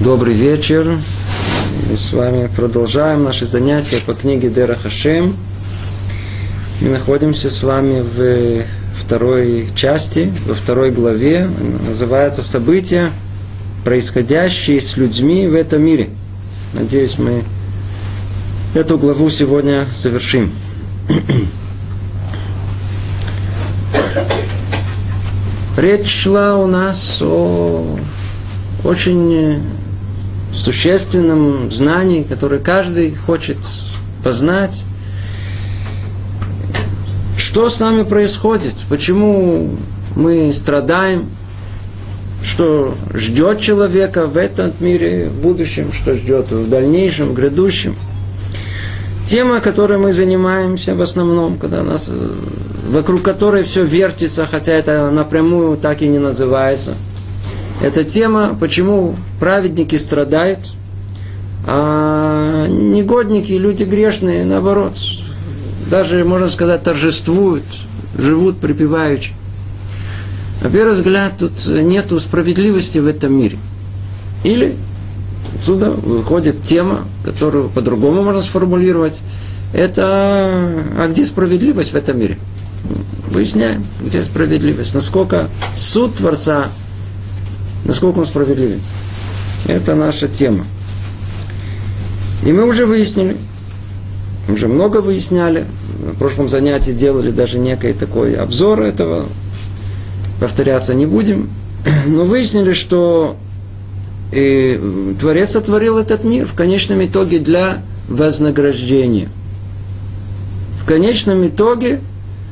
Добрый 0.00 0.34
вечер. 0.34 0.98
Мы 1.88 1.96
с 1.96 2.12
вами 2.12 2.50
продолжаем 2.54 3.22
наши 3.22 3.46
занятия 3.46 3.98
по 4.04 4.12
книге 4.12 4.50
Дера 4.50 4.74
Хашем. 4.74 5.36
Мы 6.80 6.88
находимся 6.88 7.48
с 7.48 7.62
вами 7.62 8.00
в 8.00 8.64
второй 9.00 9.68
части, 9.76 10.32
во 10.46 10.54
второй 10.54 10.90
главе. 10.90 11.48
Называется 11.86 12.42
«События, 12.42 13.10
происходящие 13.84 14.80
с 14.80 14.96
людьми 14.96 15.46
в 15.46 15.54
этом 15.54 15.82
мире». 15.82 16.08
Надеюсь, 16.72 17.16
мы 17.16 17.44
эту 18.74 18.98
главу 18.98 19.30
сегодня 19.30 19.86
завершим. 19.94 20.50
Речь 25.78 26.10
шла 26.10 26.58
у 26.58 26.66
нас 26.66 27.22
о 27.22 27.96
очень 28.82 29.62
существенном 30.54 31.70
знании, 31.70 32.22
которое 32.22 32.60
каждый 32.60 33.14
хочет 33.14 33.58
познать. 34.22 34.82
Что 37.36 37.68
с 37.68 37.80
нами 37.80 38.02
происходит? 38.02 38.74
Почему 38.88 39.76
мы 40.14 40.52
страдаем? 40.52 41.28
Что 42.42 42.94
ждет 43.14 43.60
человека 43.60 44.26
в 44.26 44.36
этом 44.36 44.72
мире, 44.80 45.28
в 45.28 45.40
будущем, 45.40 45.92
что 45.92 46.14
ждет 46.14 46.50
в 46.50 46.68
дальнейшем, 46.68 47.30
в 47.30 47.34
грядущем? 47.34 47.96
Тема, 49.26 49.60
которой 49.60 49.98
мы 49.98 50.12
занимаемся 50.12 50.94
в 50.94 51.00
основном, 51.00 51.56
когда 51.56 51.82
нас, 51.82 52.12
вокруг 52.88 53.22
которой 53.22 53.64
все 53.64 53.84
вертится, 53.84 54.44
хотя 54.46 54.72
это 54.74 55.10
напрямую 55.10 55.78
так 55.78 56.02
и 56.02 56.08
не 56.08 56.18
называется– 56.18 56.94
это 57.84 58.02
тема, 58.02 58.56
почему 58.58 59.14
праведники 59.38 59.96
страдают, 59.96 60.72
а 61.66 62.66
негодники, 62.66 63.52
люди 63.52 63.84
грешные, 63.84 64.46
наоборот, 64.46 64.96
даже, 65.90 66.24
можно 66.24 66.48
сказать, 66.48 66.82
торжествуют, 66.82 67.64
живут 68.16 68.58
припеваючи. 68.58 69.32
На 70.62 70.70
первый 70.70 70.94
взгляд, 70.94 71.34
тут 71.38 71.66
нет 71.66 72.06
справедливости 72.22 72.98
в 72.98 73.06
этом 73.06 73.34
мире. 73.34 73.58
Или 74.44 74.76
отсюда 75.54 75.90
выходит 75.90 76.62
тема, 76.62 77.06
которую 77.22 77.68
по-другому 77.68 78.22
можно 78.22 78.40
сформулировать. 78.40 79.20
Это, 79.74 80.04
а 80.98 81.06
где 81.10 81.26
справедливость 81.26 81.92
в 81.92 81.96
этом 81.96 82.18
мире? 82.18 82.38
Выясняем, 83.30 83.84
где 84.00 84.22
справедливость. 84.22 84.94
Насколько 84.94 85.50
суд 85.74 86.14
Творца 86.14 86.68
насколько 87.84 88.18
он 88.18 88.26
справедливен. 88.26 88.80
Это 89.66 89.94
наша 89.94 90.28
тема. 90.28 90.64
И 92.44 92.52
мы 92.52 92.66
уже 92.66 92.86
выяснили, 92.86 93.36
уже 94.48 94.68
много 94.68 94.98
выясняли, 94.98 95.66
в 96.12 96.18
прошлом 96.18 96.48
занятии 96.48 96.90
делали 96.90 97.30
даже 97.30 97.58
некий 97.58 97.92
такой 97.92 98.34
обзор 98.34 98.82
этого, 98.82 99.26
повторяться 100.40 100.94
не 100.94 101.06
будем, 101.06 101.48
но 102.06 102.24
выяснили, 102.24 102.72
что 102.72 103.36
и 104.32 104.80
Творец 105.20 105.52
сотворил 105.52 105.96
этот 105.96 106.24
мир 106.24 106.46
в 106.46 106.54
конечном 106.54 107.04
итоге 107.04 107.38
для 107.38 107.82
вознаграждения. 108.08 109.28
В 110.82 110.86
конечном 110.86 111.46
итоге 111.46 112.00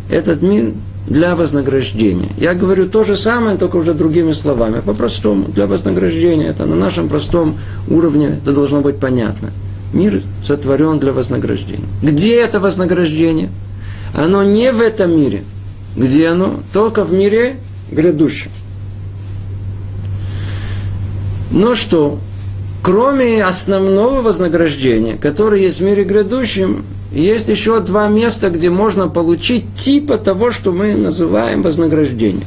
этот 0.08 0.42
мир 0.42 0.72
для 1.06 1.34
вознаграждения. 1.34 2.30
Я 2.36 2.54
говорю 2.54 2.88
то 2.88 3.04
же 3.04 3.16
самое, 3.16 3.56
только 3.56 3.76
уже 3.76 3.94
другими 3.94 4.32
словами. 4.32 4.80
По-простому, 4.80 5.46
для 5.46 5.66
вознаграждения. 5.66 6.48
Это 6.48 6.64
на 6.64 6.76
нашем 6.76 7.08
простом 7.08 7.58
уровне 7.88 8.38
это 8.42 8.52
должно 8.52 8.80
быть 8.80 8.98
понятно. 8.98 9.50
Мир 9.92 10.22
сотворен 10.42 10.98
для 10.98 11.12
вознаграждения. 11.12 11.88
Где 12.02 12.40
это 12.40 12.60
вознаграждение? 12.60 13.50
Оно 14.14 14.42
не 14.42 14.72
в 14.72 14.80
этом 14.80 15.16
мире. 15.16 15.44
Где 15.96 16.28
оно? 16.28 16.60
Только 16.72 17.04
в 17.04 17.12
мире 17.12 17.56
грядущем. 17.90 18.50
Ну 21.50 21.74
что, 21.74 22.18
кроме 22.82 23.44
основного 23.44 24.20
вознаграждения, 24.22 25.16
которое 25.16 25.62
есть 25.62 25.78
в 25.78 25.82
мире 25.84 26.04
грядущем, 26.04 26.84
есть 27.12 27.48
еще 27.48 27.80
два 27.80 28.08
места, 28.08 28.50
где 28.50 28.70
можно 28.70 29.08
получить 29.08 29.74
типа 29.76 30.18
того, 30.18 30.50
что 30.50 30.72
мы 30.72 30.94
называем 30.94 31.62
вознаграждением. 31.62 32.46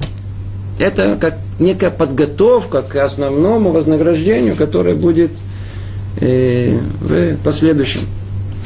Это 0.78 1.18
как 1.20 1.38
некая 1.60 1.90
подготовка 1.90 2.82
к 2.82 2.96
основному 2.98 3.72
вознаграждению, 3.72 4.56
которое 4.56 4.96
будет 4.96 5.32
э, 6.20 6.78
в 7.00 7.38
последующем. 7.38 8.02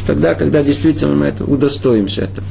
Тогда, 0.07 0.33
когда 0.33 0.63
действительно 0.63 1.13
мы 1.13 1.27
это, 1.27 1.43
удостоимся 1.43 2.23
этого. 2.23 2.47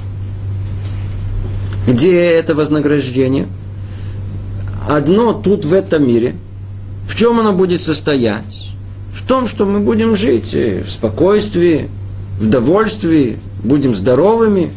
Где 1.88 2.22
это 2.26 2.54
вознаграждение? 2.54 3.46
Одно 4.86 5.32
тут 5.32 5.64
в 5.64 5.72
этом 5.72 6.06
мире. 6.06 6.36
В 7.08 7.16
чем 7.16 7.40
оно 7.40 7.52
будет 7.52 7.82
состоять? 7.82 8.68
В 9.12 9.26
том, 9.26 9.46
что 9.46 9.66
мы 9.66 9.80
будем 9.80 10.16
жить 10.16 10.54
в 10.54 10.88
спокойствии, 10.88 11.88
в 12.38 12.48
довольстве, 12.48 13.38
будем 13.62 13.94
здоровыми, 13.94 14.70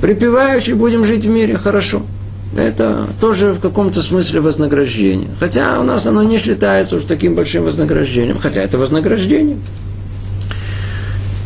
припеваючи 0.00 0.72
будем 0.72 1.04
жить 1.04 1.24
в 1.24 1.28
мире 1.28 1.56
хорошо. 1.56 2.02
Это 2.56 3.06
тоже 3.20 3.52
в 3.52 3.60
каком-то 3.60 4.02
смысле 4.02 4.40
вознаграждение. 4.40 5.28
Хотя 5.38 5.78
у 5.78 5.84
нас 5.84 6.06
оно 6.06 6.22
не 6.24 6.38
считается 6.38 6.96
уж 6.96 7.04
таким 7.04 7.34
большим 7.34 7.64
вознаграждением. 7.64 8.38
Хотя 8.38 8.62
это 8.62 8.76
вознаграждение. 8.76 9.58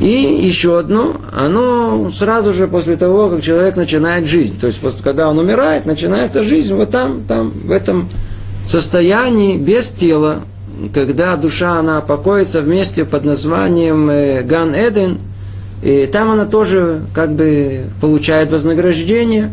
И 0.00 0.40
еще 0.42 0.78
одно, 0.78 1.20
оно 1.32 2.10
сразу 2.10 2.52
же 2.52 2.66
после 2.66 2.96
того, 2.96 3.28
как 3.28 3.42
человек 3.42 3.76
начинает 3.76 4.26
жизнь. 4.26 4.58
То 4.58 4.66
есть, 4.66 4.80
после, 4.80 5.04
когда 5.04 5.28
он 5.28 5.38
умирает, 5.38 5.86
начинается 5.86 6.42
жизнь 6.42 6.74
вот 6.74 6.90
там, 6.90 7.22
там, 7.28 7.50
в 7.50 7.70
этом 7.70 8.08
состоянии 8.66 9.56
без 9.56 9.88
тела, 9.90 10.40
когда 10.92 11.36
душа, 11.36 11.78
она 11.78 12.00
покоится 12.00 12.60
вместе 12.60 13.04
под 13.04 13.24
названием 13.24 14.10
э, 14.10 14.42
Ган 14.42 14.74
Эден, 14.74 15.18
и 15.82 16.06
там 16.06 16.30
она 16.30 16.46
тоже 16.46 17.02
как 17.12 17.34
бы 17.34 17.84
получает 18.00 18.50
вознаграждение 18.50 19.50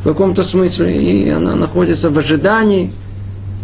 в 0.00 0.04
каком-то 0.04 0.42
смысле, 0.42 0.96
и 0.96 1.28
она 1.28 1.54
находится 1.54 2.10
в 2.10 2.18
ожидании 2.18 2.92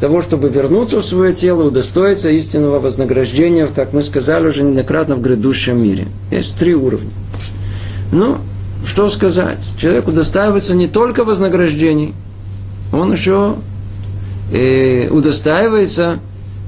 того, 0.01 0.21
чтобы 0.21 0.49
вернуться 0.49 1.01
в 1.01 1.07
свое 1.07 1.33
тело, 1.33 1.65
удостоиться 1.65 2.29
истинного 2.31 2.81
вознаграждения, 2.81 3.67
как 3.67 3.93
мы 3.93 4.03
сказали 4.03 4.49
уже 4.49 4.63
неоднократно 4.63 5.17
в 5.17 5.23
грядущем 5.23 5.83
мире. 5.83 6.07
Есть 6.31 6.59
три 6.59 6.75
уровня. 6.75 7.11
Ну, 8.13 8.39
что 8.85 9.09
сказать? 9.09 9.59
Человек 9.79 10.09
удостаивается 10.09 10.75
не 10.75 10.87
только 10.87 11.25
вознаграждений, 11.25 12.13
он 12.93 13.13
еще 13.13 13.57
э, 14.53 15.09
удостаивается 15.09 16.19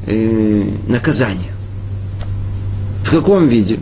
э, 0.08 0.70
наказания. 0.88 1.52
В 3.04 3.10
каком 3.10 3.48
виде? 3.48 3.78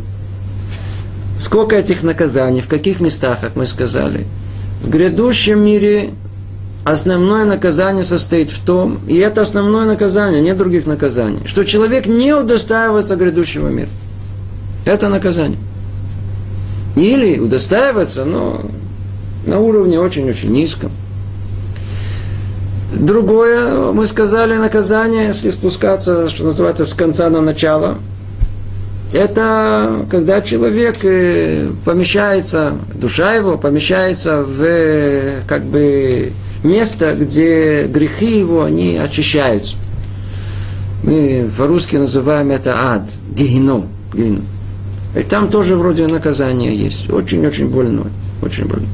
Сколько 1.39 1.77
этих 1.77 2.03
наказаний, 2.03 2.61
в 2.61 2.69
каких 2.69 3.01
местах, 3.01 3.41
как 3.41 3.57
мы 3.57 3.67
сказали. 3.67 4.27
В 4.83 4.89
грядущем 4.89 5.61
мире 5.61 6.11
основное 6.85 7.45
наказание 7.45 8.05
состоит 8.05 8.51
в 8.51 8.65
том, 8.65 9.01
и 9.09 9.17
это 9.17 9.43
основное 9.43 9.87
наказание, 9.87 10.41
нет 10.41 10.57
других 10.57 10.87
наказаний, 10.87 11.41
что 11.47 11.65
человек 11.65 12.07
не 12.07 12.33
удостаивается 12.33 13.17
грядущего 13.17 13.69
мира. 13.69 13.89
Это 14.85 15.09
наказание. 15.09 15.59
Или 16.95 17.39
удостаивается, 17.39 18.25
но 18.25 18.63
на 19.45 19.59
уровне 19.61 19.99
очень-очень 19.99 20.51
низком. 20.51 20.93
Другое, 22.99 23.93
мы 23.93 24.07
сказали, 24.07 24.55
наказание, 24.55 25.27
если 25.27 25.51
спускаться, 25.51 26.31
что 26.31 26.45
называется, 26.45 26.87
с 26.87 26.95
конца 26.95 27.29
на 27.29 27.43
начало, 27.43 27.99
это 29.13 30.07
когда 30.11 30.41
человек 30.41 30.97
э, 31.03 31.69
помещается, 31.85 32.73
душа 32.95 33.35
его 33.35 33.59
помещается 33.59 34.43
в 34.43 35.43
как 35.47 35.65
бы 35.65 36.33
место, 36.65 37.15
где 37.15 37.87
грехи 37.87 38.39
его, 38.39 38.65
они 38.65 38.97
очищаются. 38.97 39.77
Мы 41.03 41.51
по-русски 41.57 41.97
называем 41.97 42.51
это 42.51 42.75
ад, 42.77 43.11
геном. 43.31 43.89
геном. 44.15 44.45
И 45.15 45.23
там 45.23 45.51
тоже 45.51 45.77
вроде 45.77 46.07
наказание 46.07 46.75
есть. 46.75 47.11
Очень-очень 47.11 47.69
больное. 47.69 48.11
Очень 48.43 48.65
больное. 48.65 48.89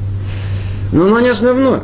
Но 0.91 1.05
оно 1.05 1.21
не 1.21 1.29
основное 1.29 1.83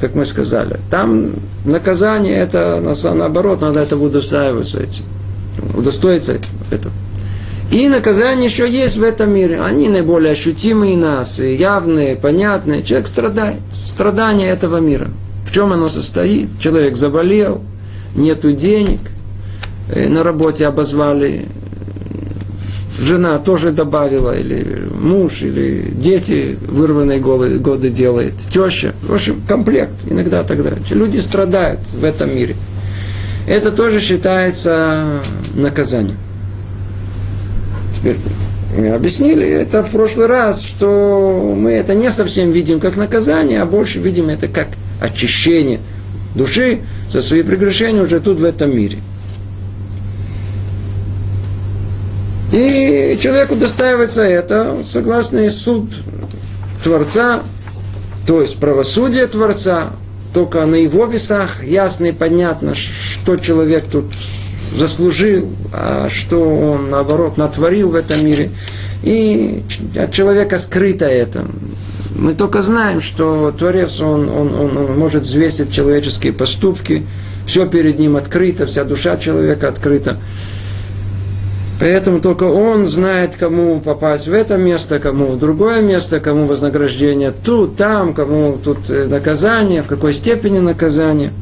как 0.00 0.14
мы 0.14 0.26
сказали. 0.26 0.78
Там 0.90 1.32
наказание, 1.64 2.36
это 2.36 2.80
наоборот, 3.14 3.60
надо 3.60 3.80
это 3.80 3.96
удостаиваться 3.96 4.80
этим. 4.80 5.04
Удостоиться 5.74 6.34
этим. 6.34 6.52
Это. 6.70 6.90
И 7.70 7.88
наказание 7.88 8.46
еще 8.46 8.68
есть 8.68 8.96
в 8.96 9.02
этом 9.02 9.34
мире. 9.34 9.60
Они 9.60 9.88
наиболее 9.88 10.32
ощутимые 10.32 10.96
нас, 10.96 11.38
явные, 11.38 12.16
понятные. 12.16 12.82
Человек 12.82 13.08
страдает. 13.08 13.60
Страдание 13.84 14.48
этого 14.50 14.78
мира. 14.78 15.08
В 15.44 15.52
чем 15.52 15.72
оно 15.72 15.88
состоит? 15.88 16.48
Человек 16.60 16.96
заболел, 16.96 17.62
нету 18.14 18.52
денег, 18.52 19.00
э, 19.88 20.08
на 20.08 20.22
работе 20.22 20.66
обозвали, 20.66 21.46
жена 22.98 23.38
тоже 23.38 23.70
добавила, 23.70 24.36
или 24.38 24.88
муж, 24.98 25.42
или 25.42 25.90
дети 25.92 26.58
вырванные 26.66 27.18
годы 27.20 27.90
делает, 27.90 28.36
теща. 28.38 28.94
В 29.02 29.14
общем, 29.14 29.42
комплект 29.46 29.94
иногда 30.06 30.42
тогда. 30.44 30.72
Люди 30.90 31.18
страдают 31.18 31.80
в 31.92 32.04
этом 32.04 32.34
мире. 32.34 32.56
Это 33.46 33.70
тоже 33.70 34.00
считается 34.00 35.20
наказанием. 35.54 36.16
Теперь 37.96 38.16
объяснили 38.92 39.46
это 39.46 39.82
в 39.82 39.90
прошлый 39.90 40.26
раз, 40.26 40.62
что 40.62 41.54
мы 41.56 41.72
это 41.72 41.94
не 41.94 42.10
совсем 42.10 42.50
видим 42.50 42.80
как 42.80 42.96
наказание, 42.96 43.62
а 43.62 43.66
больше 43.66 44.00
видим 44.00 44.28
это 44.28 44.48
как 44.48 44.68
очищение 45.00 45.80
души 46.34 46.80
за 47.08 47.20
свои 47.20 47.42
прегрешения 47.42 48.02
уже 48.02 48.20
тут 48.20 48.38
в 48.40 48.44
этом 48.44 48.76
мире. 48.76 48.98
И 52.56 53.18
человеку 53.20 53.54
достаивается 53.54 54.22
это, 54.22 54.78
согласно 54.82 55.40
и 55.40 55.50
суд 55.50 55.90
Творца, 56.82 57.40
то 58.26 58.40
есть 58.40 58.56
правосудие 58.56 59.26
Творца, 59.26 59.90
только 60.32 60.64
на 60.64 60.76
его 60.76 61.04
весах 61.04 61.62
ясно 61.62 62.06
и 62.06 62.12
понятно, 62.12 62.74
что 62.74 63.36
человек 63.36 63.84
тут 63.92 64.06
заслужил, 64.74 65.50
а 65.70 66.08
что 66.08 66.48
он, 66.48 66.88
наоборот, 66.88 67.36
натворил 67.36 67.90
в 67.90 67.94
этом 67.94 68.24
мире. 68.24 68.48
И 69.02 69.62
от 69.94 70.12
человека 70.12 70.56
скрыто 70.56 71.04
это. 71.04 71.44
Мы 72.14 72.32
только 72.32 72.62
знаем, 72.62 73.02
что 73.02 73.52
Творец, 73.52 74.00
он, 74.00 74.30
он, 74.30 74.54
он, 74.54 74.78
он 74.78 74.98
может 74.98 75.24
взвесить 75.24 75.74
человеческие 75.74 76.32
поступки, 76.32 77.06
все 77.44 77.66
перед 77.66 77.98
ним 77.98 78.16
открыто, 78.16 78.64
вся 78.64 78.84
душа 78.84 79.18
человека 79.18 79.68
открыта. 79.68 80.18
Поэтому 81.78 82.20
только 82.20 82.44
он 82.44 82.86
знает, 82.86 83.36
кому 83.36 83.80
попасть 83.80 84.28
в 84.28 84.32
это 84.32 84.56
место, 84.56 84.98
кому 84.98 85.26
в 85.26 85.38
другое 85.38 85.82
место, 85.82 86.20
кому 86.20 86.46
вознаграждение 86.46 87.32
тут, 87.32 87.76
там, 87.76 88.14
кому 88.14 88.56
тут 88.62 88.88
э, 88.88 89.06
наказание, 89.06 89.82
в 89.82 89.86
какой 89.86 90.14
степени 90.14 90.58
наказание. 90.58 91.32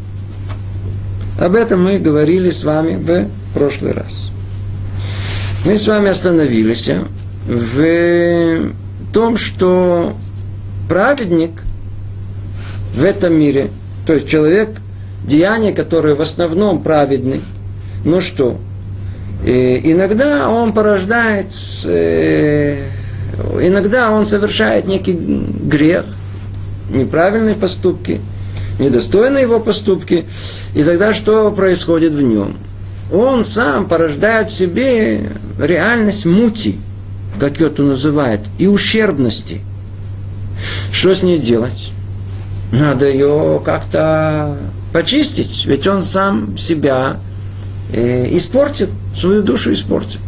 Об 1.38 1.54
этом 1.54 1.84
мы 1.84 1.98
говорили 1.98 2.50
с 2.50 2.64
вами 2.64 2.96
в 2.96 3.28
прошлый 3.54 3.92
раз. 3.92 4.30
Мы 5.64 5.76
с 5.76 5.86
вами 5.86 6.10
остановились 6.10 6.90
в 7.46 8.72
том, 9.12 9.36
что 9.36 10.14
праведник 10.88 11.62
в 12.94 13.04
этом 13.04 13.34
мире, 13.34 13.70
то 14.06 14.14
есть 14.14 14.28
человек, 14.28 14.70
деяния, 15.24 15.72
которые 15.72 16.16
в 16.16 16.20
основном 16.20 16.82
праведны, 16.82 17.40
ну 18.04 18.20
что, 18.20 18.58
и 19.42 19.92
иногда 19.92 20.48
он 20.48 20.72
порождает, 20.72 21.52
э, 21.84 22.82
иногда 23.60 24.12
он 24.12 24.24
совершает 24.24 24.86
некий 24.86 25.12
грех, 25.12 26.04
неправильные 26.90 27.54
поступки, 27.54 28.20
недостойные 28.78 29.42
его 29.42 29.60
поступки, 29.60 30.26
и 30.74 30.82
тогда 30.82 31.12
что 31.12 31.50
происходит 31.50 32.12
в 32.12 32.22
нем? 32.22 32.56
Он 33.12 33.44
сам 33.44 33.86
порождает 33.86 34.50
в 34.50 34.54
себе 34.54 35.30
реальность 35.58 36.24
мути, 36.24 36.78
как 37.38 37.60
ее 37.60 37.66
это 37.68 37.82
называют, 37.82 38.40
и 38.58 38.66
ущербности. 38.66 39.60
Что 40.92 41.14
с 41.14 41.22
ней 41.22 41.38
делать? 41.38 41.90
Надо 42.72 43.08
ее 43.08 43.60
как-то 43.64 44.56
почистить, 44.92 45.66
ведь 45.66 45.86
он 45.86 46.02
сам 46.02 46.56
себя 46.56 47.18
э, 47.92 48.34
испортил, 48.36 48.88
свою 49.16 49.42
душу 49.42 49.72
испортил. 49.72 50.20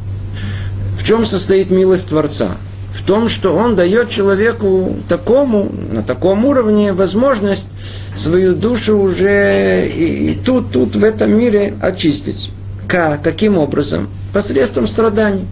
В 0.98 1.04
чем 1.04 1.24
состоит 1.24 1.70
милость 1.70 2.08
Творца? 2.08 2.56
В 2.94 3.02
том, 3.06 3.28
что 3.28 3.54
он 3.54 3.76
дает 3.76 4.10
человеку 4.10 4.96
такому, 5.08 5.70
на 5.92 6.02
таком 6.02 6.44
уровне 6.44 6.92
возможность 6.92 7.70
свою 8.14 8.54
душу 8.54 8.98
уже 8.98 9.88
и, 9.88 10.30
и 10.30 10.34
тут, 10.34 10.72
тут, 10.72 10.96
в 10.96 11.04
этом 11.04 11.32
мире 11.38 11.74
очистить. 11.80 12.50
Как? 12.88 13.22
Каким 13.22 13.58
образом? 13.58 14.08
Посредством 14.32 14.86
страданий. 14.86 15.44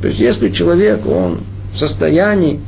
То 0.00 0.08
есть, 0.08 0.20
если 0.20 0.50
человек, 0.50 1.06
он 1.06 1.40
в 1.72 1.78
состоянии 1.78 2.60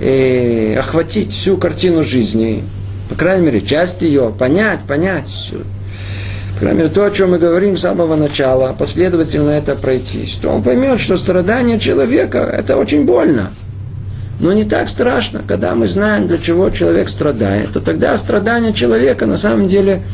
э, 0.00 0.76
охватить 0.78 1.32
всю 1.32 1.56
картину 1.56 2.04
жизни, 2.04 2.62
по 3.08 3.14
крайней 3.14 3.46
мере, 3.46 3.60
часть 3.60 4.02
ее, 4.02 4.32
понять, 4.36 4.80
понять, 4.86 5.52
Кроме 6.62 6.86
того, 6.86 7.08
о 7.08 7.10
чем 7.10 7.32
мы 7.32 7.40
говорим 7.40 7.76
с 7.76 7.80
самого 7.80 8.14
начала, 8.14 8.72
последовательно 8.72 9.50
это 9.50 9.74
пройтись, 9.74 10.38
то 10.40 10.48
он 10.48 10.62
поймет, 10.62 11.00
что 11.00 11.16
страдание 11.16 11.80
человека– 11.80 12.38
это 12.56 12.76
очень 12.76 13.04
больно. 13.04 13.50
Но 14.38 14.52
не 14.52 14.62
так 14.62 14.88
страшно, 14.88 15.42
когда 15.44 15.74
мы 15.74 15.88
знаем, 15.88 16.28
для 16.28 16.38
чего 16.38 16.70
человек 16.70 17.08
страдает, 17.08 17.72
то 17.72 17.80
тогда 17.80 18.16
страдание 18.16 18.72
человека 18.72 19.26
на 19.26 19.36
самом 19.36 19.66
деле 19.66 20.04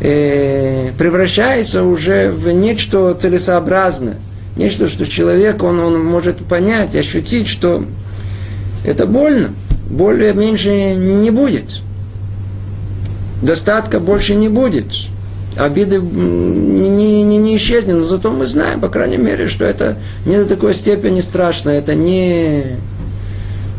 э, 0.00 0.92
превращается 0.96 1.82
уже 1.82 2.30
в 2.30 2.50
нечто 2.50 3.12
целесообразное. 3.12 4.16
Нечто, 4.56 4.88
что 4.88 5.04
человек, 5.04 5.62
он, 5.62 5.80
он 5.80 6.02
может 6.02 6.38
понять, 6.38 6.96
ощутить, 6.96 7.46
что 7.46 7.84
это 8.86 9.04
больно, 9.04 9.50
более 9.90 10.32
меньше 10.32 10.94
не 10.94 11.30
будет. 11.30 11.82
Достатка 13.42 14.00
больше 14.00 14.34
не 14.34 14.48
будет 14.48 14.86
обиды 15.56 15.98
не, 15.98 17.22
не, 17.22 17.38
не 17.38 17.56
исчезнет, 17.56 17.94
но 17.94 18.00
зато 18.00 18.30
мы 18.30 18.46
знаем, 18.46 18.80
по 18.80 18.88
крайней 18.88 19.18
мере, 19.18 19.48
что 19.48 19.64
это 19.64 19.96
не 20.24 20.36
до 20.36 20.46
такой 20.46 20.74
степени 20.74 21.20
страшно, 21.20 21.70
это 21.70 21.94
не 21.94 22.76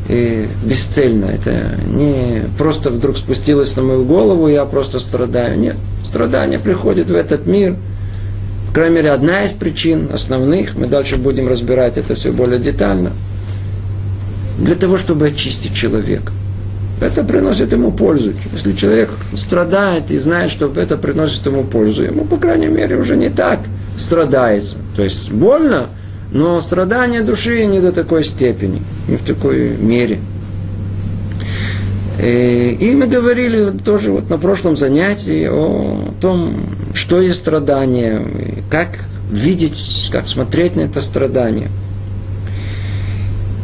и 0.10 0.48
бесцельно, 0.64 1.26
это 1.26 1.76
не 1.88 2.44
просто 2.58 2.90
вдруг 2.90 3.18
спустилось 3.18 3.76
на 3.78 3.84
мою 3.84 4.04
голову, 4.04 4.48
я 4.50 4.66
просто 4.66 5.00
страдаю. 5.00 5.58
Нет, 5.58 5.76
страдание 6.04 6.60
приходит 6.60 7.10
в 7.10 7.16
этот 7.16 7.46
мир. 7.46 7.76
По 8.68 8.76
крайней 8.76 8.96
мере, 8.96 9.12
одна 9.12 9.44
из 9.44 9.52
причин 9.52 10.10
основных, 10.12 10.76
мы 10.76 10.88
дальше 10.88 11.18
будем 11.18 11.48
разбирать 11.48 11.98
это 11.98 12.16
все 12.16 12.32
более 12.32 12.60
детально, 12.60 13.12
для 14.60 14.76
того, 14.76 14.98
чтобы 14.98 15.28
очистить 15.28 15.74
человека 15.74 16.32
это 17.02 17.24
приносит 17.24 17.74
ему 17.74 17.92
пользу. 17.92 18.34
Если 18.54 18.74
человек 18.74 19.10
страдает 19.34 20.12
и 20.12 20.20
знает, 20.20 20.52
что 20.52 20.72
это 20.76 20.98
приносит 20.98 21.46
ему 21.46 21.64
пользу, 21.64 22.04
ему, 22.04 22.26
по 22.26 22.38
крайней 22.38 22.68
мере, 22.68 22.96
уже 22.96 23.18
не 23.18 23.30
так 23.30 23.60
страдается. 23.98 24.78
То 24.96 25.04
есть 25.04 25.32
больно, 25.32 25.88
но 26.32 26.62
страдание 26.62 27.22
души 27.22 27.66
не 27.66 27.82
до 27.82 27.92
такой 27.92 28.24
степени, 28.24 28.82
не 29.08 29.18
в 29.18 29.24
такой 29.24 29.76
мере. 29.78 30.20
Э, 32.20 32.70
и 32.70 32.96
мы 32.96 33.08
говорили 33.08 33.72
тоже 33.84 34.12
вот 34.12 34.30
на 34.30 34.38
прошлом 34.38 34.78
занятии 34.78 35.48
о 35.50 36.14
том, 36.22 36.70
что 36.94 37.20
есть 37.20 37.40
страдание, 37.40 38.24
как 38.70 39.00
видеть, 39.32 40.10
как 40.12 40.28
смотреть 40.28 40.76
на 40.76 40.82
это 40.82 41.02
страдание. 41.02 41.70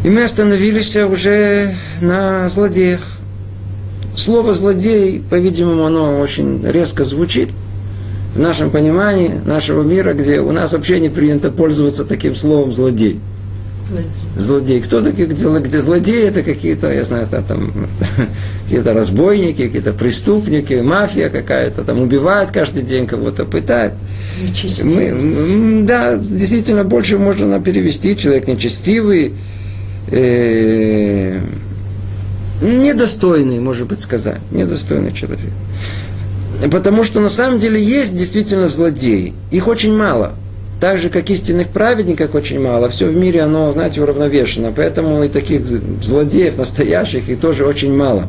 И 0.03 0.10
мы 0.10 0.24
остановились 0.24 0.96
уже 0.96 1.75
на 2.01 2.50
злодеях. 2.50 3.16
Слово 4.17 4.53
«злодей», 4.53 5.21
по-видимому, 5.29 5.86
оно 5.86 6.19
очень 6.19 6.65
резко 6.65 7.03
звучит 7.03 7.51
в 8.33 8.39
нашем 8.39 8.71
понимании 8.71 9.31
нашего 9.45 9.83
мира, 9.83 10.13
где 10.13 10.41
у 10.41 10.51
нас 10.51 10.74
вообще 10.74 11.00
не 11.00 11.09
принято 11.09 11.51
пользоваться 11.51 12.03
таким 12.03 12.33
словом 12.33 12.71
«злодей». 12.71 13.19
Злодей. 14.36 14.81
Кто 14.81 15.01
такие, 15.01 15.27
где, 15.27 15.47
где 15.47 15.79
злодеи? 15.79 16.27
Это 16.27 16.41
какие-то, 16.41 16.91
я 16.91 17.03
знаю, 17.03 17.27
это, 17.27 17.43
там, 17.43 17.71
какие-то 18.65 18.93
разбойники, 18.93 19.63
какие-то 19.63 19.93
преступники, 19.93 20.74
мафия 20.74 21.29
какая-то, 21.29 21.83
там 21.83 22.01
убивают 22.01 22.50
каждый 22.50 22.81
день 22.81 23.05
кого-то, 23.05 23.45
пытают. 23.45 23.93
Мы, 24.83 25.83
да, 25.86 26.17
действительно, 26.17 26.83
больше 26.83 27.19
можно 27.19 27.62
перевести. 27.62 28.17
Человек 28.17 28.47
нечестивый, 28.47 29.33
э, 30.09 31.39
недостойный, 32.62 33.60
может 33.60 33.88
быть, 33.88 34.02
сказать, 34.02 34.40
недостойный 34.52 35.12
человек. 35.12 35.52
Потому 36.72 37.04
что 37.04 37.20
на 37.20 37.30
самом 37.30 37.60
деле 37.60 37.82
есть 37.82 38.16
действительно 38.16 38.68
злодеи. 38.68 39.34
Их 39.52 39.68
очень 39.68 39.96
мало. 39.96 40.34
Так 40.80 41.00
же, 41.00 41.10
как 41.10 41.30
истинных 41.30 41.70
праведников 41.70 42.36
очень 42.36 42.60
мало. 42.60 42.90
Все 42.90 43.08
в 43.08 43.16
мире, 43.16 43.42
оно, 43.42 43.74
знаете, 43.74 44.02
уравновешено. 44.02 44.72
Поэтому 44.76 45.24
и 45.24 45.30
таких 45.30 45.62
злодеев 45.68 46.58
настоящих, 46.58 47.30
их 47.30 47.40
тоже 47.40 47.66
очень 47.66 47.96
мало. 47.96 48.28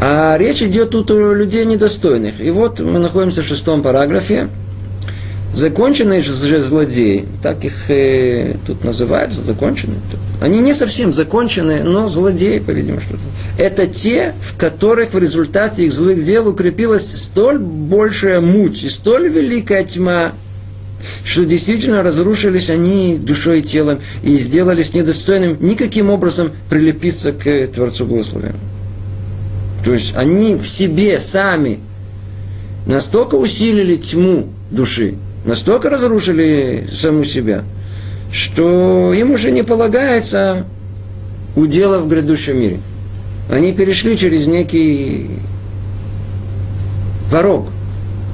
А 0.00 0.36
речь 0.38 0.62
идет 0.62 0.90
тут 0.90 1.10
о 1.10 1.34
людей 1.34 1.64
недостойных. 1.64 2.40
И 2.40 2.50
вот 2.50 2.78
мы 2.80 3.00
находимся 3.00 3.42
в 3.42 3.46
шестом 3.46 3.82
параграфе. 3.82 4.48
Законченные 5.52 6.20
же 6.20 6.60
злодеи, 6.60 7.26
так 7.42 7.64
их 7.64 7.90
э, 7.90 8.56
тут 8.66 8.84
называют, 8.84 9.32
законченные. 9.32 9.98
Они 10.40 10.60
не 10.60 10.74
совсем 10.74 11.12
законченные, 11.12 11.84
но 11.84 12.06
злодеи, 12.06 12.58
по-видимому, 12.58 13.00
что-то. 13.00 13.20
Это 13.58 13.86
те, 13.86 14.34
в 14.40 14.56
которых 14.56 15.14
в 15.14 15.18
результате 15.18 15.86
их 15.86 15.92
злых 15.92 16.22
дел 16.22 16.48
укрепилась 16.48 17.10
столь 17.16 17.58
большая 17.58 18.40
муть 18.40 18.84
и 18.84 18.88
столь 18.88 19.28
великая 19.28 19.84
тьма, 19.84 20.32
что 21.24 21.44
действительно 21.44 22.02
разрушились 22.02 22.70
они 22.70 23.18
душой 23.18 23.60
и 23.60 23.62
телом 23.62 24.00
и 24.22 24.36
сделались 24.36 24.94
недостойным 24.94 25.56
никаким 25.60 26.10
образом 26.10 26.52
прилепиться 26.68 27.32
к 27.32 27.66
Творцу 27.68 28.04
Благословенному. 28.04 28.58
То 29.84 29.94
есть 29.94 30.14
они 30.16 30.54
в 30.54 30.66
себе 30.66 31.18
сами 31.18 31.80
настолько 32.86 33.36
усилили 33.36 33.96
тьму 33.96 34.48
души, 34.70 35.14
настолько 35.48 35.88
разрушили 35.88 36.88
саму 36.92 37.24
себя, 37.24 37.64
что 38.30 39.14
им 39.14 39.30
уже 39.30 39.50
не 39.50 39.62
полагается 39.62 40.66
удела 41.56 41.98
в 41.98 42.06
грядущем 42.06 42.60
мире. 42.60 42.80
Они 43.50 43.72
перешли 43.72 44.18
через 44.18 44.46
некий 44.46 45.30
порог, 47.32 47.68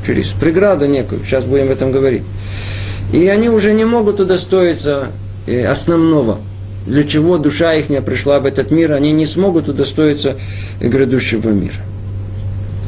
через 0.05 0.33
преграду 0.33 0.87
некую, 0.87 1.25
сейчас 1.25 1.45
будем 1.45 1.67
об 1.67 1.71
этом 1.71 1.93
говорить. 1.93 2.25
И 3.13 3.29
они 3.29 3.49
уже 3.49 3.73
не 3.75 3.85
могут 3.85 4.19
удостоиться 4.19 5.13
э, 5.47 5.65
основного, 5.67 6.41
для 6.85 7.05
чего 7.05 7.39
душа 7.39 7.75
их 7.75 7.91
не 7.91 8.03
пришла 8.03 8.41
в 8.41 8.47
этот 8.47 8.73
мир, 8.73 8.93
они 8.93 9.13
не 9.13 9.25
смогут 9.25 9.69
удостоиться 9.69 10.37
грядущего 10.81 11.51
мира. 11.51 11.81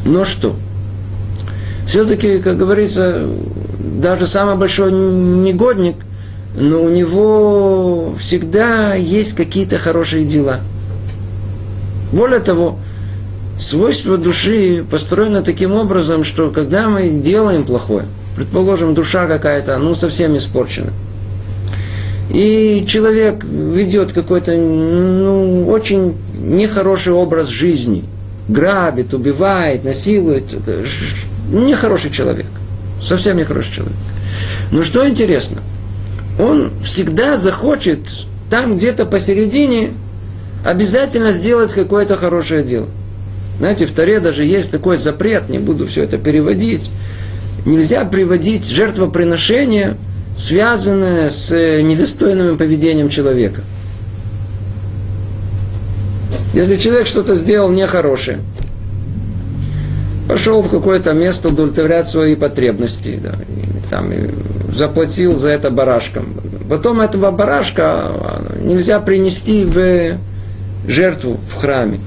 Но 0.04 0.24
что? 0.24 0.56
Все-таки, 1.86 2.40
как 2.40 2.56
говорится, 2.56 3.28
даже 4.00 4.26
самый 4.26 4.56
большой 4.56 4.92
негодник, 4.92 5.96
но 6.58 6.82
у 6.82 6.88
него 6.88 8.14
всегда 8.18 8.94
есть 8.94 9.34
какие-то 9.34 9.78
хорошие 9.78 10.24
дела. 10.24 10.60
Более 12.12 12.40
того, 12.40 12.78
свойство 13.58 14.16
души 14.16 14.84
построено 14.88 15.42
таким 15.42 15.72
образом, 15.72 16.24
что 16.24 16.50
когда 16.50 16.88
мы 16.88 17.08
делаем 17.08 17.64
плохое, 17.64 18.04
предположим, 18.36 18.94
душа 18.94 19.26
какая-то, 19.26 19.76
ну, 19.78 19.94
совсем 19.94 20.36
испорчена, 20.36 20.92
и 22.30 22.84
человек 22.86 23.44
ведет 23.44 24.12
какой-то, 24.12 24.52
ну, 24.52 25.66
очень 25.68 26.14
нехороший 26.38 27.12
образ 27.12 27.48
жизни, 27.48 28.04
грабит, 28.48 29.14
убивает, 29.14 29.84
насилует, 29.84 30.54
нехороший 31.50 32.10
человек, 32.10 32.46
совсем 33.00 33.36
нехороший 33.36 33.72
человек. 33.72 33.96
Но 34.70 34.82
что 34.82 35.08
интересно, 35.08 35.62
он 36.38 36.72
всегда 36.82 37.36
захочет 37.36 38.26
там 38.50 38.76
где-то 38.76 39.06
посередине 39.06 39.90
обязательно 40.64 41.32
сделать 41.32 41.72
какое-то 41.72 42.16
хорошее 42.16 42.62
дело. 42.62 42.88
Знаете, 43.58 43.86
в 43.86 43.92
Таре 43.92 44.20
даже 44.20 44.44
есть 44.44 44.70
такой 44.70 44.96
запрет, 44.96 45.48
не 45.48 45.58
буду 45.58 45.86
все 45.86 46.02
это 46.02 46.18
переводить. 46.18 46.90
Нельзя 47.64 48.04
приводить 48.04 48.68
жертвоприношение, 48.68 49.96
связанное 50.36 51.30
с 51.30 51.50
недостойным 51.82 52.58
поведением 52.58 53.08
человека. 53.08 53.62
Если 56.54 56.76
человек 56.76 57.06
что-то 57.06 57.34
сделал 57.34 57.70
нехорошее, 57.70 58.38
пошел 60.28 60.62
в 60.62 60.68
какое-то 60.68 61.12
место 61.12 61.48
удовлетворять 61.48 62.08
свои 62.08 62.34
потребности, 62.34 63.20
да, 63.22 63.34
и, 63.48 63.88
там, 63.90 64.12
и 64.12 64.30
заплатил 64.72 65.36
за 65.36 65.50
это 65.50 65.70
барашком. 65.70 66.40
Потом 66.68 67.00
этого 67.00 67.30
барашка 67.30 68.12
нельзя 68.60 69.00
принести 69.00 69.64
в 69.64 70.18
жертву 70.88 71.38
в 71.48 71.54
храме. 71.54 72.00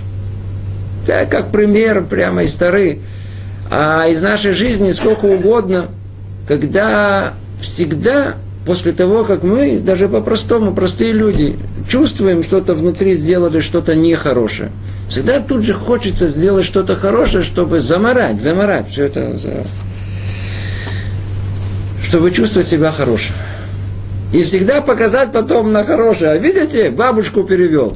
Да, 1.07 1.25
как 1.25 1.51
пример 1.51 2.03
прямо 2.03 2.43
из 2.43 2.53
стары. 2.53 2.99
А 3.71 4.07
из 4.07 4.21
нашей 4.21 4.51
жизни 4.51 4.91
сколько 4.91 5.25
угодно, 5.25 5.88
когда 6.47 7.33
всегда 7.61 8.35
после 8.65 8.91
того, 8.91 9.23
как 9.23 9.43
мы, 9.43 9.79
даже 9.79 10.07
по-простому, 10.07 10.73
простые 10.73 11.13
люди, 11.13 11.57
чувствуем 11.87 12.43
что-то 12.43 12.75
внутри, 12.75 13.15
сделали 13.15 13.59
что-то 13.59 13.95
нехорошее, 13.95 14.71
всегда 15.07 15.39
тут 15.39 15.63
же 15.63 15.73
хочется 15.73 16.27
сделать 16.27 16.65
что-то 16.65 16.95
хорошее, 16.95 17.43
чтобы 17.43 17.79
заморать, 17.79 18.41
заморать 18.41 18.89
все 18.89 19.05
это, 19.05 19.37
чтобы 22.03 22.31
чувствовать 22.31 22.67
себя 22.67 22.91
хорошим. 22.91 23.33
И 24.31 24.43
всегда 24.43 24.81
показать 24.81 25.31
потом 25.31 25.71
на 25.71 25.83
хорошее. 25.83 26.31
А 26.31 26.37
видите, 26.37 26.91
бабушку 26.91 27.43
перевел 27.43 27.95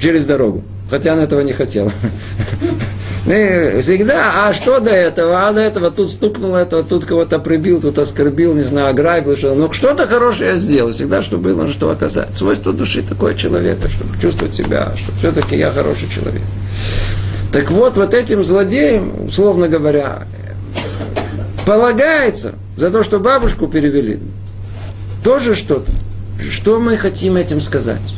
через 0.00 0.24
дорогу. 0.24 0.62
Хотя 0.88 1.14
она 1.14 1.24
этого 1.24 1.40
не 1.40 1.52
хотела. 1.52 1.90
Мы 3.26 3.80
всегда, 3.82 4.46
а 4.46 4.54
что 4.54 4.80
до 4.80 4.90
этого? 4.90 5.46
А 5.46 5.52
до 5.52 5.60
этого 5.60 5.90
тут 5.90 6.10
стукнул 6.10 6.54
этого, 6.54 6.82
тут 6.82 7.04
кого-то 7.04 7.38
прибил, 7.38 7.80
тут 7.80 7.98
оскорбил, 7.98 8.54
не 8.54 8.62
знаю, 8.62 8.90
ограбил, 8.90 9.36
что 9.36 9.54
Ну, 9.54 9.70
что-то 9.72 10.06
хорошее 10.06 10.52
я 10.52 10.56
сделал, 10.56 10.92
всегда, 10.92 11.20
что 11.20 11.36
было 11.36 11.68
что 11.68 11.90
оказать. 11.90 12.34
Свойство 12.34 12.72
души 12.72 13.02
такое 13.02 13.34
человека, 13.34 13.90
чтобы 13.90 14.18
чувствовать 14.20 14.54
себя, 14.54 14.94
что 14.96 15.12
все-таки 15.18 15.56
я 15.56 15.70
хороший 15.70 16.08
человек. 16.08 16.42
Так 17.52 17.70
вот, 17.70 17.96
вот 17.96 18.14
этим 18.14 18.42
злодеям, 18.42 19.26
условно 19.26 19.68
говоря, 19.68 20.22
полагается 21.66 22.54
за 22.76 22.90
то, 22.90 23.02
что 23.02 23.18
бабушку 23.18 23.68
перевели, 23.68 24.18
тоже 25.22 25.54
что-то. 25.54 25.92
Что 26.50 26.80
мы 26.80 26.96
хотим 26.96 27.36
этим 27.36 27.60
сказать? 27.60 28.14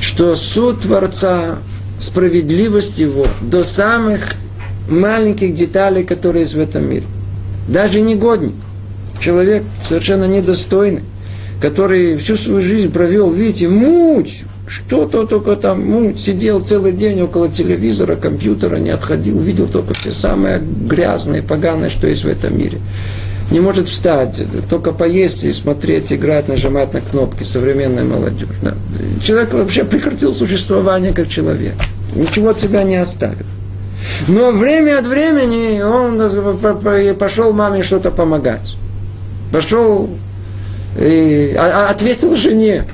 Что 0.00 0.34
суд 0.36 0.80
Творца 0.80 1.58
справедливость 1.98 2.98
его 2.98 3.26
до 3.40 3.64
самых 3.64 4.34
маленьких 4.88 5.54
деталей, 5.54 6.04
которые 6.04 6.42
есть 6.42 6.54
в 6.54 6.60
этом 6.60 6.88
мире. 6.88 7.04
Даже 7.68 8.00
негодник, 8.00 8.54
человек 9.20 9.64
совершенно 9.80 10.24
недостойный, 10.24 11.02
который 11.60 12.16
всю 12.16 12.36
свою 12.36 12.62
жизнь 12.62 12.90
провел, 12.90 13.30
видите, 13.30 13.68
муть, 13.68 14.44
что-то 14.66 15.26
только 15.26 15.56
там, 15.56 15.84
муть, 15.84 16.20
сидел 16.20 16.60
целый 16.60 16.92
день 16.92 17.20
около 17.20 17.48
телевизора, 17.48 18.16
компьютера, 18.16 18.76
не 18.76 18.90
отходил, 18.90 19.40
видел 19.40 19.66
только 19.66 19.94
все 19.94 20.12
самое 20.12 20.60
грязное, 20.60 21.42
поганое, 21.42 21.90
что 21.90 22.06
есть 22.06 22.24
в 22.24 22.28
этом 22.28 22.56
мире. 22.56 22.78
Не 23.50 23.60
может 23.60 23.88
встать, 23.88 24.42
только 24.68 24.92
поесть 24.92 25.44
и 25.44 25.52
смотреть, 25.52 26.12
играть, 26.12 26.48
нажимать 26.48 26.92
на 26.92 27.00
кнопки, 27.00 27.44
современная 27.44 28.04
молодежь. 28.04 28.48
Да. 28.62 28.74
Человек 29.22 29.54
вообще 29.54 29.84
прекратил 29.84 30.34
существование 30.34 31.12
как 31.12 31.28
человек 31.28 31.74
ничего 32.14 32.50
от 32.50 32.60
себя 32.60 32.82
не 32.82 32.96
оставил. 32.96 33.46
Но 34.26 34.52
время 34.52 34.98
от 34.98 35.06
времени 35.06 35.80
он 35.80 37.16
пошел 37.16 37.52
маме 37.52 37.82
что-то 37.82 38.10
помогать. 38.10 38.76
Пошел 39.52 40.10
и 40.98 41.54
а, 41.56 41.88
а, 41.88 41.90
ответил 41.90 42.34
жене, 42.36 42.84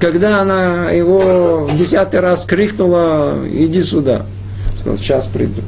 когда 0.00 0.42
она 0.42 0.90
его 0.90 1.66
в 1.66 1.76
десятый 1.76 2.20
раз 2.20 2.44
крикнула, 2.44 3.38
иди 3.50 3.82
сюда. 3.82 4.26
Сказал, 4.78 4.98
сейчас 4.98 5.26
приду. 5.26 5.62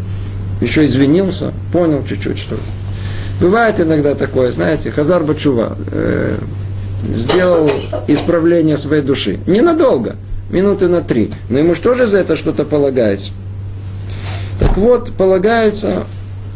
Еще 0.61 0.85
извинился, 0.85 1.53
понял 1.73 2.05
чуть-чуть, 2.07 2.39
что 2.39 2.57
Бывает 3.41 3.81
иногда 3.81 4.15
такое, 4.15 4.51
знаете, 4.51 4.91
Хазар 4.91 5.23
Бачува 5.23 5.77
э, 5.93 6.39
сделал 7.05 7.71
исправление 8.09 8.77
своей 8.77 9.03
души. 9.03 9.39
Ненадолго 9.47 10.17
минуты 10.51 10.89
на 10.89 11.03
три. 11.03 11.31
Но 11.49 11.59
ему 11.59 11.75
что 11.75 11.95
же 11.95 12.07
за 12.07 12.19
это 12.19 12.37
что-то 12.37 12.65
полагается? 12.65 13.31
Так 14.59 14.77
вот, 14.77 15.13
полагается 15.13 16.05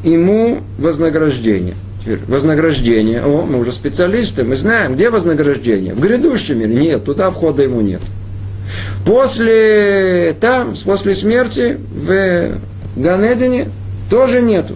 ему 0.03 0.61
вознаграждение. 0.79 1.75
Теперь, 2.01 2.19
вознаграждение. 2.27 3.23
О, 3.25 3.43
мы 3.43 3.61
уже 3.61 3.71
специалисты, 3.71 4.43
мы 4.43 4.57
знаем, 4.57 4.95
где 4.95 5.09
вознаграждение. 5.09 5.95
В 5.95 6.01
грядущем 6.01 6.59
мире 6.59 6.75
нет, 6.75 7.05
туда 7.05 7.31
входа 7.31 7.63
ему 7.63 7.81
нет. 7.81 8.01
После, 9.07 10.35
там, 10.41 10.75
после 10.85 11.15
смерти 11.15 11.79
в 11.91 12.57
Ганедине 12.97 13.69
тоже 14.11 14.41
нету. 14.41 14.75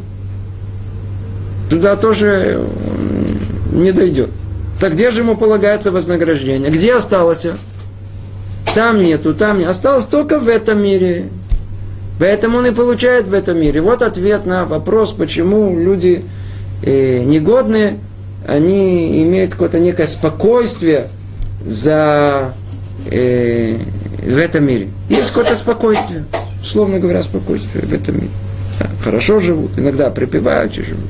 Туда 1.71 1.97
тоже 1.97 2.65
не 3.73 3.93
дойдет. 3.93 4.31
Так 4.81 4.93
где 4.93 5.11
же 5.11 5.21
ему 5.21 5.37
полагается 5.37 5.91
вознаграждение? 5.91 6.71
Где 6.71 6.95
осталось? 6.95 7.47
там 8.77 9.03
нету, 9.03 9.33
там 9.33 9.59
нет. 9.59 9.69
Осталось 9.69 10.05
только 10.05 10.39
в 10.39 10.49
этом 10.49 10.83
мире. 10.83 11.31
Поэтому 12.19 12.59
он 12.59 12.67
и 12.67 12.73
получает 12.73 13.25
в 13.27 13.33
этом 13.33 13.59
мире. 13.59 13.81
Вот 13.81 14.03
ответ 14.03 14.45
на 14.45 14.67
вопрос, 14.67 15.13
почему 15.13 15.79
люди 15.79 16.27
э, 16.83 17.25
негодные, 17.25 17.99
они 18.47 19.23
имеют 19.23 19.53
какое-то 19.53 19.79
некое 19.79 20.07
спокойствие 20.07 21.09
за, 21.65 22.53
э, 23.11 23.79
в 24.23 24.37
этом 24.37 24.67
мире. 24.67 24.89
Есть 25.09 25.29
какое-то 25.29 25.55
спокойствие, 25.55 26.27
условно 26.61 26.99
говоря, 26.99 27.23
спокойствие 27.23 27.83
в 27.83 27.95
этом 27.95 28.17
мире. 28.17 28.31
Хорошо 29.03 29.41
живут, 29.41 29.71
иногда 29.79 30.11
припевают 30.11 30.77
и 30.77 30.83
живут. 30.83 31.07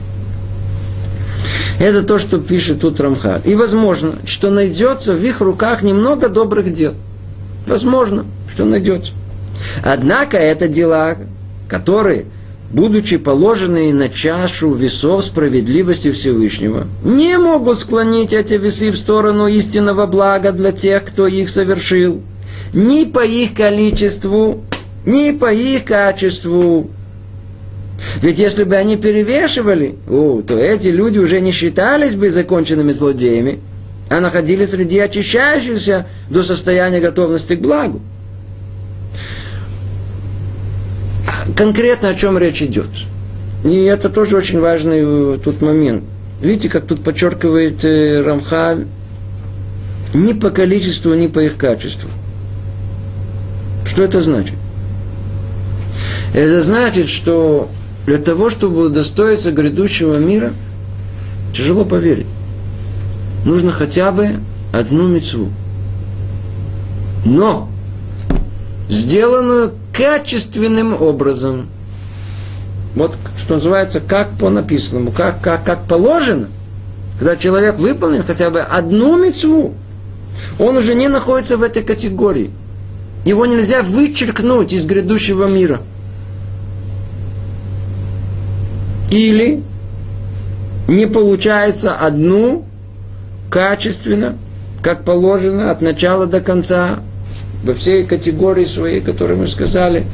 Это 1.79 2.03
то, 2.03 2.19
что 2.19 2.39
пишет 2.39 2.81
тут 2.81 3.01
Рамхаль. 3.01 3.43
И 3.45 3.55
возможно, 3.55 4.15
что 4.25 4.51
найдется 4.51 5.13
в 5.15 5.23
их 5.23 5.41
руках 5.41 5.83
немного 5.83 6.29
добрых 6.29 6.73
дел. 6.73 6.95
Возможно, 7.67 8.25
что 8.53 8.65
найдется. 8.65 9.13
Однако 9.85 10.37
это 10.39 10.69
дела, 10.69 11.17
которые, 11.69 12.27
будучи 12.71 13.17
положенные 13.19 13.93
на 13.93 14.09
чашу 14.09 14.73
весов 14.73 15.25
справедливости 15.25 16.13
Всевышнего, 16.13 16.87
не 17.03 17.37
могут 17.39 17.79
склонить 17.79 18.33
эти 18.33 18.55
весы 18.55 18.91
в 18.91 18.97
сторону 18.97 19.47
истинного 19.47 20.07
блага 20.07 20.53
для 20.53 20.73
тех, 20.73 21.05
кто 21.05 21.27
их 21.27 21.51
совершил, 21.51 22.23
ни 22.73 23.05
по 23.05 23.25
их 23.25 23.55
количеству, 23.55 24.63
ни 25.05 25.33
по 25.33 25.53
их 25.53 25.85
качеству. 25.85 26.91
Ведь 28.23 28.39
если 28.39 28.65
бы 28.65 28.77
они 28.77 28.97
перевешивали, 28.97 29.97
о, 30.09 30.43
то 30.43 30.59
эти 30.59 30.89
люди 30.89 31.19
уже 31.19 31.41
не 31.41 31.53
считались 31.53 32.15
бы 32.15 32.31
законченными 32.31 32.93
злодеями, 32.93 33.61
а 34.09 34.21
находились 34.21 34.71
среди 34.71 34.99
очищающихся 34.99 36.07
до 36.31 36.43
состояния 36.43 37.01
готовности 37.01 37.55
к 37.55 37.61
благу. 37.61 38.01
Конкретно 41.57 42.11
о 42.11 42.15
чем 42.15 42.39
речь 42.39 42.63
идет. 42.63 42.89
И 43.65 43.85
это 43.85 44.11
тоже 44.11 44.37
очень 44.37 44.61
важный 44.61 45.01
э, 45.03 45.39
тут 45.43 45.63
момент. 45.63 46.05
Видите, 46.41 46.69
как 46.69 46.87
тут 46.87 47.03
подчеркивает 47.03 47.85
э, 47.85 48.23
Рамхаль, 48.23 48.87
ни 50.13 50.33
по 50.33 50.51
количеству, 50.51 51.15
ни 51.15 51.27
по 51.27 51.41
их 51.41 51.57
качеству. 51.57 52.11
Что 53.85 54.03
это 54.03 54.21
значит? 54.21 54.55
Это 56.35 56.63
значит, 56.63 57.09
что 57.09 57.71
для 58.07 58.19
того, 58.19 58.51
чтобы 58.51 58.87
удостоиться 58.87 59.51
грядущего 59.51 60.17
мира, 60.17 60.53
тяжело 61.53 61.85
поверить. 61.85 62.27
Нужно 63.45 63.73
хотя 63.73 64.13
бы 64.13 64.37
одну 64.73 65.09
мецву. 65.09 65.51
Но 67.25 67.69
сделанную 68.89 69.73
качественным 69.93 70.95
образом. 70.95 71.69
Вот 72.95 73.19
что 73.37 73.55
называется, 73.55 74.01
как 74.01 74.31
по 74.39 74.51
написанному, 74.51 75.11
как, 75.11 75.41
как, 75.43 75.65
как 75.65 75.85
положено. 75.87 76.49
Когда 77.19 77.37
человек 77.37 77.77
выполнит 77.77 78.25
хотя 78.25 78.51
бы 78.51 78.61
одну 78.61 79.23
мецву, 79.23 79.75
он 80.59 80.77
уже 80.77 80.95
не 80.95 81.09
находится 81.09 81.57
в 81.57 81.63
этой 81.63 81.83
категории. 81.83 82.51
Его 83.25 83.47
нельзя 83.47 83.83
вычеркнуть 83.83 84.73
из 84.73 84.85
грядущего 84.85 85.47
мира– 85.47 85.81
Или 89.11 89.63
не 90.89 91.07
получается 91.07 91.95
одну 91.95 92.65
качественно, 93.51 94.37
как 94.83 95.05
положено, 95.05 95.71
от 95.71 95.83
начала 95.83 96.27
до 96.27 96.41
конца, 96.41 97.01
во 97.63 97.75
всей 97.75 98.05
категории 98.05 98.65
своей, 98.65 99.01
которые 99.01 99.37
мы 99.37 99.47
сказали, 99.47 100.07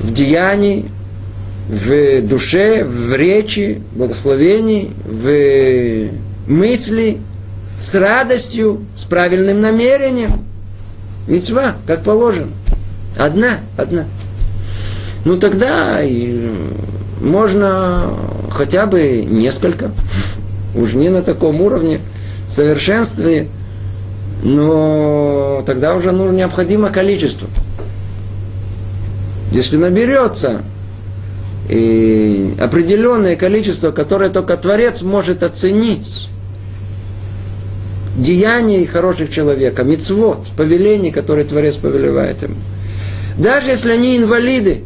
в 0.00 0.12
деянии, 0.12 0.86
в 1.68 2.22
душе, 2.22 2.84
в 2.84 3.16
речи, 3.16 3.82
благословении, 3.92 4.92
в 5.04 6.10
мысли, 6.46 7.18
с 7.78 7.94
радостью, 7.94 8.84
с 8.94 9.04
правильным 9.04 9.60
намерением. 9.60 10.44
Мецва, 11.26 11.76
как 11.86 12.02
положено. 12.02 12.52
Одна, 13.16 13.60
одна. 13.76 14.04
Ну 15.24 15.38
тогда 15.38 16.00
можно 17.20 18.10
хотя 18.50 18.86
бы 18.86 19.24
несколько, 19.28 19.90
уж 20.74 20.94
не 20.94 21.08
на 21.08 21.22
таком 21.22 21.60
уровне 21.60 22.00
совершенстве, 22.48 23.48
но 24.42 25.62
тогда 25.66 25.94
уже 25.94 26.12
ну, 26.12 26.30
необходимо 26.30 26.90
количество. 26.90 27.48
Если 29.50 29.76
наберется 29.76 30.62
и 31.68 32.54
определенное 32.60 33.36
количество, 33.36 33.90
которое 33.90 34.30
только 34.30 34.56
Творец 34.56 35.02
может 35.02 35.42
оценить, 35.42 36.28
деяний 38.16 38.84
хороших 38.86 39.30
человека, 39.30 39.82
мицвод, 39.82 40.46
повелений, 40.56 41.10
которые 41.10 41.44
Творец 41.44 41.76
повелевает 41.76 42.42
ему. 42.42 42.56
Даже 43.38 43.70
если 43.70 43.92
они 43.92 44.16
инвалиды, 44.16 44.84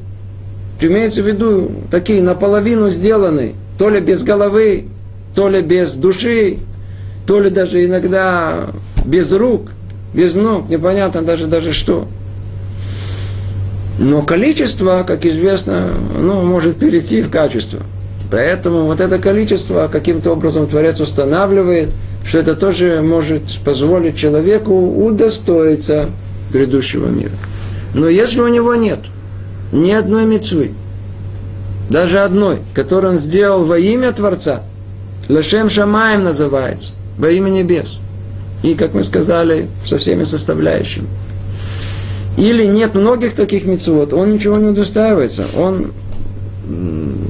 Имеется 0.80 1.22
в 1.22 1.26
виду 1.26 1.72
такие 1.90 2.22
наполовину 2.22 2.88
сделанные, 2.88 3.54
то 3.78 3.88
ли 3.88 4.00
без 4.00 4.22
головы, 4.22 4.84
то 5.34 5.48
ли 5.48 5.60
без 5.60 5.94
души, 5.94 6.58
то 7.26 7.40
ли 7.40 7.50
даже 7.50 7.84
иногда 7.84 8.70
без 9.04 9.32
рук, 9.32 9.70
без 10.14 10.34
ног, 10.34 10.68
непонятно 10.68 11.22
даже, 11.22 11.46
даже 11.46 11.72
что. 11.72 12.06
Но 13.98 14.22
количество, 14.22 15.04
как 15.04 15.26
известно, 15.26 15.88
ну, 16.16 16.42
может 16.42 16.76
перейти 16.76 17.22
в 17.22 17.30
качество. 17.30 17.80
Поэтому 18.30 18.84
вот 18.84 19.00
это 19.00 19.18
количество 19.18 19.88
каким-то 19.90 20.30
образом 20.30 20.68
Творец 20.68 21.00
устанавливает, 21.00 21.88
что 22.24 22.38
это 22.38 22.54
тоже 22.54 23.02
может 23.02 23.42
позволить 23.64 24.16
человеку 24.16 24.74
удостоиться 24.74 26.10
грядущего 26.52 27.08
мира. 27.08 27.32
Но 27.94 28.06
если 28.08 28.40
у 28.40 28.48
него 28.48 28.76
нет– 28.76 29.00
ни 29.72 29.90
одной 29.90 30.24
мецвы, 30.24 30.72
даже 31.90 32.20
одной, 32.20 32.60
которую 32.74 33.14
он 33.14 33.18
сделал 33.18 33.64
во 33.64 33.78
имя 33.78 34.12
Творца, 34.12 34.62
Лашем 35.28 35.68
Шамаем 35.68 36.24
называется, 36.24 36.92
во 37.18 37.30
имя 37.30 37.50
небес. 37.50 38.00
И, 38.62 38.74
как 38.74 38.94
мы 38.94 39.02
сказали, 39.02 39.68
со 39.84 39.98
всеми 39.98 40.24
составляющими. 40.24 41.06
Или 42.36 42.64
нет 42.66 42.94
многих 42.94 43.34
таких 43.34 43.64
мецвод, 43.64 44.12
он 44.12 44.32
ничего 44.32 44.56
не 44.56 44.68
удостаивается. 44.68 45.46
Он 45.56 45.92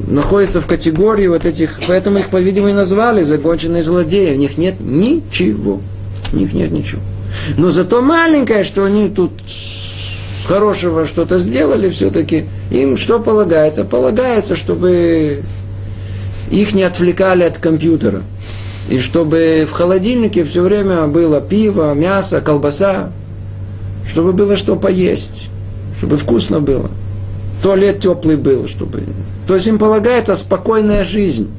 находится 0.08 0.60
в 0.60 0.66
категории 0.66 1.26
вот 1.26 1.44
этих, 1.44 1.80
поэтому 1.86 2.18
их, 2.18 2.28
по-видимому, 2.28 2.70
и 2.70 2.74
назвали 2.74 3.22
законченные 3.22 3.82
злодеи. 3.82 4.34
У 4.34 4.38
них 4.38 4.58
нет 4.58 4.76
ничего. 4.80 5.80
У 6.32 6.36
них 6.36 6.52
нет 6.52 6.70
ничего. 6.72 7.00
Но 7.56 7.70
зато 7.70 8.02
маленькое, 8.02 8.64
что 8.64 8.84
они 8.84 9.08
тут 9.08 9.32
хорошего 10.48 11.06
что-то 11.06 11.38
сделали, 11.38 11.90
все-таки 11.90 12.46
им 12.70 12.96
что 12.96 13.20
полагается? 13.20 13.84
Полагается, 13.84 14.56
чтобы 14.56 15.42
их 16.50 16.74
не 16.74 16.82
отвлекали 16.82 17.42
от 17.42 17.58
компьютера. 17.58 18.22
И 18.88 18.98
чтобы 18.98 19.66
в 19.68 19.72
холодильнике 19.72 20.44
все 20.44 20.62
время 20.62 21.06
было 21.06 21.42
пиво, 21.42 21.92
мясо, 21.92 22.40
колбаса, 22.40 23.12
чтобы 24.10 24.32
было 24.32 24.56
что 24.56 24.76
поесть, 24.76 25.50
чтобы 25.98 26.16
вкусно 26.16 26.60
было. 26.60 26.90
Туалет 27.62 28.00
теплый 28.00 28.36
был, 28.36 28.66
чтобы... 28.66 29.02
То 29.46 29.54
есть 29.54 29.66
им 29.66 29.78
полагается 29.78 30.34
спокойная 30.34 31.04
жизнь. 31.04 31.50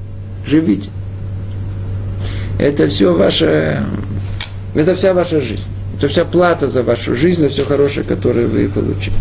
Живите. 0.47 0.89
Это 2.58 2.88
все 2.88 3.13
ваша... 3.13 3.86
Это 4.73 4.95
вся 4.95 5.13
ваша 5.13 5.39
жизнь. 5.41 5.62
Это 5.99 6.07
вся 6.07 6.23
плата 6.23 6.65
за 6.65 6.81
вашу 6.81 7.13
жизнь, 7.13 7.41
за 7.41 7.49
все 7.49 7.65
хорошее, 7.65 8.05
которое 8.05 8.47
вы 8.47 8.69
получили. 8.69 9.13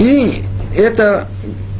И 0.00 0.42
это, 0.76 1.28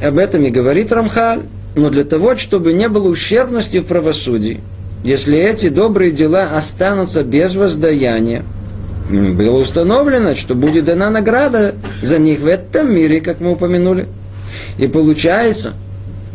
об 0.01 0.19
этом 0.19 0.45
и 0.45 0.51
говорит 0.51 0.93
Рамхаль, 0.93 1.41
но 1.75 1.91
для 1.91 2.05
того, 2.05 2.37
чтобы 2.37 2.73
не 2.73 2.89
было 2.89 3.09
ущербности 3.09 3.79
в 3.79 3.87
правосудии, 3.87 4.61
если 5.03 5.37
эти 5.37 5.69
добрые 5.69 6.13
дела 6.13 6.51
останутся 6.55 7.25
без 7.25 7.57
воздаяния, 7.57 8.45
было 9.11 9.59
установлено, 9.59 10.37
что 10.37 10.55
будет 10.55 10.85
дана 10.85 11.11
награда 11.11 11.75
за 12.03 12.19
них 12.19 12.39
в 12.39 12.47
этом 12.47 12.95
мире, 12.95 13.21
как 13.21 13.41
мы 13.41 13.51
упомянули. 13.51 14.07
И 14.79 14.87
получается, 14.87 15.73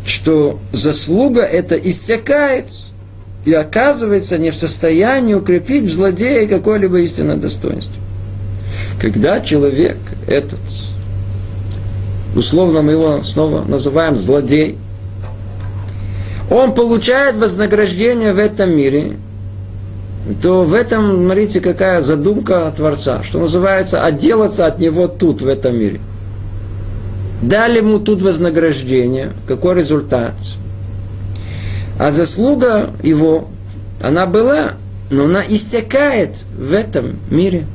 что 0.04 0.58
заслуга 0.72 1.40
это 1.40 1.76
иссякает– 1.76 2.66
и 3.46 3.52
оказывается 3.52 4.38
не 4.38 4.50
в 4.50 4.58
состоянии 4.58 5.32
укрепить 5.32 5.84
в 5.84 5.92
злодея 5.92 6.48
какое-либо 6.48 6.98
истинное 7.00 7.36
достоинство. 7.36 7.94
Когда 9.00 9.40
человек 9.40 9.96
этот, 10.26 10.60
условно 12.34 12.82
мы 12.82 12.92
его 12.92 13.22
снова 13.22 13.62
называем 13.62 14.16
злодей, 14.16 14.76
он 16.50 16.74
получает 16.74 17.36
вознаграждение 17.36 18.32
в 18.32 18.38
этом 18.38 18.76
мире, 18.76 19.12
то 20.42 20.64
в 20.64 20.74
этом, 20.74 21.26
смотрите, 21.26 21.60
какая 21.60 22.02
задумка 22.02 22.72
Творца, 22.76 23.22
что 23.22 23.38
называется, 23.38 24.04
отделаться 24.04 24.66
от 24.66 24.80
него 24.80 25.06
тут, 25.06 25.40
в 25.40 25.46
этом 25.46 25.78
мире. 25.78 26.00
Дали 27.42 27.78
ему 27.78 28.00
тут 28.00 28.22
вознаграждение, 28.22 29.34
какой 29.46 29.76
результат– 29.76 30.34
а 31.98 32.12
заслуга 32.12 32.90
его, 33.02 33.48
она 34.02 34.26
была, 34.26 34.72
но 35.10 35.24
она 35.24 35.42
иссякает 35.46 36.42
в 36.56 36.72
этом 36.72 37.18
мире. 37.30 37.66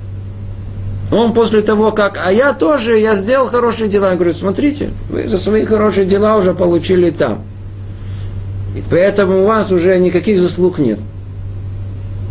Он 1.12 1.34
после 1.34 1.62
того, 1.62 1.92
как, 1.92 2.20
а 2.26 2.32
я 2.32 2.54
тоже, 2.54 2.98
я 2.98 3.16
сделал 3.16 3.48
хорошие 3.48 3.90
дела, 3.90 4.12
я 4.12 4.16
говорю, 4.16 4.34
смотрите, 4.34 4.92
вы 5.10 5.28
за 5.28 5.38
свои 5.38 5.66
хорошие 5.66 6.06
дела 6.06 6.38
уже 6.38 6.54
получили 6.54 7.10
там. 7.10 7.44
Поэтому 8.90 9.44
у 9.44 9.46
вас 9.46 9.72
уже 9.72 9.98
никаких 10.00 10.40
заслуг 10.40 10.80
нет. 10.80 11.00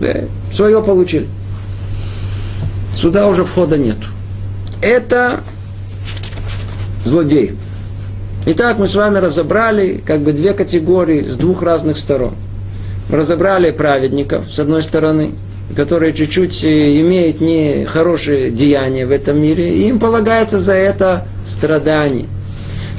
Да, 0.00 0.22
свое 0.52 0.82
получили. 0.82 1.28
Сюда 2.96 3.28
уже 3.28 3.44
входа 3.44 3.76
нет. 3.76 3.96
Это 4.82 5.40
злодей. 7.04 7.56
Итак, 8.46 8.78
мы 8.78 8.86
с 8.86 8.94
вами 8.94 9.18
разобрали 9.18 10.00
как 10.04 10.20
бы 10.20 10.32
две 10.32 10.54
категории 10.54 11.28
с 11.28 11.36
двух 11.36 11.62
разных 11.62 11.98
сторон. 11.98 12.32
Разобрали 13.10 13.70
праведников, 13.70 14.50
с 14.50 14.58
одной 14.58 14.82
стороны, 14.82 15.32
которые 15.76 16.14
чуть-чуть 16.14 16.64
э, 16.64 17.00
имеют 17.00 17.42
нехорошие 17.42 18.50
деяния 18.50 19.04
в 19.04 19.12
этом 19.12 19.40
мире, 19.40 19.76
и 19.76 19.88
им 19.88 19.98
полагается 19.98 20.58
за 20.58 20.72
это 20.72 21.26
страдание. 21.44 22.26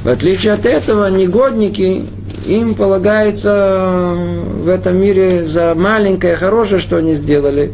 В 0.04 0.08
отличие 0.08 0.52
от 0.52 0.64
этого, 0.64 1.08
негодники, 1.10 2.04
им 2.46 2.74
полагается 2.74 4.16
в 4.16 4.68
этом 4.68 4.96
мире 4.96 5.44
за 5.44 5.74
маленькое 5.74 6.36
хорошее, 6.36 6.80
что 6.80 6.98
они 6.98 7.16
сделали, 7.16 7.72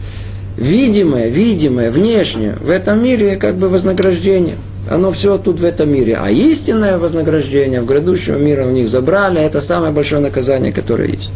видимое, 0.57 1.29
видимое, 1.29 1.91
внешнее, 1.91 2.57
в 2.61 2.71
этом 2.71 3.03
мире 3.03 3.37
как 3.37 3.57
бы 3.57 3.69
вознаграждение. 3.69 4.57
Оно 4.89 5.13
все 5.13 5.37
тут 5.37 5.61
в 5.61 5.65
этом 5.65 5.91
мире. 5.91 6.19
А 6.21 6.31
истинное 6.31 6.99
вознаграждение 6.99 7.83
в 7.83 7.87
грядущем 7.87 8.43
мире 8.43 8.65
у 8.65 8.71
них 8.71 8.89
забрали, 8.89 9.41
это 9.41 9.61
самое 9.61 9.93
большое 9.93 10.23
наказание, 10.23 10.73
которое 10.73 11.09
есть. 11.09 11.33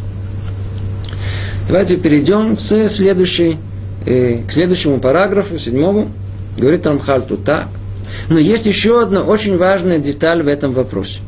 Давайте 1.69 1.97
перейдем 1.97 2.57
к, 2.57 2.61
следующей, 2.61 3.59
э, 4.07 4.39
к 4.47 4.53
следующему 4.53 4.99
параграфу, 5.01 5.59
седьмому. 5.59 6.11
Говорит 6.57 6.87
Рамхаль 6.87 7.23
тут 7.23 7.45
так. 7.45 7.69
Но 8.29 8.39
есть 8.39 8.67
еще 8.67 9.03
одна 9.03 9.23
очень 9.23 9.57
важная 9.57 9.99
деталь 9.99 10.43
в 10.43 10.49
этом 10.49 10.73
вопросе. 10.73 11.21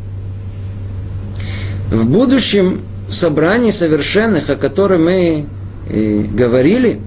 В 1.90 2.06
будущем 2.06 2.82
собрании 3.08 3.70
совершенных, 3.70 4.48
о 4.48 4.56
котором 4.56 5.04
мы 5.04 5.44
э, 5.88 6.22
говорили, 6.32 7.00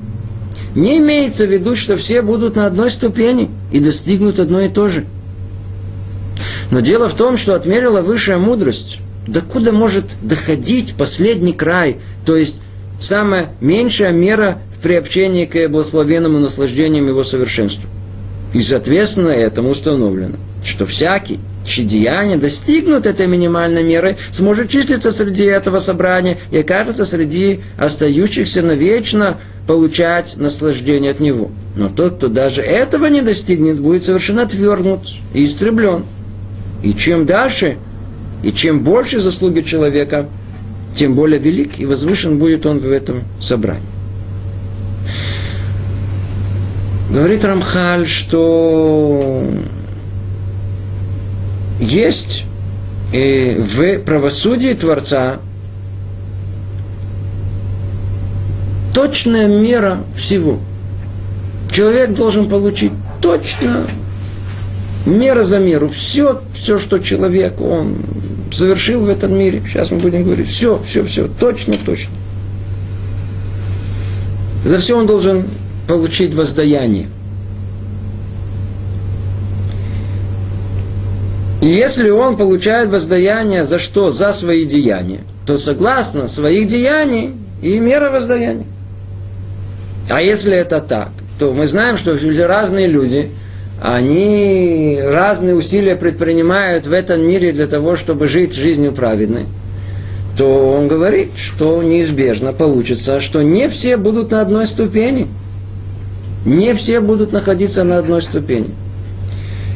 не 0.77 0.99
имеется 0.99 1.47
в 1.47 1.51
виду, 1.51 1.75
что 1.75 1.97
все 1.97 2.21
будут 2.21 2.55
на 2.55 2.67
одной 2.67 2.91
ступени 2.91 3.49
и 3.71 3.79
достигнут 3.79 4.39
одно 4.39 4.61
и 4.61 4.69
то 4.69 4.87
же. 4.87 5.05
Но 6.69 6.81
дело 6.81 7.09
в 7.09 7.15
том, 7.15 7.35
что 7.35 7.55
отмерила 7.55 8.01
высшая 8.01 8.37
мудрость, 8.37 8.99
докуда 9.25 9.71
может 9.71 10.15
доходить 10.21 10.93
последний 10.95 11.53
край, 11.53 11.97
то 12.27 12.35
есть 12.35 12.61
самая 12.99 13.47
меньшая 13.59 14.11
мера 14.11 14.59
в 14.77 14.83
приобщении 14.83 15.45
к 15.45 15.67
благословенному 15.67 16.37
наслаждениям 16.37 17.07
его 17.07 17.23
совершенству. 17.23 17.89
И, 18.53 18.61
соответственно, 18.61 19.29
этому 19.29 19.71
установлено, 19.71 20.35
что 20.63 20.85
всякий, 20.85 21.39
чьи 21.67 21.85
деяния 21.85 22.37
достигнут 22.37 23.05
этой 23.05 23.27
минимальной 23.27 23.83
меры, 23.83 24.17
сможет 24.31 24.69
числиться 24.69 25.11
среди 25.11 25.43
этого 25.43 25.79
собрания 25.79 26.37
и 26.51 26.57
окажется 26.59 27.05
среди 27.05 27.59
остающихся 27.77 28.61
навечно 28.61 29.37
получать 29.67 30.37
наслаждение 30.37 31.11
от 31.11 31.19
него. 31.19 31.51
Но 31.75 31.89
тот, 31.89 32.15
кто 32.15 32.27
даже 32.29 32.61
этого 32.61 33.07
не 33.07 33.21
достигнет, 33.21 33.79
будет 33.79 34.05
совершенно 34.05 34.43
отвергнут 34.43 35.01
и 35.33 35.43
истреблен. 35.43 36.05
И 36.81 36.93
чем 36.93 37.25
дальше, 37.25 37.77
и 38.43 38.51
чем 38.51 38.83
больше 38.83 39.19
заслуги 39.19 39.61
человека, 39.61 40.27
тем 40.95 41.13
более 41.15 41.39
велик 41.39 41.79
и 41.79 41.85
возвышен 41.85 42.39
будет 42.39 42.65
он 42.65 42.79
в 42.79 42.89
этом 42.89 43.23
собрании. 43.39 43.81
Говорит 47.11 47.43
Рамхаль, 47.45 48.05
что 48.05 49.43
есть 51.79 52.45
э, 53.11 53.59
в 53.59 53.99
правосудии 53.99 54.73
Творца 54.73 55.39
точная 58.93 59.47
мера 59.47 60.03
всего. 60.15 60.59
Человек 61.71 62.13
должен 62.13 62.47
получить 62.47 62.91
точно 63.21 63.85
мера 65.05 65.43
за 65.43 65.59
меру. 65.59 65.87
Все, 65.87 66.41
все, 66.53 66.79
что 66.79 66.97
человек, 66.97 67.61
он 67.61 67.97
совершил 68.51 69.01
в 69.01 69.09
этом 69.09 69.37
мире. 69.37 69.61
Сейчас 69.67 69.91
мы 69.91 69.99
будем 69.99 70.23
говорить. 70.23 70.49
Все, 70.49 70.81
все, 70.83 71.03
все. 71.03 71.27
Точно, 71.27 71.75
точно. 71.85 72.11
За 74.65 74.79
все 74.79 74.97
он 74.97 75.05
должен 75.05 75.45
получить 75.87 76.33
воздаяние. 76.33 77.07
И 81.67 81.69
если 81.69 82.09
он 82.09 82.37
получает 82.37 82.87
воздаяние 82.91 83.65
за 83.65 83.77
что? 83.77 84.09
За 84.09 84.31
свои 84.31 84.63
деяния, 84.63 85.19
то 85.45 85.57
согласно 85.57 86.27
своих 86.27 86.65
деяний 86.67 87.33
и 87.61 87.77
мера 87.81 88.09
воздаяния. 88.09 88.67
А 90.09 90.21
если 90.21 90.55
это 90.55 90.79
так, 90.79 91.09
то 91.37 91.51
мы 91.51 91.67
знаем, 91.67 91.97
что 91.97 92.17
разные 92.47 92.87
люди, 92.87 93.31
они 93.81 94.97
разные 95.03 95.55
усилия 95.55 95.97
предпринимают 95.97 96.87
в 96.87 96.93
этом 96.93 97.19
мире 97.27 97.51
для 97.51 97.67
того, 97.67 97.97
чтобы 97.97 98.29
жить 98.29 98.53
жизнью 98.53 98.93
праведной, 98.93 99.45
то 100.37 100.71
он 100.71 100.87
говорит, 100.87 101.31
что 101.35 101.83
неизбежно 101.83 102.53
получится, 102.53 103.19
что 103.19 103.41
не 103.41 103.67
все 103.67 103.97
будут 103.97 104.31
на 104.31 104.39
одной 104.39 104.67
ступени. 104.67 105.27
Не 106.45 106.73
все 106.75 107.01
будут 107.01 107.33
находиться 107.33 107.83
на 107.83 107.97
одной 107.97 108.21
ступени. 108.21 108.69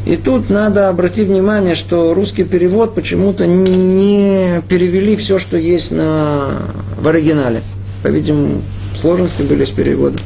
И 0.06 0.16
тут 0.16 0.50
надо 0.50 0.90
обратить 0.90 1.28
внимание, 1.28 1.76
что 1.76 2.14
русский 2.14 2.44
перевод 2.44 2.96
почему-то 2.96 3.46
не 3.46 4.62
перевели 4.68 5.16
все, 5.16 5.38
что 5.38 5.58
есть 5.58 5.92
на, 5.92 6.58
в 7.00 7.08
оригинале. 7.08 7.62
По-видимому, 8.02 8.62
сложности 8.96 9.44
были 9.44 9.64
с 9.64 9.70
переводом. 9.70 10.22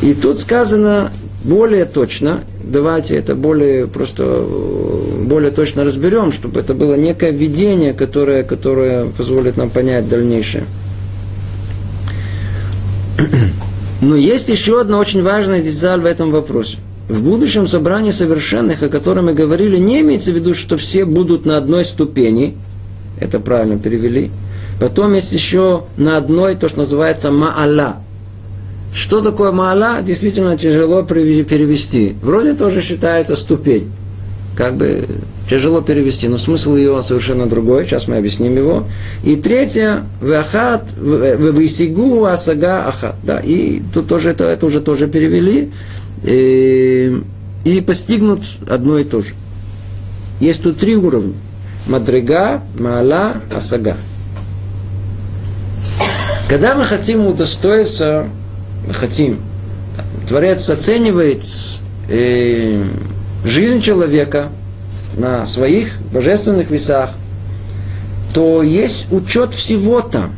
И 0.00 0.14
тут 0.14 0.38
сказано 0.38 1.10
более 1.42 1.86
точно, 1.86 2.42
давайте 2.62 3.16
это 3.16 3.34
более 3.34 3.86
просто 3.88 4.44
более 5.24 5.50
точно 5.50 5.84
разберем, 5.84 6.32
чтобы 6.32 6.60
это 6.60 6.74
было 6.74 6.94
некое 6.94 7.32
видение, 7.32 7.92
которое, 7.92 8.44
которое 8.44 9.06
позволит 9.06 9.56
нам 9.56 9.70
понять 9.70 10.08
дальнейшее. 10.08 10.64
Но 14.00 14.16
есть 14.16 14.48
еще 14.48 14.80
одна 14.80 14.98
очень 14.98 15.22
важная 15.22 15.60
деталь 15.60 16.00
в 16.00 16.06
этом 16.06 16.30
вопросе. 16.30 16.78
В 17.08 17.22
будущем 17.22 17.66
собрании 17.66 18.10
совершенных, 18.10 18.82
о 18.82 18.90
котором 18.90 19.26
мы 19.26 19.34
говорили, 19.34 19.78
не 19.78 20.02
имеется 20.02 20.30
в 20.30 20.34
виду, 20.34 20.54
что 20.54 20.76
все 20.76 21.06
будут 21.06 21.46
на 21.46 21.56
одной 21.56 21.84
ступени. 21.84 22.54
Это 23.18 23.40
правильно 23.40 23.78
перевели. 23.78 24.30
Потом 24.78 25.14
есть 25.14 25.32
еще 25.32 25.84
на 25.96 26.18
одной 26.18 26.54
то, 26.54 26.68
что 26.68 26.80
называется 26.80 27.30
ма'ала. 27.30 27.96
Что 28.92 29.22
такое 29.22 29.52
ма'ала, 29.52 30.04
действительно 30.04 30.58
тяжело 30.58 31.02
перевести. 31.02 32.14
Вроде 32.22 32.52
тоже 32.52 32.82
считается 32.82 33.36
ступень. 33.36 33.90
Как 34.54 34.76
бы 34.76 35.06
тяжело 35.48 35.80
перевести, 35.80 36.28
но 36.28 36.36
смысл 36.36 36.76
ее 36.76 37.00
совершенно 37.02 37.46
другой. 37.46 37.86
Сейчас 37.86 38.06
мы 38.06 38.16
объясним 38.16 38.54
его. 38.54 38.84
И 39.24 39.36
третье, 39.36 40.02
вахат, 40.20 40.92
висигу 40.98 42.26
асага 42.26 42.86
ахат. 42.86 43.16
Да, 43.22 43.38
и 43.38 43.80
тут 43.94 44.08
тоже 44.08 44.30
это, 44.30 44.44
это 44.44 44.66
уже 44.66 44.82
тоже 44.82 45.06
перевели. 45.06 45.70
И, 46.24 47.22
и 47.64 47.80
постигнут 47.80 48.42
одно 48.68 48.98
и 48.98 49.04
то 49.04 49.20
же. 49.20 49.34
Есть 50.40 50.62
тут 50.62 50.78
три 50.78 50.96
уровня. 50.96 51.34
Мадрига, 51.86 52.62
Маала, 52.78 53.40
Асага. 53.54 53.96
Когда 56.48 56.74
мы 56.74 56.84
хотим 56.84 57.26
удостоиться, 57.26 58.26
мы 58.86 58.94
хотим, 58.94 59.40
Творец 60.28 60.68
оценивает 60.70 61.44
э, 62.08 62.82
жизнь 63.44 63.80
человека 63.80 64.48
на 65.16 65.44
своих 65.46 66.00
божественных 66.12 66.70
весах, 66.70 67.10
то 68.34 68.62
есть 68.62 69.10
учет 69.10 69.54
всего 69.54 70.00
там. 70.00 70.34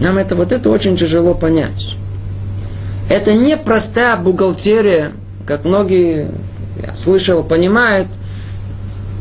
Нам 0.00 0.18
это 0.18 0.36
вот 0.36 0.52
это 0.52 0.70
очень 0.70 0.96
тяжело 0.96 1.34
понять. 1.34 1.96
Это 3.08 3.34
не 3.34 3.56
простая 3.56 4.16
бухгалтерия, 4.16 5.12
как 5.46 5.64
многие, 5.64 6.30
я 6.84 6.94
слышал, 6.94 7.42
понимают– 7.44 8.08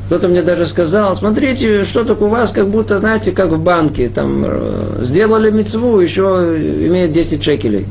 кто-то 0.06 0.28
мне 0.28 0.44
даже 0.44 0.68
сказал, 0.68 1.16
смотрите, 1.16 1.84
что 1.84 2.04
так 2.04 2.22
у 2.22 2.28
вас, 2.28 2.52
как 2.52 2.68
будто, 2.70 3.00
знаете, 3.00 3.32
как 3.32 3.50
в 3.50 3.60
банке, 3.60 4.08
там, 4.08 4.44
э, 4.46 5.00
сделали 5.02 5.50
мецву, 5.50 6.00
еще 6.00 6.24
имеет 6.88 7.12
10 7.12 7.44
шекелей. 7.44 7.88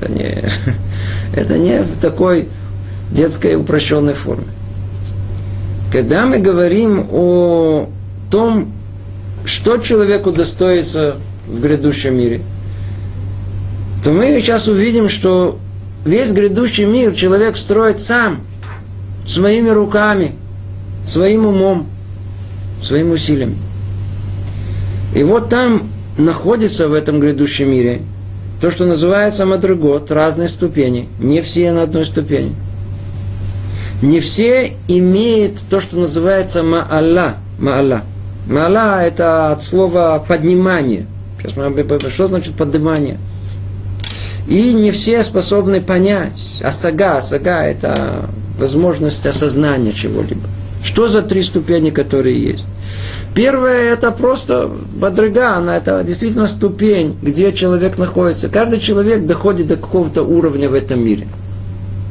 Это 0.00 0.12
не, 0.12 0.44
это 1.34 1.58
не 1.58 1.82
в 1.82 1.98
такой 2.00 2.48
детской 3.10 3.56
упрощенной 3.56 4.12
форме. 4.12 4.44
Когда 5.90 6.26
мы 6.26 6.38
говорим 6.38 7.06
о 7.10 7.88
том, 8.30 8.70
что 9.46 9.78
человеку 9.78 10.32
достоится 10.32 11.16
в 11.46 11.60
грядущем 11.60 12.14
мире, 12.14 12.42
то 14.02 14.12
мы 14.12 14.26
сейчас 14.40 14.68
увидим, 14.68 15.08
что 15.08 15.58
весь 16.04 16.32
грядущий 16.32 16.84
мир 16.84 17.14
человек 17.14 17.56
строит 17.56 18.00
сам, 18.00 18.40
своими 19.24 19.68
руками– 19.68 20.32
своим 21.06 21.46
умом, 21.46 21.86
своим 22.80 23.12
усилием. 23.12 23.56
И 25.14 25.22
вот 25.22 25.48
там 25.48 25.88
находится 26.16 26.88
в 26.88 26.94
этом 26.94 27.20
грядущем 27.20 27.70
мире 27.70 28.02
то, 28.60 28.70
что 28.70 28.84
называется 28.84 29.44
мадрагот, 29.44 30.10
разные 30.10 30.48
ступени. 30.48 31.08
Не 31.18 31.42
все 31.42 31.72
на 31.72 31.82
одной 31.82 32.04
ступени. 32.04 32.54
Не 34.02 34.20
все 34.20 34.72
имеют 34.88 35.60
то, 35.68 35.80
что 35.80 35.96
называется 35.96 36.62
маалла. 36.62 37.34
Маалла. 37.58 38.02
Маалла– 38.46 39.02
это 39.04 39.52
от 39.52 39.62
слова 39.62 40.24
поднимание. 40.26 41.06
Сейчас 41.38 41.56
мы 41.56 42.10
что 42.10 42.28
значит 42.28 42.54
поднимание? 42.54 43.18
И 44.48 44.72
не 44.72 44.90
все 44.90 45.22
способны 45.22 45.80
понять. 45.80 46.60
Асага, 46.62 47.16
асага– 47.16 47.66
это 47.66 48.28
возможность 48.58 49.26
осознания 49.26 49.92
чего-либо. 49.92 50.48
Что 50.84 51.08
за 51.08 51.22
три 51.22 51.42
ступени, 51.42 51.90
которые 51.90 52.42
есть? 52.42 52.66
Первое– 53.34 53.92
это 53.94 54.10
просто 54.10 54.70
бодрыган, 54.94 55.68
это 55.68 56.02
действительно 56.04 56.46
ступень, 56.46 57.16
где 57.22 57.52
человек 57.52 57.98
находится. 57.98 58.48
Каждый 58.48 58.80
человек 58.80 59.26
доходит 59.26 59.68
до 59.68 59.76
какого-то 59.76 60.22
уровня 60.22 60.68
в 60.68 60.74
этом 60.74 61.04
мире. 61.04 61.28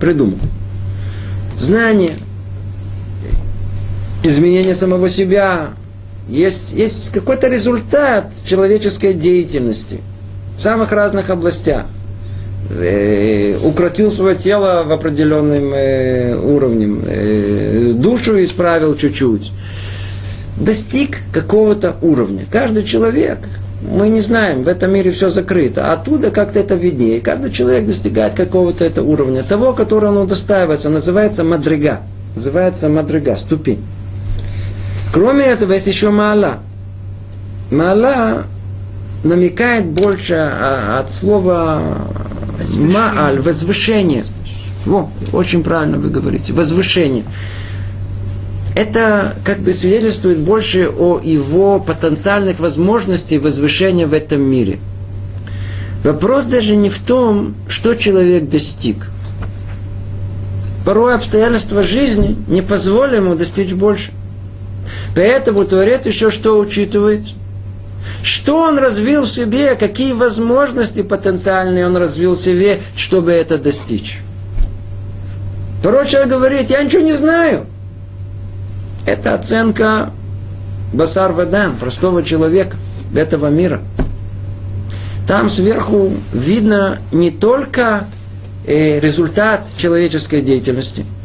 придумал. 0.00 0.38
Знание, 1.56 2.10
изменение 4.22 4.74
самого 4.74 5.08
себя, 5.08 5.70
есть, 6.28 6.74
есть 6.74 7.10
какой-то 7.10 7.48
результат 7.48 8.32
человеческой 8.44 9.14
деятельности 9.14 10.00
в 10.56 10.62
самых 10.62 10.92
разных 10.92 11.30
областях. 11.30 11.86
Э, 12.70 13.58
укротил 13.64 14.10
свое 14.10 14.36
тело 14.36 14.84
в 14.86 14.92
определенном 14.92 15.74
э, 15.74 16.34
уровне, 16.36 17.00
э, 17.06 17.92
душу 17.94 18.40
исправил 18.42 18.94
чуть-чуть, 18.94 19.52
достиг 20.56 21.18
какого-то 21.32 21.96
уровня. 22.00 22.46
Каждый 22.50 22.84
человек, 22.84 23.38
мы 23.90 24.08
не 24.08 24.20
знаем, 24.20 24.62
в 24.62 24.68
этом 24.68 24.94
мире 24.94 25.10
все 25.10 25.28
закрыто. 25.28 25.92
Оттуда 25.92 26.30
как-то 26.30 26.60
это 26.60 26.76
виднее. 26.76 27.20
Каждый 27.20 27.50
человек 27.50 27.84
достигает 27.84 28.34
какого-то 28.34 28.84
это 28.84 29.02
уровня. 29.02 29.42
Того, 29.42 29.72
которого 29.72 30.10
он 30.10 30.16
удостаивается, 30.18 30.88
называется 30.88 31.42
мадрига. 31.42 32.02
Называется 32.36 32.88
мадрига, 32.88 33.34
ступень. 33.36 33.84
Кроме 35.12 35.44
этого, 35.44 35.74
есть 35.74 35.86
еще 35.86 36.10
мала. 36.10 36.60
Мала 37.70 38.46
намекает 39.22 39.86
больше 39.86 40.34
а, 40.34 40.98
от 40.98 41.12
слова 41.12 42.08
мааль, 42.76 43.40
возвышение. 43.40 44.24
Во, 44.86 45.10
очень 45.32 45.62
правильно 45.62 45.98
вы 45.98 46.08
говорите, 46.08 46.54
возвышение. 46.54 47.24
Это 48.74 49.34
как 49.44 49.58
бы 49.58 49.74
свидетельствует 49.74 50.38
больше 50.38 50.88
о 50.88 51.20
его 51.22 51.78
потенциальных 51.78 52.58
возможностях 52.58 53.42
возвышения 53.42 54.06
в 54.06 54.14
этом 54.14 54.40
мире. 54.40 54.78
Вопрос 56.04 56.44
даже 56.46 56.74
не 56.74 56.88
в 56.88 56.98
том, 56.98 57.54
что 57.68 57.94
человек 57.94 58.48
достиг. 58.48 59.08
Порой 60.86 61.14
обстоятельства 61.14 61.82
жизни 61.82 62.36
не 62.48 62.62
позволят 62.62 63.18
ему 63.18 63.34
достичь 63.34 63.72
больше. 63.74 64.10
Поэтому 65.14 65.64
Творец 65.64 66.06
еще 66.06 66.30
что 66.30 66.58
учитывает? 66.58 67.26
Что 68.22 68.62
он 68.62 68.78
развил 68.78 69.24
в 69.24 69.28
себе, 69.28 69.74
какие 69.74 70.12
возможности 70.12 71.02
потенциальные 71.02 71.86
он 71.86 71.96
развил 71.96 72.32
в 72.32 72.38
себе, 72.38 72.80
чтобы 72.96 73.32
это 73.32 73.58
достичь. 73.58 74.20
Порой 75.82 76.06
человек 76.06 76.30
говорит, 76.30 76.70
я 76.70 76.82
ничего 76.82 77.02
не 77.02 77.12
знаю. 77.12 77.66
Это 79.06 79.34
оценка 79.34 80.12
Басар 80.92 81.32
Вадан, 81.32 81.76
простого 81.76 82.22
человека 82.22 82.76
этого 83.14 83.48
мира. 83.48 83.80
Там 85.26 85.50
сверху 85.50 86.12
видно 86.32 86.98
не 87.12 87.30
только 87.30 88.06
э, 88.66 89.00
результат 89.00 89.66
человеческой 89.76 90.40
деятельности– 90.42 91.04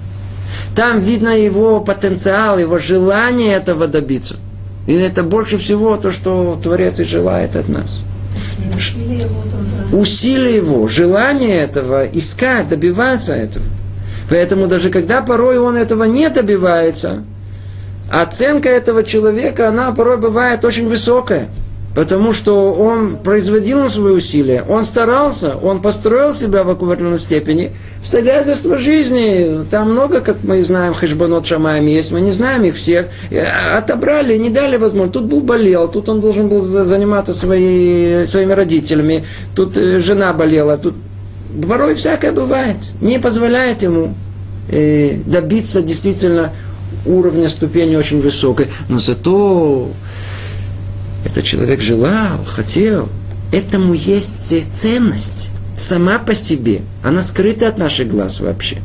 там 0.75 0.99
видно 0.99 1.37
его 1.37 1.79
потенциал, 1.81 2.57
его 2.59 2.77
желание 2.79 3.55
этого 3.55 3.87
добиться. 3.87 4.35
И 4.85 4.93
это 4.93 5.23
больше 5.23 5.57
всего 5.57 5.97
то, 5.97 6.11
что 6.11 6.59
Творец 6.61 6.99
и 6.99 7.03
желает 7.03 7.55
от 7.55 7.67
нас. 7.67 7.99
Усилие 9.91 10.55
его, 10.55 10.87
желание 10.87 11.61
этого, 11.61 12.05
искать, 12.05 12.69
добиваться 12.69 13.33
этого. 13.33 13.65
Поэтому 14.29 14.67
даже 14.67 14.89
когда 14.89 15.21
порой 15.21 15.57
он 15.57 15.77
этого 15.77 16.03
не 16.03 16.29
добивается, 16.29 17.23
оценка 18.11 18.69
этого 18.69 19.03
человека, 19.03 19.69
она 19.69 19.91
порой 19.91 20.17
бывает 20.17 20.63
очень 20.65 20.87
высокая. 20.87 21.47
Потому 21.97 22.31
что 22.31 22.73
он 22.73 23.17
производил 23.17 23.89
свои 23.89 24.13
усилия, 24.13 24.63
он 24.69 24.85
старался, 24.85 25.55
он 25.57 25.81
построил 25.81 26.31
себя 26.31 26.63
в 26.63 26.69
определенной 26.69 27.17
степени. 27.17 27.71
Обстоятельства 28.01 28.77
жизни, 28.77 29.65
там 29.71 29.93
много, 29.93 30.21
как 30.21 30.43
мы 30.43 30.61
знаем, 30.61 30.93
хешбанот 30.93 31.47
шамаем 31.47 31.87
есть, 31.87 32.11
мы 32.11 32.21
не 32.21 32.29
знаем 32.29 32.65
их 32.65 32.75
всех. 32.75 33.07
Э, 33.31 33.45
отобрали, 33.79 34.37
не 34.37 34.51
дали 34.51 34.77
возможность. 34.77 35.13
Тут 35.13 35.23
был 35.23 35.39
болел, 35.39 35.87
тут 35.87 36.07
он 36.07 36.21
должен 36.21 36.49
был 36.49 36.61
заниматься 36.61 37.33
своей, 37.33 38.27
своими 38.27 38.53
родителями, 38.53 39.25
тут 39.55 39.75
э, 39.75 39.97
жена 39.97 40.33
болела, 40.33 40.77
тут 40.77 40.93
порой 41.67 41.95
всякое 41.95 42.31
бывает. 42.31 42.77
Не 43.01 43.17
позволяет 43.17 43.81
ему 43.81 44.13
э, 44.69 45.15
добиться 45.25 45.81
действительно 45.81 46.53
уровня 47.07 47.47
ступени 47.47 47.95
очень 47.95 48.21
высокой. 48.21 48.67
Но 48.87 48.99
зато 48.99 49.89
этот 51.27 51.43
человек 51.43 51.81
желал, 51.81 52.43
хотел. 52.45 53.09
Этому 53.51 53.93
есть 53.93 54.53
ценность 54.75 55.49
сама 55.75 56.19
по 56.19 56.33
себе. 56.33 56.81
Она 57.03 57.21
скрыта 57.21 57.67
от 57.67 57.77
наших 57.77 58.07
глаз 58.07 58.39
вообще. 58.39 58.77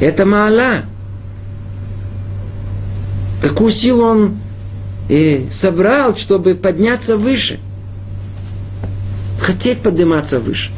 Это 0.00 0.24
Маала. 0.24 0.82
Какую 3.42 3.70
силу 3.70 4.04
он 4.04 4.38
и 5.10 5.46
собрал, 5.50 6.16
чтобы 6.16 6.54
подняться 6.54 7.18
выше. 7.18 7.60
Хотеть 9.38 9.80
подниматься 9.80 10.40
выше. 10.40 10.70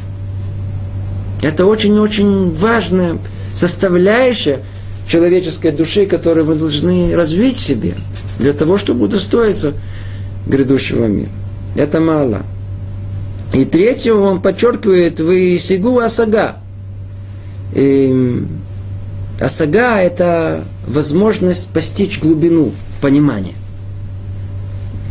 Это 1.41 1.65
очень-очень 1.65 2.53
важная 2.53 3.19
составляющая 3.53 4.61
человеческой 5.07 5.71
души, 5.71 6.05
которую 6.05 6.47
мы 6.47 6.55
должны 6.55 7.15
развить 7.15 7.55
в 7.55 7.63
себе, 7.63 7.95
для 8.39 8.51
того, 8.51 8.77
чтобы 8.77 9.05
удостоиться 9.05 9.73
грядущего 10.47 11.05
мира. 11.05 11.29
Это 11.75 11.99
мало. 11.99 12.43
И 13.53 13.65
третьего 13.65 14.21
он 14.21 14.41
подчеркивает, 14.41 15.19
вы 15.19 15.57
сигу 15.59 15.99
асага. 15.99 16.57
И 17.73 18.43
асага– 19.39 20.01
это 20.01 20.63
возможность 20.87 21.67
постичь 21.69 22.19
глубину 22.19 22.71
понимания. 23.01 23.53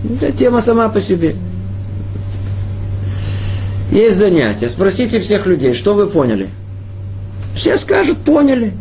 Это 0.04 0.32
тема 0.32 0.60
сама 0.60 0.88
по 0.88 1.00
себе. 1.00 1.34
Есть 3.90 4.16
занятия. 4.16 4.68
Спросите 4.68 5.20
всех 5.20 5.46
людей, 5.46 5.72
что 5.72 5.94
вы 5.94 6.06
поняли. 6.06 6.48
Все 7.54 7.76
скажут, 7.78 8.18
поняли. 8.18 8.74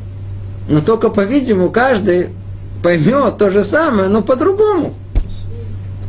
Но 0.67 0.81
только, 0.81 1.09
по-видимому, 1.09 1.69
каждый 1.69 2.29
поймет 2.83 3.37
то 3.37 3.49
же 3.49 3.63
самое, 3.63 4.09
но 4.09 4.21
по-другому. 4.21 4.93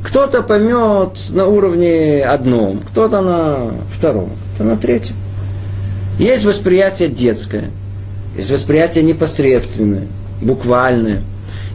Кто-то 0.07 0.43
поймет 0.43 1.19
на 1.31 1.47
уровне 1.47 2.23
одном, 2.23 2.79
кто-то 2.79 3.23
на 3.23 3.73
втором, 3.93 4.31
кто-то 4.55 4.71
на 4.71 4.77
третьем. 4.77 5.17
Есть 6.17 6.45
восприятие 6.45 7.09
детское, 7.09 7.71
есть 8.37 8.53
восприятие 8.53 9.03
непосредственное, 9.03 10.07
буквальное. 10.41 11.23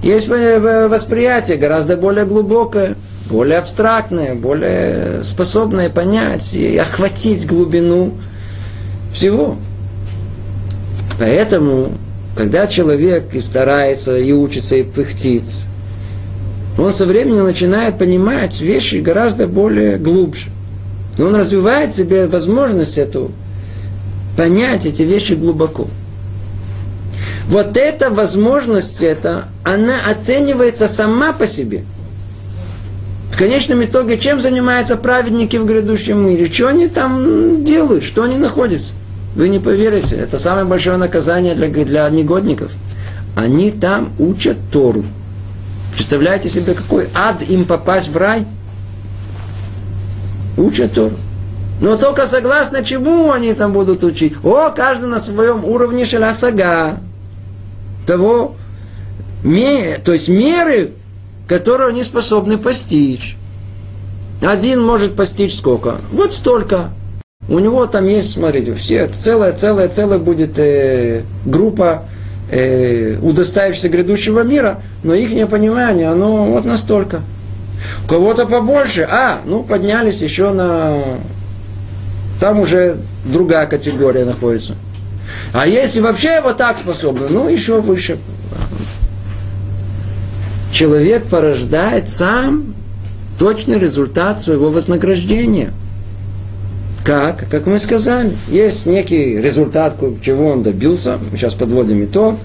Есть 0.02 0.30
восприятие 0.30 1.58
гораздо 1.58 1.98
более 1.98 2.24
глубокое, 2.24 2.96
более 3.30 3.60
абстрактное, 3.60 4.34
более 4.34 5.24
способное 5.26 5.90
понять 5.90 6.56
и 6.56 6.78
охватить 6.78 7.46
глубину 7.46 8.14
всего. 9.14 9.58
Поэтому, 11.20 11.92
когда 12.38 12.66
человек 12.66 13.34
и 13.34 13.42
старается, 13.42 14.18
и 14.18 14.32
учится, 14.32 14.78
и 14.78 14.84
пыхтит, 14.84 15.44
он 16.78 16.94
со 16.94 17.06
временем 17.06 17.44
начинает 17.44 17.98
понимать 17.98 18.60
вещи 18.62 18.96
гораздо 18.96 19.48
более 19.48 19.98
глубже. 19.98 20.48
И 21.18 21.22
он 21.22 21.36
развивает 21.36 21.92
в 21.92 21.96
себе 21.96 22.28
возможность 22.28 22.98
эту 22.98 23.32
понять 24.38 24.86
эти 24.86 25.04
вещи 25.04 25.34
глубоко. 25.34 25.88
Вот 27.48 27.76
эта 27.76 28.10
возможность, 28.10 29.02
это, 29.02 29.46
она 29.64 29.96
оценивается 30.10 30.88
сама 30.88 31.34
по 31.34 31.46
себе. 31.46 31.84
В 33.32 33.38
конечном 33.38 33.84
итоге, 33.84 34.18
чем 34.18 34.40
занимаются 34.40 34.96
праведники 34.96 35.58
в 35.58 35.66
грядущем 35.66 36.26
мире? 36.26 36.50
Что 36.52 36.70
они 36.70 36.88
там 36.88 37.64
делают? 37.64 38.04
Что 38.04 38.24
они 38.24 38.38
находятся? 38.38 38.94
Вы 39.36 39.50
не 39.50 39.60
поверите, 39.60 40.16
это 40.16 40.38
самое 40.38 40.66
большое 40.66 40.98
наказание 40.98 41.56
для, 41.56 41.68
для 41.68 42.10
негодников. 42.10 42.72
Они 43.36 43.72
там 43.72 44.12
учат 44.20 44.58
Тору. 44.72 45.06
Представляете 45.94 46.50
себе, 46.50 46.74
какой 46.74 47.08
ад 47.14 47.42
им 47.50 47.66
попасть 47.66 48.10
в 48.10 48.18
рай? 48.18 48.46
Учат 50.58 50.94
Тору. 50.94 51.16
Но 51.82 51.98
только 51.98 52.28
согласно 52.28 52.84
чему 52.84 53.32
они 53.32 53.54
там 53.54 53.74
будут 53.74 54.04
учить? 54.04 54.34
О, 54.44 54.70
каждый 54.70 55.10
на 55.10 55.20
своем 55.20 55.66
уровне 55.66 56.06
шалясага. 56.06 57.00
Того, 58.06 58.56
то 59.44 60.14
есть 60.14 60.30
меры, 60.30 60.92
которые 61.48 61.90
они 61.90 62.04
способны 62.04 62.58
постичь. 62.58 63.36
Один 64.42 64.84
может 64.84 65.16
постичь 65.16 65.56
сколько? 65.56 65.98
Вот 66.12 66.34
столько. 66.34 66.92
У 67.50 67.60
него 67.60 67.86
там 67.88 68.06
есть, 68.08 68.32
смотрите, 68.32 68.74
все, 68.76 69.08
целая, 69.08 69.54
целая, 69.54 69.90
целая 69.90 70.20
будет 70.20 70.58
э, 70.58 71.24
группа 71.46 72.04
э, 72.52 73.18
удостаившихся 73.22 73.90
грядущего 73.90 74.42
мира, 74.42 74.82
но 75.04 75.14
их 75.14 75.32
непонимание, 75.32 76.10
оно 76.10 76.46
вот 76.46 76.66
настолько. 76.66 77.22
У 78.06 78.08
кого-то 78.08 78.46
побольше, 78.46 79.08
а, 79.10 79.40
ну, 79.46 79.64
поднялись 79.64 80.22
еще 80.22 80.52
на... 80.52 81.18
Там 82.40 82.60
уже 82.60 82.98
другая 83.26 83.66
категория 83.68 84.26
находится. 84.26 84.76
А 85.54 85.66
если 85.66 86.00
вообще 86.00 86.42
вот 86.42 86.58
так 86.58 86.78
способны, 86.78 87.28
ну, 87.30 87.48
еще 87.48 87.82
выше. 87.82 88.18
Человек 90.72 91.26
порождает 91.26 92.10
сам 92.10 92.74
точный 93.38 93.80
результат 93.80 94.40
своего 94.40 94.70
вознаграждения. 94.70 95.74
Как? 97.04 97.50
Как 97.50 97.66
мы 97.66 97.80
сказали, 97.80 98.32
есть 98.48 98.86
некий 98.86 99.38
результат, 99.42 99.96
чего 100.22 100.50
он 100.50 100.62
добился, 100.62 101.18
мы 101.32 101.38
сейчас 101.38 101.56
подводим 101.56 102.04
итог, 102.06 102.38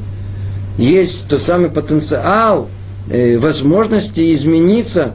есть 0.79 1.29
тот 1.29 1.41
самый 1.41 1.69
потенциал, 1.69 2.69
э, 3.11 3.37
возможности 3.39 4.33
измениться, 4.35 5.13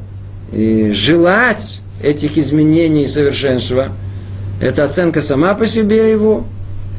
э, 0.51 0.91
желать 0.93 1.81
этих 2.03 2.37
изменений 2.37 3.03
и 3.03 3.07
совершенства. 3.07 3.89
Это 4.61 4.83
оценка 4.83 5.21
сама 5.21 5.55
по 5.55 5.65
себе 5.65 6.11
его, 6.11 6.45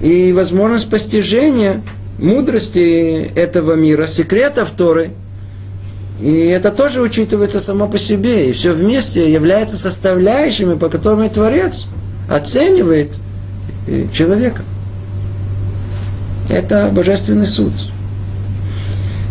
и 0.02 0.32
возможность 0.32 0.90
постижения 0.90 1.82
мудрости 2.18 3.30
этого 3.36 3.74
мира, 3.74 4.06
секретов 4.06 4.70
Торы– 4.70 5.10
и 6.22 6.46
это 6.46 6.70
тоже 6.70 7.00
учитывается 7.00 7.58
само 7.58 7.88
по 7.88 7.98
себе. 7.98 8.48
И 8.48 8.52
все 8.52 8.72
вместе 8.72 9.30
является 9.32 9.76
составляющими, 9.76 10.74
по 10.74 10.88
которым 10.88 11.28
Творец 11.28 11.86
оценивает 12.34 13.12
э, 13.86 14.06
человека. 14.12 14.62
Это 16.48 16.90
божественный 16.92 17.46
суд. 17.46 17.72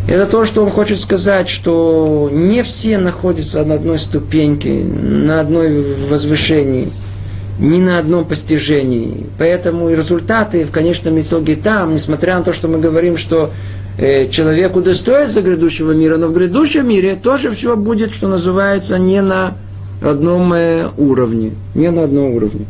Это 0.07 0.25
то, 0.25 0.45
что 0.45 0.63
он 0.63 0.69
хочет 0.69 0.99
сказать, 0.99 1.47
что 1.47 2.29
не 2.31 2.63
все 2.63 2.97
находятся 2.97 3.63
на 3.63 3.75
одной 3.75 3.99
ступеньке, 3.99 4.83
на 4.83 5.39
одной 5.39 5.95
возвышении, 6.09 6.89
ни 7.59 7.79
на 7.79 7.99
одном 7.99 8.25
постижении. 8.25 9.27
Поэтому 9.37 9.89
и 9.89 9.95
результаты 9.95 10.65
в 10.65 10.71
конечном 10.71 11.21
итоге 11.21 11.55
там, 11.55 11.93
несмотря 11.93 12.37
на 12.37 12.43
то, 12.43 12.51
что 12.51 12.67
мы 12.67 12.79
говорим, 12.79 13.17
что 13.17 13.51
Э, 13.97 14.29
человек 14.29 14.75
удостоится 14.75 15.41
грядущего 15.41 15.91
мира, 15.91 16.17
но 16.17 16.27
в 16.27 16.33
грядущем 16.33 16.87
мире 16.87 17.15
тоже 17.15 17.51
все 17.51 17.75
будет, 17.75 18.11
что 18.11 18.27
называется, 18.27 18.97
не 18.97 19.21
на 19.21 19.55
одном 20.01 20.53
э, 20.53 20.87
уровне. 20.97 21.51
Не 21.75 21.91
на 21.91 22.05
одном 22.05 22.33
уровне. 22.33 22.65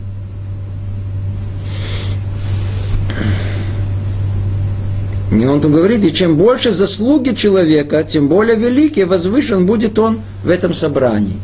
И 5.32 5.46
он 5.46 5.62
там 5.62 5.72
говорит, 5.72 6.04
и 6.04 6.14
чем 6.14 6.36
больше 6.36 6.74
заслуги 6.74 7.34
человека, 7.34 8.04
тем 8.04 8.28
более 8.28 8.58
великий, 8.58 9.06
возвышен 9.06 9.66
будет 9.66 9.98
он 9.98 10.20
в 10.44 10.50
этом 10.50 10.74
собрании. 10.74 11.38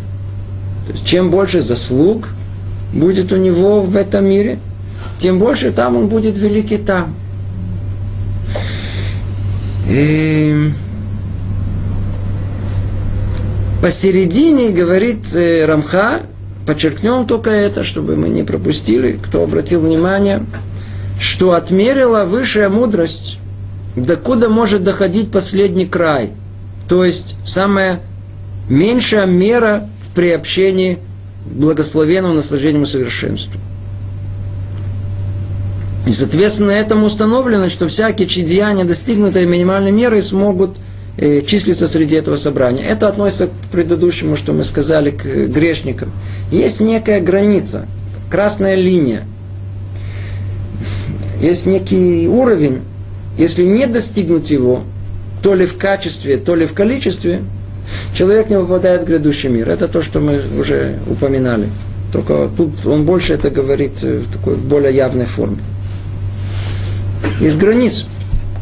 То 0.88 0.93
есть, 0.93 1.06
чем 1.06 1.32
больше 1.32 1.62
заслуг 1.62 2.28
будет 2.93 3.32
у 3.32 3.38
него 3.38 3.82
в 3.82 3.95
этом 3.95 4.26
мире, 4.26 4.60
тем 5.19 5.39
больше 5.39 5.71
там 5.71 5.95
он 5.95 6.08
будет 6.10 6.38
великий 6.38 6.78
там. 6.78 7.15
И 9.89 10.71
посередине, 13.82 14.71
говорит 14.71 15.34
э, 15.34 15.65
Рамха, 15.65 16.23
подчеркнем 16.65 17.26
только 17.26 17.52
это, 17.52 17.86
чтобы 17.86 18.17
мы 18.17 18.28
не 18.28 18.43
пропустили, 18.43 19.13
кто 19.13 19.43
обратил 19.43 19.80
внимание, 19.80 20.43
что 21.21 21.54
отмерила 21.54 22.26
высшая 22.26 22.67
мудрость, 22.67 23.39
докуда 23.97 24.49
может 24.49 24.83
доходить 24.83 25.31
последний 25.31 25.86
край. 25.86 26.31
То 26.88 27.03
есть 27.03 27.36
самая 27.43 27.99
меньшая 28.69 29.25
мера 29.25 29.89
в 30.01 30.13
приобщении 30.15 30.99
благословенному 31.45 32.36
наслаждению 32.36 32.86
совершенству. 32.86 33.60
И, 36.05 36.12
соответственно, 36.13 36.71
этому 36.71 37.07
установлено, 37.07 37.69
что 37.69 37.88
всякие 37.88 38.27
чьи 38.27 38.43
достигнутые 38.83 39.45
минимальной 39.45 39.91
меры, 39.91 40.21
смогут 40.21 40.77
э, 41.17 41.41
числиться 41.41 41.88
среди 41.88 42.15
этого 42.15 42.36
собрания. 42.36 42.83
Это 42.83 43.10
относится 43.10 43.47
к 43.47 43.51
предыдущему, 43.71 44.38
что 44.38 44.53
мы 44.53 44.63
сказали, 44.63 45.12
к 45.12 45.25
грешникам. 45.25 46.13
Есть 46.49 46.79
некая 46.79 47.19
граница, 47.19 47.88
красная 48.29 48.75
линия. 48.75 49.25
Есть 51.41 51.65
некий 51.65 52.27
уровень, 52.29 52.81
если 53.38 53.63
не 53.63 53.88
достигнуть 53.88 54.50
его, 54.50 54.84
то 55.41 55.54
ли 55.54 55.65
в 55.65 55.78
качестве, 55.78 56.38
то 56.38 56.56
ли 56.56 56.65
в 56.65 56.73
количестве, 56.73 57.41
человек 58.13 58.50
не 58.50 58.58
попадает 58.58 59.04
в 59.04 59.06
грядущий 59.06 59.50
мир. 59.50 59.69
Это 59.69 59.88
то, 59.88 60.02
что 60.02 60.19
мы 60.19 60.41
уже 60.60 60.97
упоминали. 61.10 61.69
Только 62.12 62.50
тут 62.56 62.86
он 62.86 63.06
больше 63.06 63.34
это 63.34 63.50
говорит 63.50 64.02
в 64.02 64.32
такой 64.32 64.56
в 64.56 64.65
более 64.65 64.95
явной 64.95 65.26
форме. 65.26 65.58
Есть 67.39 67.58
границ. 67.60 68.06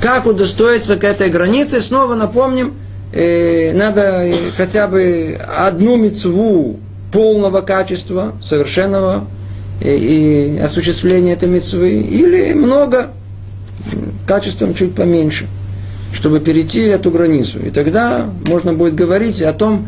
Как 0.02 0.26
удостоиться 0.26 0.98
к 0.98 1.04
этой 1.04 1.30
границе, 1.30 1.80
снова 1.80 2.16
напомним, 2.16 2.74
э, 3.14 3.72
надо 3.74 4.30
хотя 4.58 4.88
бы 4.88 5.40
одну 5.58 5.96
мецву 5.96 6.80
полного 7.12 7.62
качества, 7.62 8.34
совершенного 8.42 9.26
э, 9.82 9.96
и 9.96 10.60
осуществления 10.60 11.34
этой 11.34 11.48
мецвы, 11.48 12.02
или 12.02 12.54
много, 12.54 13.12
качеством 14.28 14.74
чуть 14.74 14.96
поменьше, 14.96 15.48
чтобы 16.14 16.40
перейти 16.40 16.82
эту 16.82 17.12
границу. 17.12 17.60
И 17.60 17.70
тогда 17.70 18.26
можно 18.48 18.74
будет 18.74 18.96
говорить 18.96 19.42
о 19.42 19.54
том, 19.54 19.88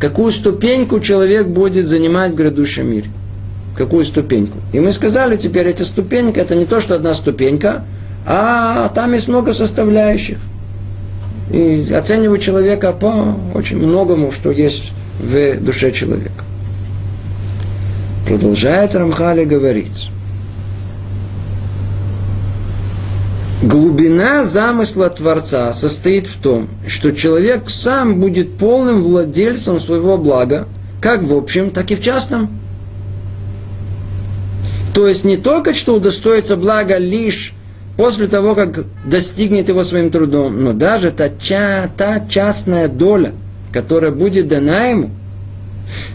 какую 0.00 0.32
ступеньку 0.32 1.00
человек 1.00 1.46
будет 1.46 1.86
занимать 1.86 2.32
в 2.32 2.34
грядущем 2.34 2.90
мире. 2.90 3.10
Какую 3.76 4.04
ступеньку. 4.04 4.58
И 4.72 4.80
мы 4.80 4.92
сказали 4.92 5.36
теперь, 5.36 5.66
эта 5.66 5.84
ступенька, 5.84 6.40
это 6.40 6.54
не 6.54 6.64
то, 6.64 6.80
что 6.80 6.94
одна 6.94 7.12
ступенька, 7.14 7.84
а 8.26 8.88
там 8.94 9.12
есть 9.12 9.28
много 9.28 9.52
составляющих. 9.52 10.38
И 11.52 11.92
оценивать 11.92 12.42
человека 12.42 12.92
по 12.92 13.36
очень 13.54 13.76
многому, 13.76 14.32
что 14.32 14.50
есть 14.50 14.92
в 15.20 15.60
душе 15.60 15.92
человека. 15.92 16.44
Продолжает 18.26 18.94
Рамхали 18.94 19.44
говорить. 19.44 20.10
Глубина 23.62 24.44
замысла 24.44 25.08
Творца 25.08 25.72
состоит 25.72 26.26
в 26.26 26.38
том, 26.40 26.68
что 26.86 27.10
человек 27.12 27.70
сам 27.70 28.20
будет 28.20 28.58
полным 28.58 29.00
владельцем 29.00 29.80
своего 29.80 30.18
блага, 30.18 30.68
как 31.00 31.22
в 31.22 31.34
общем, 31.34 31.70
так 31.70 31.90
и 31.90 31.94
в 31.94 32.02
частном. 32.02 32.50
То 34.94 35.08
есть 35.08 35.24
не 35.24 35.38
только 35.38 35.72
что 35.72 35.94
удостоится 35.94 36.56
блага 36.56 36.98
лишь 36.98 37.54
после 37.96 38.26
того, 38.26 38.54
как 38.54 38.84
достигнет 39.06 39.70
его 39.70 39.82
своим 39.84 40.10
трудом, 40.10 40.62
но 40.62 40.74
даже 40.74 41.10
та, 41.10 41.30
ча, 41.40 41.90
та 41.96 42.26
частная 42.28 42.88
доля, 42.88 43.32
которая 43.72 44.10
будет 44.10 44.48
дана 44.48 44.84
ему, 44.84 45.10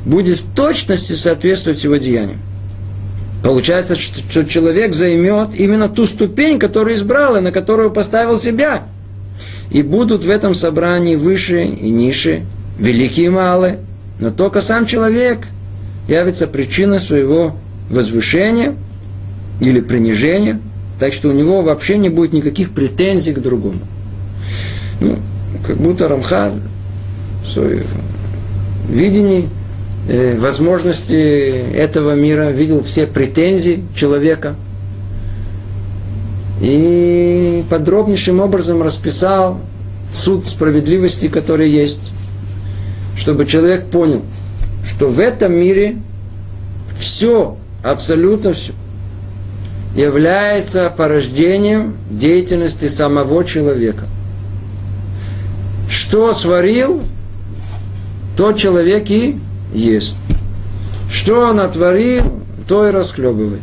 будет 0.06 0.38
в 0.38 0.54
точности 0.54 1.14
соответствовать 1.14 1.84
его 1.84 1.96
деяниям. 1.96 2.40
Получается, 3.44 3.96
что 3.96 4.46
человек 4.46 4.94
займет 4.94 5.56
именно 5.56 5.90
ту 5.90 6.06
ступень, 6.06 6.60
которую 6.60 6.96
избрал 6.96 7.38
и 7.38 7.42
на 7.42 7.52
которую 7.52 7.92
поставил 7.92 8.38
себя. 8.38 8.84
И 9.72 9.82
будут 9.82 10.24
в 10.24 10.30
этом 10.30 10.54
собрании 10.54 11.16
выше 11.16 11.64
и 11.64 11.90
ниже, 11.90 12.46
великие 12.78 13.28
и 13.28 13.30
малые. 13.30 13.80
Но 14.20 14.30
только 14.32 14.62
сам 14.62 14.86
человек 14.86 15.48
явится 16.08 16.46
причиной 16.46 17.00
своего 17.00 17.56
возвышения 17.90 18.76
или 19.60 19.80
принижения– 19.80 20.60
так 21.02 21.14
что 21.14 21.30
у 21.30 21.32
него 21.32 21.64
вообще 21.64 21.98
не 21.98 22.10
будет 22.10 22.32
никаких 22.32 22.70
претензий 22.70 23.34
к 23.34 23.40
другому. 23.40 23.80
Ну, 25.00 25.18
как 25.66 25.78
будто 25.78 26.08
Рамхаль 26.08 26.60
в 27.44 27.48
своем 27.48 27.86
видении 28.88 29.50
возможности 30.08 31.74
этого 31.74 32.16
мира 32.16 32.50
видел 32.50 32.84
все 32.84 33.06
претензии 33.08 33.84
человека. 33.96 34.56
и 36.62 37.66
подробнейшим 37.70 38.40
образом 38.40 38.84
расписал 38.84 39.60
суд 40.14 40.46
справедливости, 40.46 41.28
который 41.28 41.70
есть, 41.70 42.14
чтобы 43.18 43.46
человек 43.46 43.88
понял, 43.88 44.22
что 44.86 45.08
в 45.08 45.20
этом 45.20 45.54
мире 45.54 45.98
все, 46.96 47.58
абсолютно 47.84 48.54
все, 48.54 48.74
является 49.96 50.94
порождением 50.96 51.98
деятельности 52.12 52.88
самого 52.88 53.44
человека. 53.44 54.06
Что 55.90 56.32
сварил, 56.34 57.02
то 58.38 58.54
человек 58.54 59.10
и 59.10 59.40
ест. 59.74 60.18
Что 61.12 61.42
он 61.42 61.60
отворил, 61.60 62.24
то 62.68 62.88
и 62.88 62.92
расхлебывает. 62.92 63.62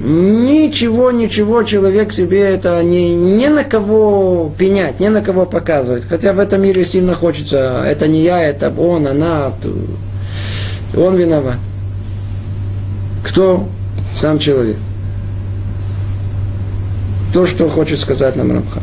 Ничего, 0.00 1.10
ничего 1.10 1.64
человек 1.64 2.12
себе 2.12 2.40
это 2.40 2.80
не, 2.84 3.16
не 3.16 3.48
на 3.48 3.64
кого 3.64 4.52
пенять, 4.56 5.00
не 5.00 5.08
на 5.08 5.22
кого 5.22 5.44
показывать. 5.44 6.04
Хотя 6.04 6.32
в 6.32 6.38
этом 6.38 6.62
мире 6.62 6.84
сильно 6.84 7.14
хочется, 7.14 7.82
это 7.84 8.06
не 8.06 8.22
я, 8.22 8.40
это 8.40 8.72
он, 8.78 9.08
она, 9.08 9.52
он 10.96 11.16
виноват. 11.16 11.56
Кто? 13.24 13.66
Сам 14.14 14.38
человек. 14.38 14.76
То, 17.32 17.44
что 17.46 17.68
хочет 17.68 17.98
сказать 17.98 18.36
нам 18.36 18.52
Рамхан. 18.52 18.82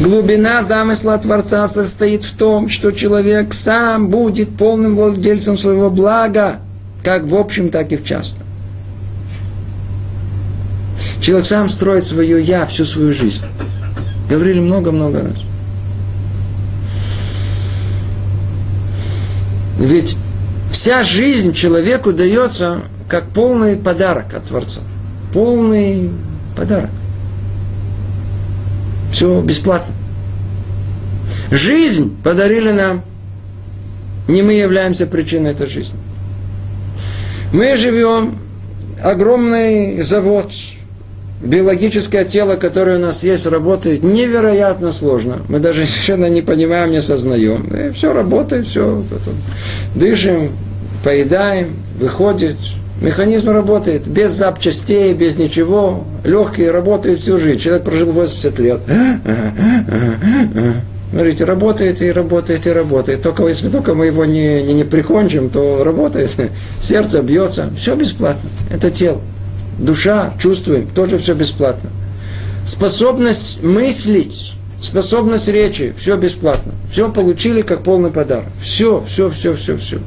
Глубина 0.00 0.62
замысла 0.62 1.18
Творца 1.18 1.68
состоит 1.68 2.24
в 2.24 2.34
том, 2.34 2.70
что 2.70 2.90
человек 2.90 3.52
сам 3.52 4.08
будет 4.08 4.56
полным 4.56 4.96
владельцем 4.96 5.58
своего 5.58 5.90
блага, 5.90 6.60
как 7.04 7.24
в 7.24 7.34
общем, 7.34 7.68
так 7.68 7.92
и 7.92 7.98
в 7.98 8.04
частном. 8.04 8.46
Человек 11.20 11.46
сам 11.46 11.68
строит 11.68 12.04
свое 12.06 12.42
«я» 12.42 12.64
всю 12.64 12.86
свою 12.86 13.12
жизнь. 13.12 13.44
Говорили 14.30 14.60
много-много 14.60 15.20
раз. 15.20 15.36
Ведь 19.78 20.16
вся 20.72 21.04
жизнь 21.04 21.52
человеку 21.52 22.14
дается 22.14 22.80
как 23.06 23.28
полный 23.28 23.76
подарок 23.76 24.32
от 24.32 24.44
Творца. 24.46 24.80
Полный 25.34 26.10
подарок. 26.56 26.90
Все 29.12 29.40
бесплатно. 29.40 29.94
Жизнь 31.50 32.16
подарили 32.22 32.70
нам. 32.70 33.02
Не 34.28 34.42
мы 34.42 34.52
являемся 34.52 35.06
причиной 35.06 35.50
этой 35.50 35.66
жизни. 35.66 35.98
Мы 37.52 37.76
живем, 37.76 38.38
огромный 39.02 40.02
завод, 40.02 40.52
биологическое 41.42 42.24
тело, 42.24 42.54
которое 42.54 42.98
у 42.98 43.00
нас 43.00 43.24
есть, 43.24 43.46
работает 43.46 44.04
невероятно 44.04 44.92
сложно. 44.92 45.40
Мы 45.48 45.58
даже 45.58 45.86
совершенно 45.86 46.28
не 46.30 46.42
понимаем, 46.42 46.90
не 46.90 46.98
осознаем. 46.98 47.66
И 47.74 47.90
все 47.90 48.12
работает, 48.12 48.68
все. 48.68 49.02
Дышим, 49.96 50.52
поедаем, 51.02 51.74
выходит. 51.98 52.56
Механизм 53.00 53.50
работает 53.50 54.06
без 54.06 54.32
запчастей, 54.32 55.14
без 55.14 55.36
ничего. 55.36 56.04
Легкие 56.24 56.70
работают 56.70 57.20
всю 57.20 57.38
жизнь. 57.38 57.58
Человек 57.58 57.84
прожил 57.84 58.12
80 58.12 58.58
лет. 58.58 58.80
Смотрите, 61.10 61.44
работает 61.44 62.02
и 62.02 62.12
работает 62.12 62.66
и 62.66 62.70
работает. 62.70 63.22
Только 63.22 63.46
если 63.46 63.68
только 63.68 63.94
мы 63.94 64.06
его 64.06 64.24
не, 64.24 64.62
не, 64.62 64.74
не 64.74 64.84
прикончим, 64.84 65.50
то 65.50 65.82
работает. 65.82 66.36
Сердце 66.78 67.22
бьется. 67.22 67.70
Все 67.76 67.94
бесплатно. 67.96 68.48
Это 68.70 68.90
тело 68.90 69.20
душа, 69.80 70.34
чувствуем, 70.38 70.88
тоже 70.88 71.18
все 71.18 71.34
бесплатно. 71.34 71.90
Способность 72.66 73.62
мыслить, 73.62 74.54
способность 74.80 75.48
речи, 75.48 75.94
все 75.96 76.16
бесплатно. 76.16 76.72
Все 76.90 77.10
получили 77.10 77.62
как 77.62 77.82
полный 77.82 78.10
подарок. 78.10 78.46
Все, 78.60 79.02
все, 79.06 79.30
все, 79.30 79.54
все, 79.54 79.76
все. 79.76 79.98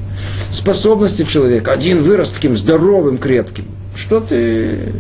Способности 0.52 1.24
человека. 1.24 1.72
Один 1.72 2.02
вырос 2.02 2.32
таким 2.32 2.56
здоровым, 2.56 3.18
крепким. 3.18 3.66
Что 3.96 4.20
ты, 4.20 4.94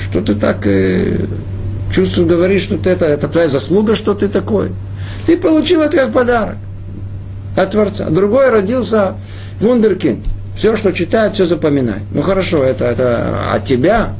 что 0.00 0.20
ты 0.22 0.34
так 0.34 0.66
э, 0.66 1.18
чувствуешь, 1.94 2.28
говоришь, 2.28 2.62
что 2.62 2.78
ты 2.78 2.90
это, 2.90 3.04
это 3.04 3.28
твоя 3.28 3.48
заслуга, 3.48 3.94
что 3.94 4.14
ты 4.14 4.28
такой. 4.28 4.72
Ты 5.26 5.36
получил 5.36 5.82
это 5.82 5.96
как 5.96 6.12
подарок 6.12 6.56
от 7.56 7.70
Творца. 7.70 8.08
Другой 8.10 8.50
родился 8.50 9.14
вундеркинд. 9.60 10.24
Все, 10.54 10.74
что 10.74 10.92
читает, 10.92 11.34
все 11.34 11.44
запоминает. 11.44 12.02
Ну 12.12 12.22
хорошо, 12.22 12.64
это, 12.64 12.86
это 12.86 13.52
от 13.52 13.64
тебя. 13.64 14.14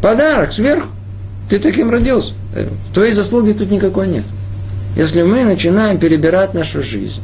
Подарок 0.00 0.52
сверху. 0.52 0.88
Ты 1.48 1.58
таким 1.58 1.90
родился. 1.90 2.32
Твоей 2.92 3.12
заслуги 3.12 3.52
тут 3.52 3.70
никакой 3.70 4.08
нет. 4.08 4.24
Если 4.96 5.22
мы 5.22 5.44
начинаем 5.44 5.98
перебирать 5.98 6.54
нашу 6.54 6.82
жизнь, 6.82 7.20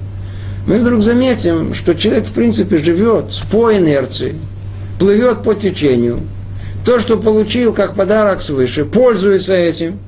мы 0.67 0.79
вдруг 0.79 1.03
заметим, 1.03 1.75
что 1.75 1.95
человек, 1.95 2.27
в 2.27 2.33
принципе, 2.33 2.79
живет 2.79 3.27
по 3.51 3.73
инерции, 3.73 4.35
плывет 4.99 5.43
по 5.43 5.55
течению. 5.55 6.21
То, 6.85 6.99
что 6.99 7.17
получил 7.17 7.73
как 7.73 7.95
подарок 7.95 8.43
свыше, 8.43 8.85
пользуется 8.85 9.55
этим. 9.55 9.99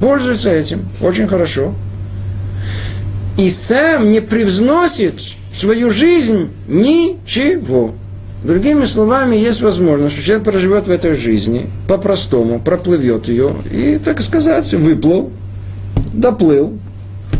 Пользуется 0.00 0.50
этим. 0.50 0.88
Очень 1.00 1.26
хорошо. 1.26 1.74
И 3.36 3.50
сам 3.50 4.10
не 4.10 4.20
превзносит 4.20 5.20
свою 5.54 5.90
жизнь 5.90 6.50
ничего. 6.66 7.94
Другими 8.44 8.84
словами, 8.84 9.34
есть 9.34 9.60
возможность, 9.62 10.14
что 10.14 10.24
человек 10.24 10.44
проживет 10.44 10.86
в 10.86 10.90
этой 10.90 11.16
жизни 11.16 11.68
по-простому, 11.88 12.60
проплывет 12.60 13.28
ее 13.28 13.50
и, 13.70 13.98
так 14.02 14.20
сказать, 14.20 14.72
выплыл, 14.74 15.32
доплыл. 16.12 16.74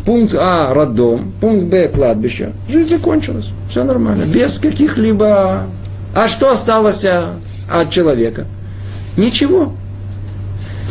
Пункт 0.05 0.35
А– 0.35 0.73
роддом, 0.75 1.33
пункт 1.41 1.67
Б– 1.67 1.89
кладбище. 1.95 2.53
Жизнь 2.69 2.89
закончилась, 2.89 3.51
все 3.69 3.85
нормально, 3.85 4.25
без 4.25 4.59
каких-либо... 4.59 5.67
А 6.15 6.29
что 6.29 6.51
осталось 6.51 7.05
от 7.05 7.91
человека? 7.91 8.47
Ничего. 9.19 9.75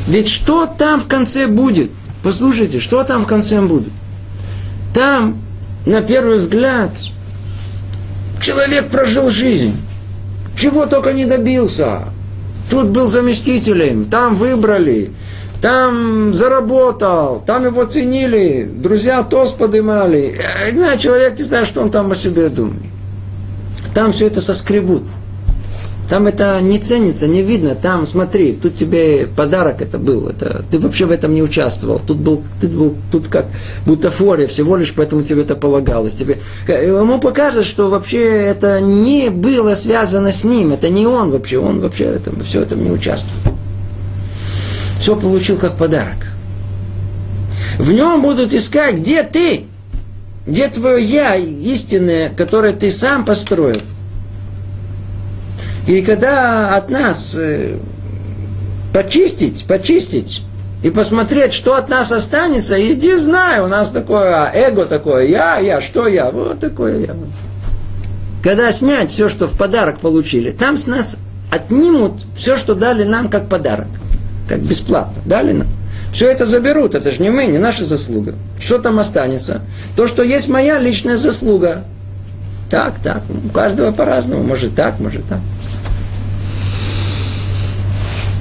Ведь 0.08 0.28
что 0.28 0.68
там 0.68 1.00
в 1.00 1.08
конце 1.08 1.48
будет? 1.48 1.90
Послушайте, 2.24 2.80
что 2.80 3.04
там 3.04 3.24
в 3.24 3.28
конце 3.28 3.60
будет? 3.62 3.92
Там, 4.94 5.38
на 5.86 6.02
первый 6.02 6.38
взгляд, 6.38 6.92
Человек 8.42 8.88
прожил 8.90 9.30
жизнь. 9.30 9.76
Чего 10.58 10.88
только 10.88 11.14
не 11.14 11.26
добился. 11.26 12.06
Тут 12.70 12.88
был 12.88 13.08
заместителем, 13.08 14.06
там 14.06 14.36
выбрали, 14.36 15.12
там 15.62 16.34
заработал, 16.34 17.42
там 17.46 17.66
его 17.66 17.86
ценили, 17.86 18.70
друзья 18.70 19.24
тост 19.24 19.58
поднимали. 19.58 20.40
Э, 20.72 20.98
человек 20.98 21.38
не 21.38 21.44
знает, 21.44 21.68
что 21.68 21.82
он 21.82 21.92
там 21.92 22.12
о 22.12 22.16
себе 22.16 22.50
думает. 22.50 22.92
Там 23.94 24.12
все 24.12 24.28
это 24.28 24.42
соскребут. 24.42 25.04
Там 26.10 26.26
это 26.26 26.62
не 26.62 26.80
ценится, 26.80 27.28
не 27.28 27.42
видно. 27.42 27.76
Там, 27.76 28.08
смотри, 28.08 28.54
тут 28.54 28.76
тебе 28.76 29.28
подарок 29.28 29.82
это 29.82 29.98
был. 29.98 30.30
Это, 30.30 30.64
ты 30.72 30.80
вообще 30.80 31.06
в 31.06 31.12
этом 31.12 31.36
не 31.36 31.44
участвовал. 31.44 32.00
Тут 32.00 32.18
был, 32.18 32.44
ты 32.62 32.70
был 32.70 32.96
тут 33.12 33.28
как 33.28 33.48
бутафория 33.86 34.48
всего 34.48 34.78
лишь, 34.78 34.94
поэтому 34.94 35.24
тебе 35.24 35.42
это 35.42 35.56
полагалось. 35.56 36.16
Тебе, 36.16 36.40
ему 36.68 37.20
покажет, 37.20 37.66
что 37.66 37.90
вообще 37.90 38.24
это 38.24 38.80
не 38.80 39.30
было 39.30 39.76
связано 39.76 40.32
с 40.32 40.46
ним. 40.46 40.72
Это 40.72 40.88
не 40.88 41.06
он 41.06 41.32
вообще. 41.32 41.58
Он 41.58 41.82
вообще 41.82 42.06
это, 42.06 42.32
все 42.44 42.62
это 42.62 42.76
не 42.76 42.90
участвовал. 42.90 43.58
Все 45.02 45.16
получил 45.18 45.58
как 45.58 45.76
подарок. 45.76 46.28
В 47.78 47.92
нем 47.92 48.22
будут 48.22 48.54
искать, 48.54 48.96
где 48.96 49.24
ты, 49.24 49.66
где 50.48 50.70
твое 50.70 51.04
я 51.04 51.36
истинное, 51.36 52.30
которое 52.30 52.72
ты 52.72 52.92
сам 52.92 53.26
построил. 53.26 53.82
И 55.88 56.02
когда 56.02 56.76
от 56.76 56.90
нас 56.90 57.36
э, 57.40 57.78
почистить, 58.94 59.66
почистить 59.66 60.44
и 60.84 60.90
посмотреть, 60.90 61.54
что 61.54 61.76
от 61.76 61.88
нас 61.88 62.12
останется, 62.12 62.76
иди 62.92 63.16
знай, 63.16 63.62
у 63.62 63.68
нас 63.68 63.92
такое 63.92 64.52
эго 64.54 64.84
такое, 64.84 65.28
я, 65.28 65.60
я, 65.60 65.80
что 65.80 66.08
я, 66.08 66.30
вот 66.30 66.60
такое 66.60 67.06
я. 67.06 67.16
Когда 68.44 68.70
снять 68.74 69.12
все, 69.12 69.30
что 69.30 69.48
в 69.48 69.58
подарок 69.58 70.00
получили, 70.00 70.52
там 70.52 70.78
с 70.78 70.88
нас 70.88 71.20
отнимут 71.50 72.14
все, 72.36 72.58
что 72.58 72.76
дали 72.76 73.04
нам 73.04 73.30
как 73.30 73.48
подарок, 73.48 73.88
как 74.50 74.60
бесплатно, 74.60 75.22
дали 75.26 75.54
нам. 75.54 75.68
Все 76.12 76.30
это 76.30 76.46
заберут, 76.46 76.96
это 76.96 77.12
же 77.12 77.22
не 77.22 77.30
мы, 77.30 77.46
не 77.46 77.60
наша 77.60 77.86
заслуга. 77.86 78.36
Что 78.60 78.80
там 78.80 79.00
останется? 79.00 79.62
То, 79.96 80.06
что 80.08 80.22
есть 80.22 80.50
моя 80.50 80.80
личная 80.80 81.16
заслуга. 81.16 81.84
Так, 82.70 82.96
так, 83.02 83.24
у 83.46 83.50
каждого 83.50 83.94
по-разному, 83.94 84.44
может 84.44 84.76
так, 84.76 85.00
может 85.00 85.26
так. 85.28 85.40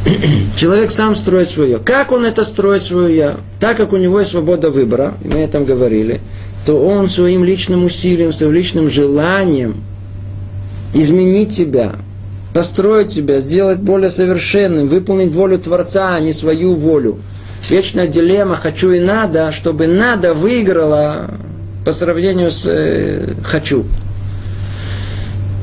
Человек 0.56 0.90
сам 0.90 1.14
строит 1.16 1.48
свое. 1.48 1.78
Как 1.78 2.12
он 2.12 2.24
это 2.24 2.44
строит 2.44 2.82
свое 2.82 3.16
я? 3.16 3.36
Так 3.60 3.76
как 3.76 3.92
у 3.92 3.96
него 3.96 4.18
есть 4.18 4.30
свобода 4.30 4.70
выбора, 4.70 5.14
мы 5.24 5.40
о 5.40 5.44
этом 5.44 5.64
говорили, 5.64 6.20
то 6.64 6.84
он 6.84 7.08
своим 7.08 7.44
личным 7.44 7.84
усилием, 7.84 8.32
своим 8.32 8.52
личным 8.52 8.90
желанием 8.90 9.82
изменить 10.94 11.54
себя, 11.54 11.96
построить 12.54 13.12
себя, 13.12 13.40
сделать 13.40 13.78
более 13.78 14.10
совершенным, 14.10 14.88
выполнить 14.88 15.32
волю 15.32 15.58
Творца, 15.58 16.14
а 16.14 16.20
не 16.20 16.32
свою 16.32 16.74
волю. 16.74 17.18
Вечная 17.68 18.06
дилемма 18.06 18.54
«хочу 18.54 18.92
и 18.92 19.00
надо», 19.00 19.50
чтобы 19.50 19.86
«надо» 19.86 20.34
выиграла 20.34 21.34
по 21.84 21.92
сравнению 21.92 22.50
с 22.50 22.64
э, 22.66 23.34
«хочу». 23.42 23.84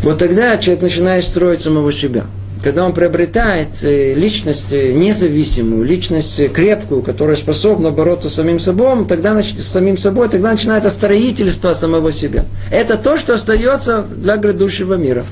Вот 0.04 0.18
тогда 0.18 0.58
человек 0.58 0.84
начинает 0.84 1.24
строить 1.24 1.62
самого 1.62 1.92
себя. 1.94 2.26
Когда 2.64 2.86
он 2.86 2.94
приобретает 2.94 3.84
э, 3.84 4.14
личность 4.14 4.72
э, 4.72 4.94
независимую, 4.94 5.84
личность 5.84 6.40
э, 6.40 6.48
крепкую, 6.48 7.02
которая 7.02 7.36
способна 7.36 7.92
бороться 7.92 8.30
с 8.30 8.36
самим 8.36 8.58
собой, 8.58 9.06
тогда, 9.06 9.38
с 9.44 9.68
самим 9.68 9.98
собой, 9.98 10.30
тогда 10.30 10.52
начинается 10.52 10.90
строительство 10.90 11.74
самого 11.74 12.14
себя. 12.14 12.46
Это 12.72 12.98
то, 12.98 13.18
что 13.18 13.34
остается 13.34 14.04
для 14.04 14.38
грядущего 14.38 14.94
мира. 14.94 15.26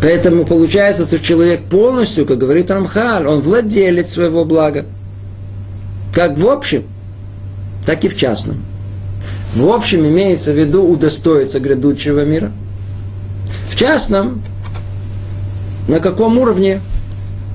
Поэтому 0.00 0.44
получается, 0.44 1.04
что 1.04 1.18
человек 1.18 1.62
полностью, 1.64 2.26
как 2.26 2.38
говорит 2.38 2.70
Рамхаль, 2.70 3.26
он 3.26 3.40
владелец 3.40 4.12
своего 4.12 4.44
блага. 4.44 4.86
Как 6.14 6.38
в 6.38 6.46
общем, 6.46 6.84
так 7.84 8.04
и 8.04 8.08
в 8.08 8.16
частном. 8.16 8.67
В 9.54 9.68
общем 9.68 10.06
имеется 10.06 10.52
в 10.52 10.58
виду 10.58 10.84
удостоиться 10.84 11.60
грядущего 11.60 12.24
мира. 12.24 12.52
В 13.70 13.76
частном, 13.76 14.42
на 15.88 16.00
каком 16.00 16.38
уровне 16.38 16.80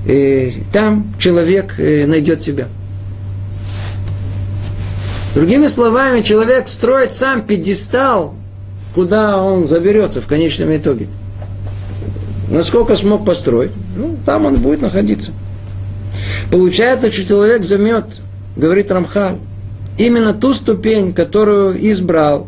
э, 0.06 0.52
там 0.72 1.14
человек 1.18 1.78
э, 1.78 2.06
найдет 2.06 2.42
себя. 2.42 2.66
Другими 5.34 5.66
словами, 5.66 6.22
человек 6.22 6.68
строит 6.68 7.12
сам 7.12 7.42
пьедестал, 7.42 8.34
куда 8.94 9.42
он 9.42 9.66
заберется 9.68 10.20
в 10.20 10.26
конечном 10.26 10.76
итоге– 10.76 11.08
Насколько 12.48 12.94
смог 12.94 13.24
построить, 13.24 13.72
ну, 13.96 14.16
там 14.24 14.46
он 14.46 14.56
будет 14.56 14.82
находиться. 14.82 15.32
Получается, 16.50 17.10
что 17.10 17.26
человек 17.26 17.64
займет, 17.64 18.20
говорит 18.54 18.90
Рамхаль, 18.92 19.38
именно 19.98 20.32
ту 20.32 20.52
ступень, 20.54 21.12
которую 21.12 21.90
избрал 21.90 22.46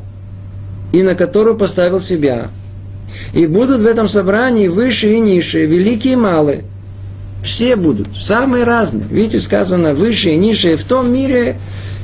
и 0.93 1.03
на 1.03 1.15
которую 1.15 1.57
поставил 1.57 2.01
себя. 2.01 2.49
И 3.33 3.47
будут 3.47 3.81
в 3.81 3.87
этом 3.87 4.09
собрании 4.09 4.69
выше 4.69 5.13
и 5.13 5.21
ниже, 5.21 5.67
великие 5.67 6.15
и 6.15 6.17
малые. 6.17 6.65
Все 7.43 7.77
будут, 7.77 8.09
самые 8.19 8.65
разные. 8.65 9.07
Видите, 9.09 9.39
сказано 9.39 9.95
выше 9.95 10.31
и 10.31 10.37
ниже. 10.37 10.77
В 10.77 10.85
том 10.85 11.13
мире 11.13 11.57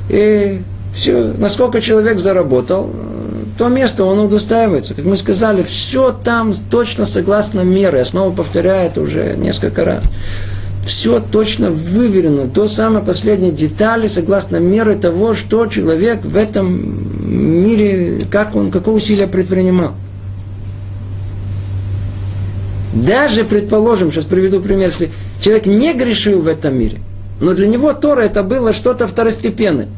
и 0.09 0.61
все, 0.95 1.33
насколько 1.37 1.81
человек 1.81 2.19
заработал, 2.19 2.91
то 3.57 3.67
место 3.67 4.05
он 4.05 4.19
удостаивается. 4.19 4.93
Как 4.93 5.05
мы 5.05 5.17
сказали, 5.17 5.63
все 5.63 6.11
там 6.23 6.53
точно 6.71 7.05
согласно 7.05 7.61
меры. 7.61 7.97
Я 7.97 8.05
снова 8.05 8.33
повторяю 8.33 8.87
это 8.87 9.01
уже 9.01 9.35
несколько 9.37 9.85
раз. 9.85 10.03
Все 10.85 11.21
точно 11.21 11.69
выверено 11.69 12.45
до 12.45 12.67
самой 12.67 13.03
последней 13.03 13.51
детали, 13.51 14.07
согласно 14.07 14.57
меры 14.57 14.95
того, 14.95 15.33
что 15.33 15.65
человек 15.67 16.23
в 16.23 16.35
этом 16.35 17.63
мире, 17.63 18.21
как 18.29 18.55
он, 18.55 18.69
какое 18.69 18.95
усилие 18.95 19.27
предпринимал. 19.27 19.93
Даже, 22.93 23.43
предположим, 23.43 24.11
сейчас 24.11 24.25
приведу 24.25 24.59
пример, 24.59 24.87
если 24.87 25.09
человек 25.41 25.65
не 25.65 25.93
грешил 25.93 26.41
в 26.41 26.47
этом 26.47 26.77
мире, 26.77 26.99
но 27.39 27.53
для 27.53 27.67
него 27.67 27.93
Тора 27.93 28.21
это 28.21 28.43
было 28.43 28.73
что-то 28.73 29.07
второстепенное– 29.07 29.87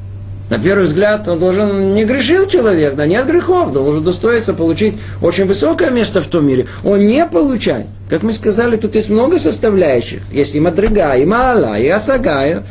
на 0.50 0.60
первый 0.60 0.86
взгляд, 0.86 1.28
он 1.28 1.40
должен, 1.40 1.96
не 1.96 2.06
грешил 2.06 2.48
человек, 2.48 2.96
да 2.96 3.08
нет 3.08 3.26
грехов, 3.26 3.72
должен 3.74 4.04
достоиться 4.04 4.54
получить 4.54 4.94
очень 5.22 5.46
высокое 5.46 5.90
место 5.90 6.22
в 6.22 6.28
том 6.28 6.46
мире. 6.46 6.68
Он 6.84 7.06
не 7.06 7.26
получает. 7.26 7.88
Как 8.10 8.22
мы 8.22 8.32
сказали, 8.32 8.76
тут 8.76 8.94
есть 8.94 9.10
много 9.10 9.40
составляющих. 9.40 10.22
Есть 10.32 10.54
и 10.54 10.60
Мадрига, 10.60 11.16
и 11.16 11.26
Маала, 11.26 11.80
и 11.80 11.88
Асагая. 11.88 12.64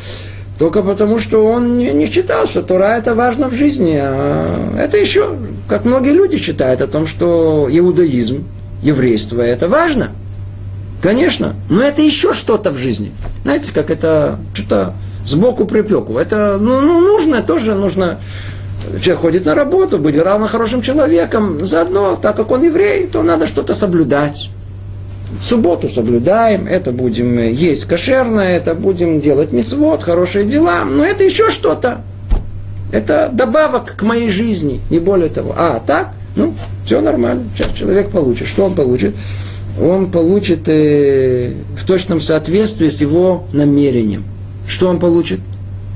Только 0.57 0.85
потому, 0.85 1.19
что 1.19 1.45
он 1.45 1.77
не, 1.77 1.91
не 1.91 2.07
считал, 2.07 2.47
что 2.47 2.63
Тора 2.63 2.97
это 2.97 3.17
важно 3.17 3.49
в 3.49 3.55
жизни. 3.55 3.99
А 4.01 4.79
это 4.79 4.97
еще, 4.97 5.37
как 5.69 5.85
многие 5.85 6.13
люди 6.13 6.37
считают 6.37 6.81
о 6.81 6.87
том, 6.87 7.09
что 7.09 7.69
иудаизм, 7.69 8.45
еврейство 8.83 9.43
это 9.43 9.69
важно. 9.69 10.11
Конечно, 11.03 11.57
но 11.69 11.83
это 11.83 12.03
еще 12.03 12.35
что-то 12.35 12.71
в 12.71 12.79
жизни. 12.79 13.11
Знаете, 13.43 13.73
как 13.75 13.91
это 13.91 14.39
что-то 14.55 14.95
сбоку 15.25 15.65
припеку. 15.65 16.19
Это 16.19 16.59
ну, 16.61 16.81
ну, 16.81 17.01
нужно, 17.01 17.43
тоже 17.43 17.75
нужно. 17.75 18.19
Человек 19.01 19.21
ходит 19.21 19.45
на 19.47 19.55
работу, 19.55 19.99
быть 19.99 20.17
равно 20.17 20.47
хорошим 20.47 20.83
человеком. 20.83 21.65
Заодно, 21.65 22.17
так 22.21 22.37
как 22.37 22.51
он 22.51 22.65
еврей, 22.65 23.07
то 23.07 23.23
надо 23.23 23.47
что-то 23.47 23.75
соблюдать. 23.75 24.51
Субботу 25.43 25.89
соблюдаем, 25.89 26.67
это 26.67 26.93
будем 26.93 27.39
есть 27.39 27.87
кошерное, 27.87 28.57
это 28.57 28.75
будем 28.75 29.21
делать 29.21 29.53
мецвод, 29.53 30.03
хорошие 30.03 30.45
дела. 30.45 30.85
Но 30.85 31.05
это 31.05 31.25
еще 31.25 31.51
что-то. 31.51 32.03
Это 32.93 33.31
добавок 33.33 33.97
к 33.97 34.03
моей 34.03 34.31
жизни, 34.31 34.81
не 34.91 35.01
более 35.01 35.29
того. 35.29 35.55
А 35.57 35.83
так, 35.85 36.13
ну, 36.37 36.55
все 36.85 37.01
нормально. 37.01 37.45
Сейчас 37.57 37.73
человек 37.73 38.11
получит. 38.11 38.47
Что 38.47 38.67
он 38.67 38.75
получит? 38.75 39.17
Он 39.81 40.11
получит 40.11 40.69
э, 40.69 41.55
в 41.77 41.85
точном 41.85 42.21
соответствии 42.21 42.89
с 42.89 43.01
его 43.01 43.47
намерением. 43.53 44.25
Что 44.67 44.89
он 44.89 44.99
получит? 44.99 45.41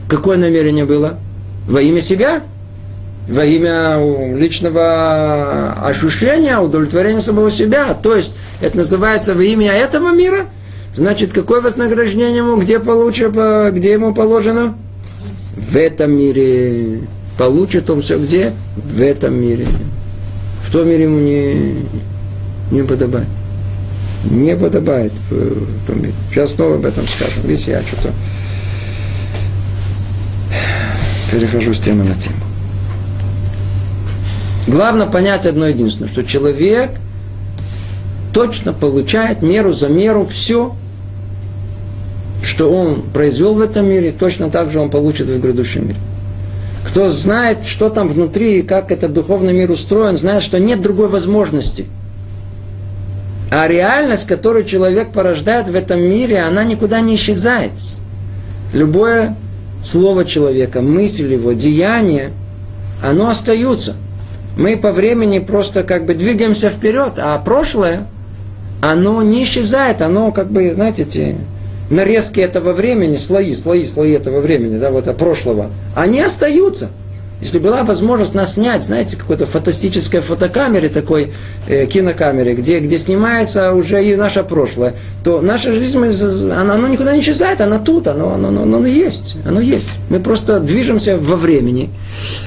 Какое 0.08 0.36
намерение 0.36 0.84
было? 0.84 1.18
Во 1.66 1.80
имя 1.80 2.00
себя? 2.00 2.42
Во 3.28 3.44
имя 3.44 3.98
личного 4.36 5.72
ощущения, 5.84 6.58
удовлетворения 6.58 7.20
самого 7.20 7.50
себя. 7.50 7.92
То 7.94 8.16
есть, 8.16 8.32
это 8.60 8.78
называется 8.78 9.34
во 9.34 9.42
имя 9.42 9.72
этого 9.72 10.14
мира. 10.14 10.46
Значит, 10.94 11.32
какое 11.32 11.60
вознаграждение 11.60 12.38
ему, 12.38 12.56
где, 12.56 12.78
получит, 12.78 13.32
где 13.32 13.92
ему 13.92 14.14
положено? 14.14 14.76
В 15.54 15.76
этом 15.76 16.12
мире. 16.12 17.00
Получит 17.36 17.90
он 17.90 18.00
все 18.00 18.18
где? 18.18 18.52
В 18.76 19.00
этом 19.00 19.34
мире. 19.34 19.66
В 20.64 20.72
том 20.72 20.88
мире 20.88 21.04
ему 21.04 21.18
не, 21.20 21.84
не 22.70 22.82
подобает. 22.82 23.28
Не 24.30 24.56
подобает 24.56 25.12
в 25.30 25.86
том 25.86 26.00
мире. 26.00 26.14
Сейчас 26.30 26.52
снова 26.52 26.76
об 26.76 26.86
этом 26.86 27.06
скажем. 27.06 27.42
Видите, 27.44 27.72
я 27.72 27.82
что-то 27.82 28.12
перехожу 31.30 31.74
с 31.74 31.80
темы 31.80 32.04
на 32.04 32.14
тему. 32.14 32.36
Главное 34.66 35.06
понять 35.06 35.46
одно 35.46 35.66
единственное, 35.66 36.10
что 36.10 36.22
человек 36.24 36.90
точно 38.32 38.72
получает 38.72 39.42
меру 39.42 39.72
за 39.72 39.88
меру 39.88 40.26
все, 40.26 40.74
что 42.42 42.70
он 42.70 43.02
произвел 43.02 43.54
в 43.54 43.60
этом 43.60 43.86
мире, 43.86 44.12
точно 44.12 44.50
так 44.50 44.70
же 44.70 44.80
он 44.80 44.90
получит 44.90 45.26
в 45.26 45.40
грядущем 45.40 45.88
мире. 45.88 45.98
Кто 46.86 47.10
знает, 47.10 47.64
что 47.64 47.90
там 47.90 48.08
внутри, 48.08 48.62
как 48.62 48.92
этот 48.92 49.12
духовный 49.12 49.52
мир 49.52 49.70
устроен, 49.70 50.16
знает, 50.16 50.42
что 50.42 50.58
нет 50.58 50.80
другой 50.80 51.08
возможности. 51.08 51.86
А 53.50 53.66
реальность, 53.66 54.26
которую 54.26 54.64
человек 54.64 55.12
порождает 55.12 55.68
в 55.68 55.74
этом 55.74 56.00
мире, 56.00 56.40
она 56.42 56.64
никуда 56.64 57.00
не 57.00 57.14
исчезает. 57.14 57.72
Любое 58.72 59.34
слово 59.82 60.24
человека, 60.24 60.80
мысль 60.80 61.32
его, 61.32 61.52
деяние, 61.52 62.32
оно 63.02 63.28
остается. 63.28 63.94
Мы 64.56 64.76
по 64.76 64.92
времени 64.92 65.38
просто 65.38 65.84
как 65.84 66.04
бы 66.04 66.14
двигаемся 66.14 66.70
вперед, 66.70 67.12
а 67.18 67.38
прошлое, 67.38 68.06
оно 68.80 69.22
не 69.22 69.44
исчезает, 69.44 70.02
оно 70.02 70.32
как 70.32 70.50
бы, 70.50 70.72
знаете, 70.74 71.02
эти 71.02 71.36
нарезки 71.90 72.40
этого 72.40 72.72
времени, 72.72 73.16
слои, 73.16 73.54
слои, 73.54 73.84
слои 73.84 74.12
этого 74.12 74.40
времени, 74.40 74.78
да, 74.78 74.90
вот 74.90 75.04
прошлого, 75.16 75.70
они 75.94 76.20
остаются. 76.20 76.90
Если 77.40 77.60
была 77.60 77.84
возможность 77.84 78.34
нас 78.34 78.54
снять, 78.54 78.82
знаете, 78.82 79.16
какой-то 79.16 79.46
фантастической 79.46 80.20
фотокамере, 80.20 80.88
такой 80.88 81.32
э, 81.68 81.86
кинокамере, 81.86 82.54
где, 82.54 82.80
где 82.80 82.98
снимается 82.98 83.74
уже 83.74 84.04
и 84.04 84.16
наше 84.16 84.42
прошлое, 84.42 84.94
то 85.22 85.40
наша 85.40 85.72
жизнь, 85.72 85.98
мы, 85.98 86.08
она, 86.52 86.74
она 86.74 86.88
никуда 86.88 87.14
не 87.14 87.20
исчезает, 87.20 87.60
она 87.60 87.78
тут, 87.78 88.08
оно, 88.08 88.32
оно, 88.32 88.48
оно, 88.48 88.62
оно 88.62 88.86
есть, 88.86 89.36
оно 89.46 89.60
есть. 89.60 89.86
Мы 90.08 90.18
просто 90.18 90.58
движемся 90.58 91.16
во 91.16 91.36
времени. 91.36 91.90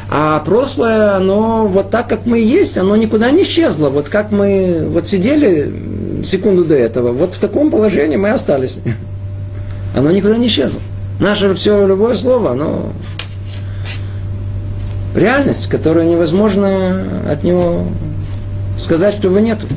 А 0.10 0.40
прошлое, 0.40 1.16
оно 1.16 1.68
вот 1.68 1.90
так, 1.90 2.10
как 2.10 2.26
мы 2.26 2.40
есть, 2.40 2.78
оно 2.78 2.98
никуда 2.98 3.32
не 3.32 3.44
исчезло. 3.44 3.90
Вот 3.90 4.10
как 4.10 4.32
мы 4.32 4.88
вот 4.90 5.08
сидели 5.08 5.74
секунду 6.22 6.66
до 6.66 6.76
этого, 6.76 7.14
вот 7.14 7.36
в 7.36 7.40
таком 7.40 7.72
положении 7.72 8.18
мы 8.18 8.30
остались. 8.30 8.80
Оно 9.96 10.10
никуда 10.12 10.38
не 10.38 10.48
исчезло. 10.48 10.80
Наше 11.20 11.54
все, 11.54 11.86
любое 11.86 12.16
слово, 12.16 12.52
оно 12.52 12.94
реальность, 15.16 15.68
которую 15.68 16.08
невозможно 16.08 17.24
от 17.30 17.44
него 17.44 17.88
сказать, 18.78 19.16
что 19.16 19.28
его 19.28 19.40
нету. 19.40 19.68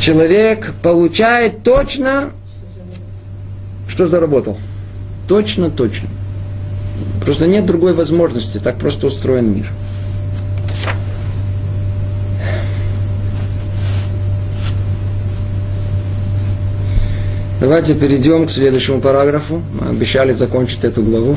Человек 0.00 0.72
получает 0.82 1.62
точно, 1.62 2.30
что 3.88 4.06
заработал. 4.06 4.58
Точно, 5.28 5.70
точно. 5.70 6.08
Просто 7.24 7.46
нет 7.46 7.66
другой 7.66 7.92
возможности. 7.94 8.58
Так 8.58 8.78
просто 8.78 9.06
устроен 9.06 9.54
мир. 9.54 9.70
Давайте 17.60 17.94
перейдем 17.94 18.46
к 18.46 18.50
следующему 18.50 19.00
параграфу. 19.00 19.62
Мы 19.80 19.90
обещали 19.90 20.32
закончить 20.32 20.84
эту 20.84 21.00
главу. 21.02 21.36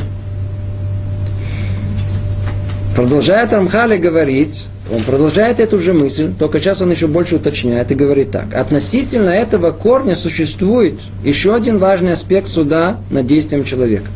Продолжает 2.96 3.52
Рамхали 3.52 3.98
говорить, 3.98 4.70
он 4.90 5.04
продолжает 5.04 5.60
эту 5.60 5.80
же 5.80 5.92
мысль, 5.92 6.32
только 6.40 6.62
сейчас 6.62 6.82
он 6.82 6.92
еще 6.92 7.08
больше 7.08 7.36
уточняет 7.36 7.92
и 7.92 7.96
говорит 7.96 8.32
так. 8.32 8.54
Относительно 8.54 9.32
этого 9.32 9.72
корня 9.72 10.16
существует 10.16 11.02
еще 11.22 11.54
один 11.54 11.78
важный 11.78 12.14
аспект 12.14 12.48
суда 12.48 13.02
над 13.10 13.28
действием 13.28 13.66
человека. 13.66 14.10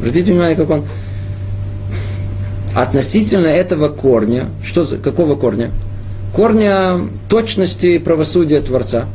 Обратите 0.00 0.32
внимание, 0.32 0.56
как 0.56 0.70
он... 0.70 0.84
Относительно 2.74 3.46
этого 3.46 3.88
корня, 3.88 4.48
что 4.62 4.82
за, 4.82 4.96
какого 4.96 5.36
корня? 5.36 5.70
Корня 6.34 7.08
точности 7.28 7.96
правосудия 7.98 8.60
Творца. 8.60 9.06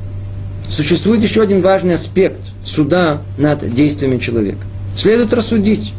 Существует 0.68 1.22
еще 1.22 1.42
один 1.42 1.60
важный 1.60 1.96
аспект 1.96 2.40
суда 2.64 3.22
над 3.38 3.74
действиями 3.74 4.20
человека. 4.20 4.66
Следует 4.96 5.34
рассудить 5.34 5.94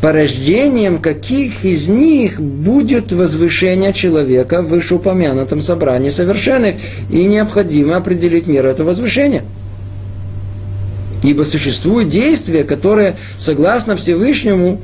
порождением 0.00 0.98
каких 0.98 1.64
из 1.64 1.88
них 1.88 2.40
будет 2.40 3.12
возвышение 3.12 3.92
человека 3.92 4.62
в 4.62 4.68
вышеупомянутом 4.68 5.60
собрании 5.60 6.10
совершенных, 6.10 6.76
и 7.10 7.24
необходимо 7.24 7.96
определить 7.96 8.46
меру 8.46 8.68
этого 8.68 8.88
возвышения. 8.88 9.44
Ибо 11.22 11.42
существует 11.42 12.08
действие, 12.08 12.64
которое, 12.64 13.16
согласно 13.38 13.96
Всевышнему, 13.96 14.82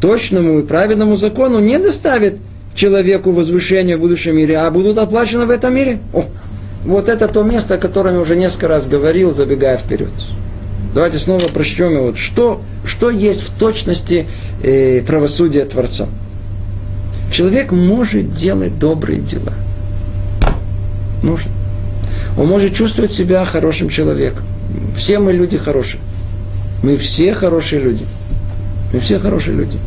точному 0.00 0.60
и 0.60 0.62
праведному 0.62 1.16
закону, 1.16 1.60
не 1.60 1.78
доставит 1.78 2.38
человеку 2.74 3.32
возвышения 3.32 3.96
в 3.96 4.00
будущем 4.00 4.36
мире, 4.36 4.58
а 4.58 4.70
будут 4.70 4.98
оплачены 4.98 5.46
в 5.46 5.50
этом 5.50 5.74
мире. 5.74 5.98
О, 6.12 6.24
вот 6.84 7.08
это 7.08 7.28
то 7.28 7.42
место, 7.42 7.74
о 7.74 7.78
котором 7.78 8.14
я 8.14 8.20
уже 8.20 8.36
несколько 8.36 8.68
раз 8.68 8.86
говорил, 8.86 9.32
забегая 9.32 9.76
вперед. 9.76 10.10
Давайте 10.94 11.18
снова 11.18 11.44
прочтем 11.48 11.92
его. 11.92 12.14
Что, 12.14 12.62
что 12.84 13.10
есть 13.10 13.42
в 13.42 13.58
точности 13.58 14.26
э, 14.62 15.02
правосудия 15.06 15.64
Творца? 15.64 16.08
Человек 17.32 17.72
может 17.72 18.32
делать 18.32 18.78
добрые 18.78 19.20
дела. 19.20 19.52
Может. 21.22 21.48
Он 22.36 22.46
может 22.46 22.74
чувствовать 22.74 23.12
себя 23.12 23.44
хорошим 23.44 23.88
человеком. 23.88 24.44
Все 24.96 25.18
мы 25.18 25.32
люди 25.32 25.58
хорошие. 25.58 26.00
Мы 26.82 26.96
все 26.96 27.34
хорошие 27.34 27.82
люди. 27.82 28.04
Мы 28.92 29.00
все 29.00 29.18
хорошие 29.18 29.56
люди. 29.56 29.78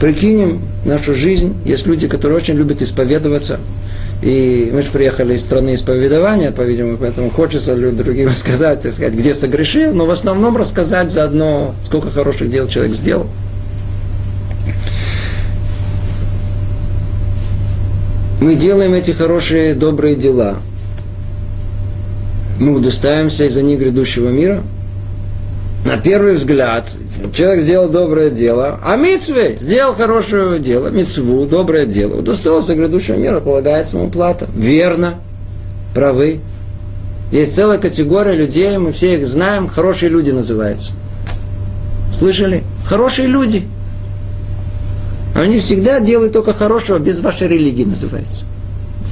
Прикинем 0.00 0.62
нашу 0.84 1.14
жизнь. 1.14 1.54
Есть 1.64 1.86
люди, 1.86 2.08
которые 2.08 2.38
очень 2.38 2.54
любят 2.54 2.82
исповедоваться. 2.82 3.60
И 4.22 4.70
мы 4.72 4.82
же 4.82 4.90
приехали 4.90 5.34
из 5.34 5.40
страны 5.40 5.74
исповедования, 5.74 6.50
по-видимому, 6.50 6.98
поэтому 6.98 7.30
хочется 7.30 7.74
другим 7.74 8.30
сказать, 8.36 8.82
так 8.82 8.92
сказать, 8.92 9.14
где 9.14 9.32
согрешил, 9.32 9.94
но 9.94 10.04
в 10.04 10.10
основном 10.10 10.56
рассказать 10.56 11.10
заодно, 11.10 11.74
сколько 11.84 12.10
хороших 12.10 12.50
дел 12.50 12.68
человек 12.68 12.94
сделал. 12.94 13.26
Мы 18.42 18.54
делаем 18.54 18.94
эти 18.94 19.10
хорошие, 19.10 19.74
добрые 19.74 20.16
дела. 20.16 20.58
Мы 22.58 22.74
удостаиваемся 22.74 23.44
из-за 23.44 23.62
них 23.62 23.80
грядущего 23.80 24.28
мира– 24.28 24.62
на 25.84 25.96
первый 25.96 26.34
взгляд, 26.34 26.94
человек 27.34 27.62
сделал 27.62 27.88
доброе 27.88 28.30
дело, 28.30 28.78
а 28.84 28.96
митцвы 28.96 29.56
сделал 29.60 29.94
хорошее 29.94 30.58
дело, 30.58 30.88
митцву, 30.88 31.46
доброе 31.46 31.86
дело, 31.86 32.18
удостоился 32.18 32.74
грядущего 32.74 33.16
мира, 33.16 33.40
полагается 33.40 33.96
ему 33.96 34.10
плата. 34.10 34.46
Верно, 34.54 35.14
правы. 35.94 36.40
Есть 37.32 37.54
целая 37.54 37.78
категория 37.78 38.34
людей, 38.34 38.76
мы 38.76 38.92
все 38.92 39.16
их 39.16 39.26
знаем, 39.26 39.68
хорошие 39.68 40.10
люди 40.10 40.30
называются. 40.30 40.92
Слышали? 42.12 42.62
Хорошие 42.84 43.28
люди. 43.28 43.62
Они 45.34 45.60
всегда 45.60 46.00
делают 46.00 46.32
только 46.32 46.52
хорошего, 46.52 46.98
без 46.98 47.20
вашей 47.20 47.48
религии 47.48 47.84
называется. 47.84 48.44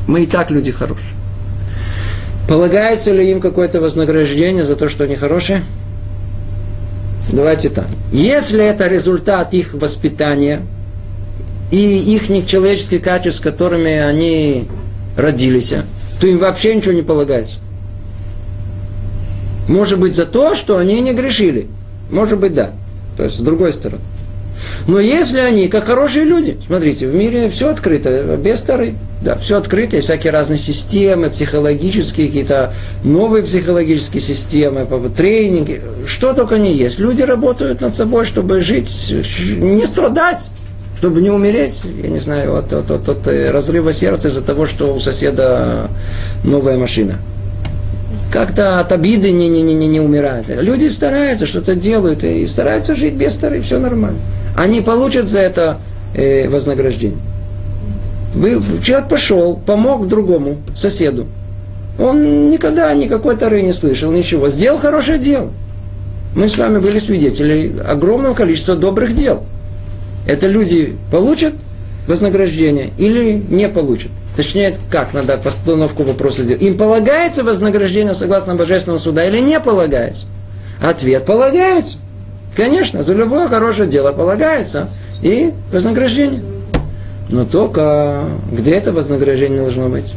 Мы 0.06 0.24
и 0.24 0.26
так 0.26 0.50
люди 0.50 0.72
хорошие. 0.72 1.08
Полагается 2.48 3.12
ли 3.12 3.30
им 3.30 3.40
какое-то 3.40 3.80
вознаграждение 3.80 4.64
за 4.64 4.74
то, 4.74 4.88
что 4.88 5.04
они 5.04 5.14
хорошие? 5.14 5.62
Давайте 7.32 7.68
так. 7.68 7.86
Если 8.12 8.64
это 8.64 8.86
результат 8.86 9.52
их 9.54 9.74
воспитания 9.74 10.62
и 11.70 11.98
их 12.14 12.46
человеческих 12.46 13.02
качеств, 13.02 13.40
с 13.40 13.42
которыми 13.42 13.92
они 13.92 14.68
родились, 15.16 15.74
то 16.20 16.26
им 16.26 16.38
вообще 16.38 16.74
ничего 16.74 16.92
не 16.92 17.02
полагается. 17.02 17.58
Может 19.68 20.00
быть 20.00 20.14
за 20.14 20.24
то, 20.24 20.54
что 20.54 20.78
они 20.78 21.00
не 21.00 21.12
грешили. 21.12 21.68
Может 22.10 22.38
быть 22.38 22.54
да. 22.54 22.70
То 23.16 23.24
есть 23.24 23.36
с 23.36 23.40
другой 23.40 23.72
стороны. 23.72 24.00
Но 24.86 25.00
если 25.00 25.40
они, 25.40 25.68
как 25.68 25.84
хорошие 25.84 26.24
люди, 26.24 26.58
смотрите, 26.66 27.06
в 27.06 27.14
мире 27.14 27.48
все 27.50 27.68
открыто, 27.70 28.36
без 28.36 28.58
старой, 28.58 28.94
да, 29.22 29.36
все 29.36 29.56
открыто, 29.56 29.96
и 29.96 30.00
всякие 30.00 30.32
разные 30.32 30.58
системы, 30.58 31.30
психологические, 31.30 32.28
какие-то 32.28 32.72
новые 33.02 33.42
психологические 33.42 34.20
системы, 34.20 34.86
тренинги, 35.16 35.82
что 36.06 36.32
только 36.32 36.58
не 36.58 36.74
есть. 36.74 36.98
Люди 36.98 37.22
работают 37.22 37.80
над 37.80 37.96
собой, 37.96 38.24
чтобы 38.24 38.60
жить, 38.60 39.14
не 39.58 39.84
страдать, 39.84 40.50
чтобы 40.98 41.20
не 41.20 41.30
умереть, 41.30 41.82
я 42.02 42.08
не 42.08 42.18
знаю, 42.18 42.56
от, 42.56 42.72
от, 42.72 42.90
от, 42.90 43.08
от 43.08 43.28
разрыва 43.28 43.92
сердца 43.92 44.28
из-за 44.28 44.42
того, 44.42 44.66
что 44.66 44.94
у 44.94 44.98
соседа 44.98 45.88
новая 46.44 46.76
машина 46.76 47.18
как-то 48.30 48.80
от 48.80 48.92
обиды 48.92 49.32
не, 49.32 49.48
не, 49.48 49.62
не, 49.62 49.74
не, 49.74 49.86
не 49.86 50.00
умирают. 50.00 50.48
Люди 50.48 50.86
стараются, 50.88 51.46
что-то 51.46 51.74
делают 51.74 52.24
и 52.24 52.46
стараются 52.46 52.94
жить 52.94 53.14
без 53.14 53.34
старых, 53.34 53.64
все 53.64 53.78
нормально 53.78 54.18
они 54.58 54.80
получат 54.80 55.28
за 55.28 55.38
это 55.38 55.78
э, 56.14 56.48
вознаграждение. 56.48 57.20
Вы, 58.34 58.60
человек 58.82 59.08
пошел, 59.08 59.54
помог 59.54 60.08
другому 60.08 60.58
соседу. 60.74 61.28
Он 61.96 62.50
никогда 62.50 62.92
никакой 62.92 63.36
тары 63.36 63.62
не 63.62 63.72
слышал, 63.72 64.10
ничего. 64.10 64.48
Сделал 64.48 64.78
хорошее 64.78 65.18
дело. 65.18 65.50
Мы 66.34 66.48
с 66.48 66.58
вами 66.58 66.78
были 66.78 66.98
свидетели 66.98 67.72
огромного 67.86 68.34
количества 68.34 68.74
добрых 68.74 69.14
дел. 69.14 69.44
Это 70.26 70.48
люди 70.48 70.96
получат 71.10 71.54
вознаграждение 72.08 72.90
или 72.98 73.40
не 73.48 73.68
получат? 73.68 74.10
Точнее, 74.38 74.76
как 74.88 75.14
надо 75.14 75.36
постановку 75.36 76.04
вопроса 76.04 76.44
сделать. 76.44 76.62
Им 76.62 76.78
полагается 76.78 77.42
вознаграждение 77.42 78.14
согласно 78.14 78.54
Божественному 78.54 79.00
суда 79.00 79.24
или 79.24 79.40
не 79.40 79.58
полагается? 79.58 80.26
Ответ 80.80 81.26
полагается. 81.26 81.96
Конечно, 82.54 83.02
за 83.02 83.14
любое 83.14 83.48
хорошее 83.48 83.88
дело 83.88 84.12
полагается 84.12 84.90
и 85.22 85.52
вознаграждение. 85.72 86.40
Но 87.28 87.46
только 87.46 88.26
где 88.52 88.74
это 88.74 88.92
вознаграждение 88.92 89.58
должно 89.58 89.88
быть? 89.88 90.14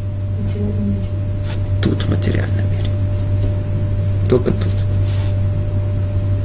Тут, 1.84 2.04
в 2.04 2.10
материальном 2.12 2.70
мире. 2.70 2.92
Только 4.30 4.52
тут. 4.52 4.72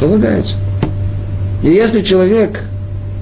Полагается. 0.01 0.55
И 1.63 1.69
если 1.69 2.01
человек 2.01 2.63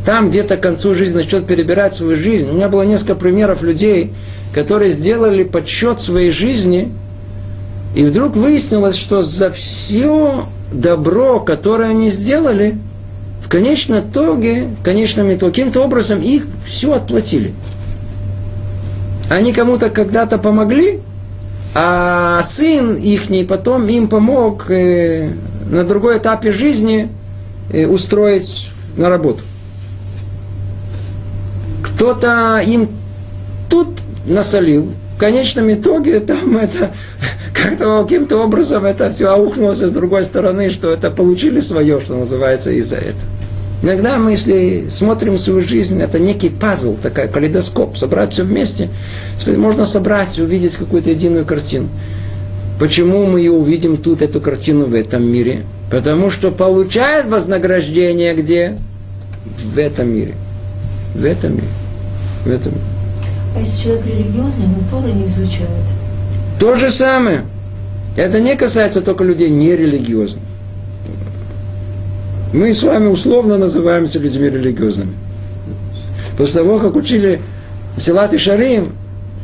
там 0.06 0.28
где-то 0.28 0.58
к 0.58 0.60
концу 0.60 0.94
жизни 0.94 1.16
начнет 1.16 1.44
перебирать 1.44 1.96
свою 1.96 2.16
жизнь, 2.16 2.48
у 2.48 2.52
меня 2.52 2.68
было 2.68 2.82
несколько 2.82 3.16
примеров 3.16 3.62
людей, 3.62 4.12
которые 4.54 4.92
сделали 4.92 5.42
подсчет 5.42 6.00
своей 6.00 6.30
жизни, 6.30 6.92
и 7.94 8.04
вдруг 8.04 8.36
выяснилось, 8.36 8.96
что 8.96 9.22
за 9.22 9.50
все 9.50 10.44
добро, 10.72 11.40
которое 11.40 11.90
они 11.90 12.10
сделали, 12.10 12.78
в 13.44 13.48
конечном 13.48 14.00
итоге, 14.00 14.68
в 14.80 14.84
конечном 14.84 15.34
итоге, 15.34 15.52
каким-то 15.52 15.82
образом 15.82 16.20
их 16.20 16.46
все 16.64 16.92
отплатили. 16.92 17.52
Они 19.28 19.52
кому-то 19.52 19.90
когда-то 19.90 20.38
помогли, 20.38 21.00
а 21.74 22.40
сын 22.42 22.94
их 22.94 23.22
потом 23.48 23.88
им 23.88 24.06
помог 24.08 24.70
э, 24.70 25.30
на 25.68 25.84
другой 25.84 26.18
этапе 26.18 26.52
жизни 26.52 27.08
э, 27.72 27.86
устроить 27.86 28.70
на 28.96 29.08
работу. 29.08 29.42
Кто-то 31.82 32.62
им 32.64 32.88
тут 33.68 33.88
насолил, 34.26 34.92
в 35.16 35.18
конечном 35.18 35.72
итоге 35.72 36.20
там 36.20 36.56
это 36.56 36.90
как-то 37.54 38.02
каким-то 38.02 38.38
образом 38.38 38.84
это 38.84 39.10
все 39.10 39.28
аухнулось 39.28 39.78
с 39.78 39.92
другой 39.92 40.24
стороны, 40.24 40.70
что 40.70 40.90
это 40.90 41.10
получили 41.10 41.60
свое, 41.60 42.00
что 42.00 42.14
называется, 42.14 42.70
из-за 42.72 42.96
этого. 42.96 43.30
Иногда 43.82 44.16
мы, 44.16 44.30
если 44.30 44.86
смотрим 44.88 45.36
свою 45.36 45.60
жизнь, 45.60 46.00
это 46.00 46.18
некий 46.18 46.48
пазл, 46.48 46.96
такой 46.96 47.28
калейдоскоп, 47.28 47.98
собрать 47.98 48.32
все 48.32 48.42
вместе, 48.44 48.88
можно 49.46 49.84
собрать, 49.84 50.38
увидеть 50.38 50.76
какую-то 50.76 51.10
единую 51.10 51.44
картину. 51.44 51.88
Почему 52.78 53.26
мы 53.26 53.40
ее 53.40 53.52
увидим 53.52 53.98
тут, 53.98 54.22
эту 54.22 54.40
картину 54.40 54.86
в 54.86 54.94
этом 54.94 55.24
мире? 55.24 55.64
Потому 55.90 56.30
что 56.30 56.50
получает 56.50 57.26
вознаграждение 57.26 58.34
где? 58.34 58.78
В 59.44 59.78
этом 59.78 60.08
мире. 60.08 60.34
В 61.14 61.24
этом 61.24 61.52
мире. 61.52 61.68
В 62.44 62.50
этом 62.50 62.72
мире. 62.72 62.93
А 63.54 63.58
если 63.60 63.82
человек 63.82 64.06
религиозный, 64.06 64.66
он 64.66 64.84
Торы 64.90 65.12
не 65.12 65.28
изучает? 65.28 65.68
То 66.58 66.76
же 66.76 66.90
самое. 66.90 67.42
Это 68.16 68.40
не 68.40 68.56
касается 68.56 69.00
только 69.00 69.24
людей 69.24 69.50
нерелигиозных. 69.50 70.42
Мы 72.52 72.72
с 72.72 72.82
вами 72.82 73.08
условно 73.08 73.58
называемся 73.58 74.18
людьми 74.18 74.48
религиозными. 74.48 75.12
После 76.38 76.60
того, 76.60 76.78
как 76.78 76.94
учили 76.96 77.40
Силат 77.96 78.32
и 78.32 78.38
Шарим, 78.38 78.92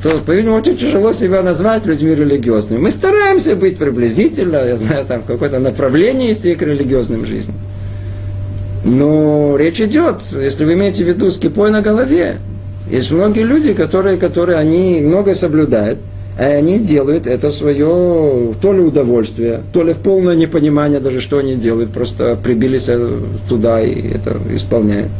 то, 0.02 0.10
по-видимому, 0.18 0.58
очень 0.58 0.76
тяжело 0.76 1.12
себя 1.12 1.42
назвать 1.42 1.86
людьми 1.86 2.14
религиозными. 2.14 2.80
Мы 2.80 2.90
стараемся 2.90 3.54
быть 3.54 3.78
приблизительно, 3.78 4.64
я 4.64 4.76
знаю, 4.76 5.04
там 5.04 5.22
какое-то 5.22 5.58
направление 5.58 6.32
идти 6.32 6.54
к 6.54 6.62
религиозным 6.62 7.26
жизням. 7.26 7.56
Но 8.84 9.56
речь 9.58 9.80
идет, 9.80 10.22
если 10.32 10.64
вы 10.64 10.74
имеете 10.74 11.04
в 11.04 11.08
виду 11.08 11.30
с 11.30 11.38
кипой 11.38 11.70
на 11.70 11.82
голове, 11.82 12.38
есть 12.90 13.10
многие 13.10 13.44
люди, 13.44 13.72
которые, 13.72 14.16
которые 14.16 14.58
они 14.58 15.00
многое 15.00 15.34
соблюдают, 15.34 15.98
а 16.38 16.44
они 16.44 16.78
делают 16.78 17.26
это 17.26 17.50
свое 17.50 18.54
то 18.60 18.72
ли 18.72 18.80
удовольствие, 18.80 19.60
то 19.72 19.82
ли 19.82 19.92
в 19.92 19.98
полное 19.98 20.34
непонимание 20.34 20.98
даже, 20.98 21.20
что 21.20 21.38
они 21.38 21.54
делают, 21.54 21.92
просто 21.92 22.36
прибились 22.42 22.90
туда 23.48 23.80
и 23.80 24.14
это 24.14 24.38
исполняют. 24.54 25.10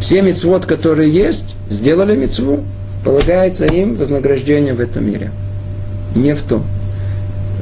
Все 0.00 0.22
мецвод, 0.22 0.66
которые 0.66 1.10
есть, 1.10 1.54
сделали 1.70 2.16
мецву, 2.16 2.64
полагается 3.04 3.64
им 3.64 3.94
вознаграждение 3.94 4.74
в 4.74 4.80
этом 4.80 5.06
мире. 5.06 5.30
Не 6.14 6.34
в 6.34 6.42
том. 6.42 6.64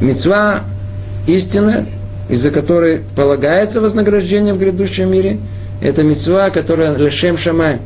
Мецва 0.01 0.63
истина, 1.27 1.87
из-за 2.29 2.51
которой 2.51 3.01
полагается 3.15 3.81
вознаграждение 3.81 4.55
в 4.55 4.59
грядущем 4.59 5.13
мире, 5.13 5.39
это 5.81 6.03
мецва, 6.03 6.51
которая 6.51 6.97
лешем 6.97 7.37
шамай. 7.37 7.79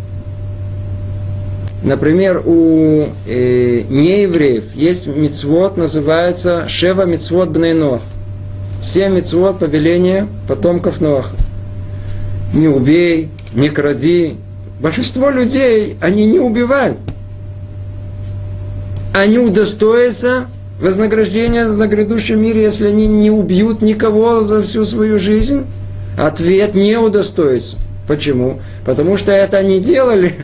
Например, 1.82 2.42
у 2.44 3.08
э, 3.26 3.82
неевреев 3.88 4.74
есть 4.74 5.06
мицвод, 5.06 5.76
называется 5.76 6.66
Шева 6.68 7.04
мицвод 7.04 7.50
Бнейнох. 7.50 8.00
Семь 8.82 9.14
мицвод 9.14 9.60
повеления 9.60 10.26
потомков 10.48 11.00
Ноаха. 11.00 11.36
Не 12.52 12.68
убей, 12.68 13.28
не 13.54 13.68
кради. 13.68 14.36
Большинство 14.80 15.30
людей, 15.30 15.96
они 16.00 16.26
не 16.26 16.40
убивают. 16.40 16.98
Они 19.14 19.38
удостоятся 19.38 20.46
вознаграждения 20.80 21.68
за 21.68 21.86
грядущем 21.86 22.40
мире, 22.40 22.62
если 22.62 22.88
они 22.88 23.06
не 23.06 23.30
убьют 23.30 23.82
никого 23.82 24.42
за 24.42 24.62
всю 24.62 24.84
свою 24.84 25.18
жизнь. 25.18 25.64
Ответ 26.16 26.74
не 26.74 26.96
удостоится. 26.96 27.76
Почему? 28.08 28.60
Потому 28.84 29.16
что 29.16 29.30
это 29.32 29.58
они 29.58 29.80
делали 29.80 30.34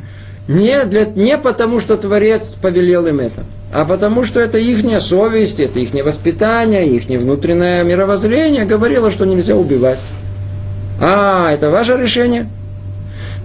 не, 0.47 0.84
для, 0.84 1.07
не 1.07 1.38
потому, 1.38 1.80
что 1.80 1.97
Творец 1.97 2.55
повелел 2.61 3.07
им 3.07 3.20
это, 3.20 3.45
а 3.72 3.84
потому, 3.84 4.24
что 4.24 4.40
это 4.40 4.59
их 4.59 4.84
совесть, 5.01 5.59
это 5.59 5.78
их 5.78 5.92
воспитание, 6.05 6.86
их 6.86 7.07
внутреннее 7.07 7.82
мировоззрение 7.82 8.66
говорило, 8.66 9.11
что 9.11 9.24
нельзя 9.24 9.57
убивать. 9.57 9.99
А, 11.01 11.51
это 11.51 11.70
ваше 11.70 11.97
решение? 11.97 12.49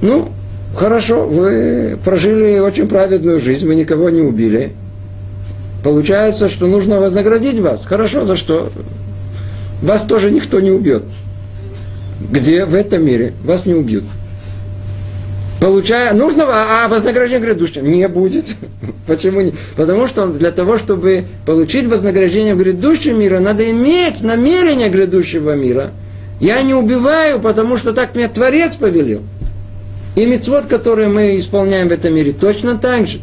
Ну, 0.02 0.30
хорошо, 0.76 1.26
вы 1.26 1.98
прожили 2.04 2.60
очень 2.60 2.88
праведную 2.88 3.40
жизнь, 3.40 3.66
вы 3.66 3.76
никого 3.76 4.10
не 4.10 4.22
убили. 4.22 4.74
Получается, 5.84 6.50
что 6.50 6.68
нужно 6.68 7.00
вознаградить 7.00 7.60
вас. 7.60 7.86
Хорошо, 7.86 8.26
за 8.26 8.36
что? 8.36 8.70
Вас 9.82 10.04
тоже 10.04 10.32
никто 10.32 10.60
не 10.60 10.72
убьет. 10.72 11.04
Где 12.30 12.66
в 12.66 12.76
этом 12.76 13.06
мире 13.06 13.34
вас 13.46 13.66
не 13.66 13.74
убьют 13.74 14.04
получая 15.60 16.14
нужного, 16.14 16.54
а 16.56 16.88
вознаграждения 16.88 17.44
грядущего 17.44 17.84
не 17.84 18.08
будет. 18.08 18.56
Почему 19.08 19.42
не? 19.42 19.54
Потому 19.76 20.08
что 20.08 20.28
для 20.28 20.52
того, 20.52 20.78
чтобы 20.78 21.26
получить 21.46 21.88
вознаграждение 21.88 22.56
грядущего 22.56 23.18
мира, 23.18 23.40
надо 23.40 23.70
иметь 23.72 24.24
намерение 24.24 24.90
грядущего 24.90 25.56
мира. 25.56 25.92
Я 26.40 26.62
не 26.62 26.74
убиваю, 26.74 27.40
потому 27.40 27.78
что 27.78 27.92
так 27.92 28.16
мне 28.16 28.28
Творец 28.28 28.76
повелел. 28.76 29.22
И 30.16 30.26
мецвод, 30.26 30.66
который 30.66 31.08
мы 31.08 31.38
исполняем 31.38 31.90
в 31.90 31.92
этом 31.92 32.14
мире, 32.14 32.34
точно 32.34 32.78
так 32.78 33.08
же. 33.08 33.20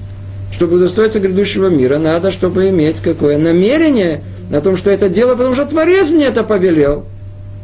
Чтобы 0.52 0.76
удостоиться 0.76 1.18
грядущего 1.18 1.68
мира, 1.68 1.98
надо, 1.98 2.30
чтобы 2.30 2.68
иметь 2.68 3.00
какое 3.00 3.36
намерение 3.36 4.22
на 4.50 4.60
том, 4.60 4.76
что 4.76 4.90
это 4.90 5.08
дело, 5.08 5.34
потому 5.34 5.54
что 5.54 5.66
Творец 5.66 6.10
мне 6.10 6.26
это 6.26 6.44
повелел. 6.44 7.04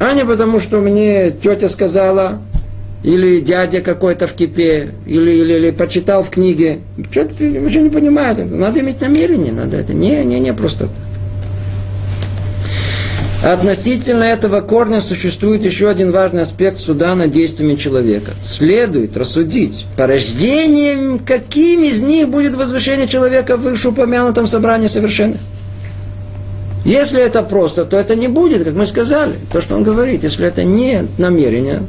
А 0.01 0.13
не 0.15 0.25
потому, 0.25 0.59
что 0.59 0.81
мне 0.81 1.31
тетя 1.31 1.69
сказала, 1.69 2.41
или 3.03 3.41
дядя 3.41 3.81
какой-то 3.81 4.27
в 4.27 4.35
кипе, 4.35 4.91
или, 5.07 5.31
или, 5.31 5.53
или 5.55 5.71
почитал 5.71 6.23
в 6.23 6.31
книге. 6.31 6.81
Что-то 7.11 7.45
уже 7.45 7.81
не 7.81 7.91
понимает. 7.91 8.51
Надо 8.51 8.81
иметь 8.81 9.01
намерение, 9.01 9.53
надо 9.53 9.77
это. 9.77 9.93
Не, 9.93 10.25
не, 10.25 10.39
не 10.39 10.53
просто 10.53 10.87
так. 10.87 10.91
Относительно 13.43 14.23
этого 14.23 14.61
корня 14.61 15.01
существует 15.01 15.65
еще 15.65 15.89
один 15.89 16.13
важный 16.13 16.43
аспект 16.43 16.79
суда 16.79 17.17
над 17.17 17.33
действиями 17.33 17.75
человека. 17.75 18.31
Следует 18.41 19.17
рассудить, 19.17 19.87
порождением 19.97 21.19
каким 21.19 21.83
из 21.83 22.03
них 22.03 22.29
будет 22.29 22.55
возвышение 22.55 23.09
человека 23.09 23.57
в 23.57 23.63
вышеупомянутом 23.63 24.47
собрании 24.47 24.87
совершенных. 24.87 25.41
Если 26.85 27.21
это 27.21 27.43
просто, 27.43 27.85
то 27.85 27.97
это 27.97 28.15
не 28.15 28.29
будет, 28.29 28.63
как 28.63 28.75
мы 28.75 28.87
сказали, 28.87 29.35
то, 29.53 29.61
что 29.61 29.75
он 29.75 29.83
говорит. 29.83 30.23
Если 30.23 30.47
это 30.47 30.63
не 30.63 31.09
намерение, 31.19 31.83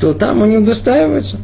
то 0.00 0.14
там 0.14 0.42
он 0.42 0.50
не 0.50 0.58
удостаивается. 0.58 1.38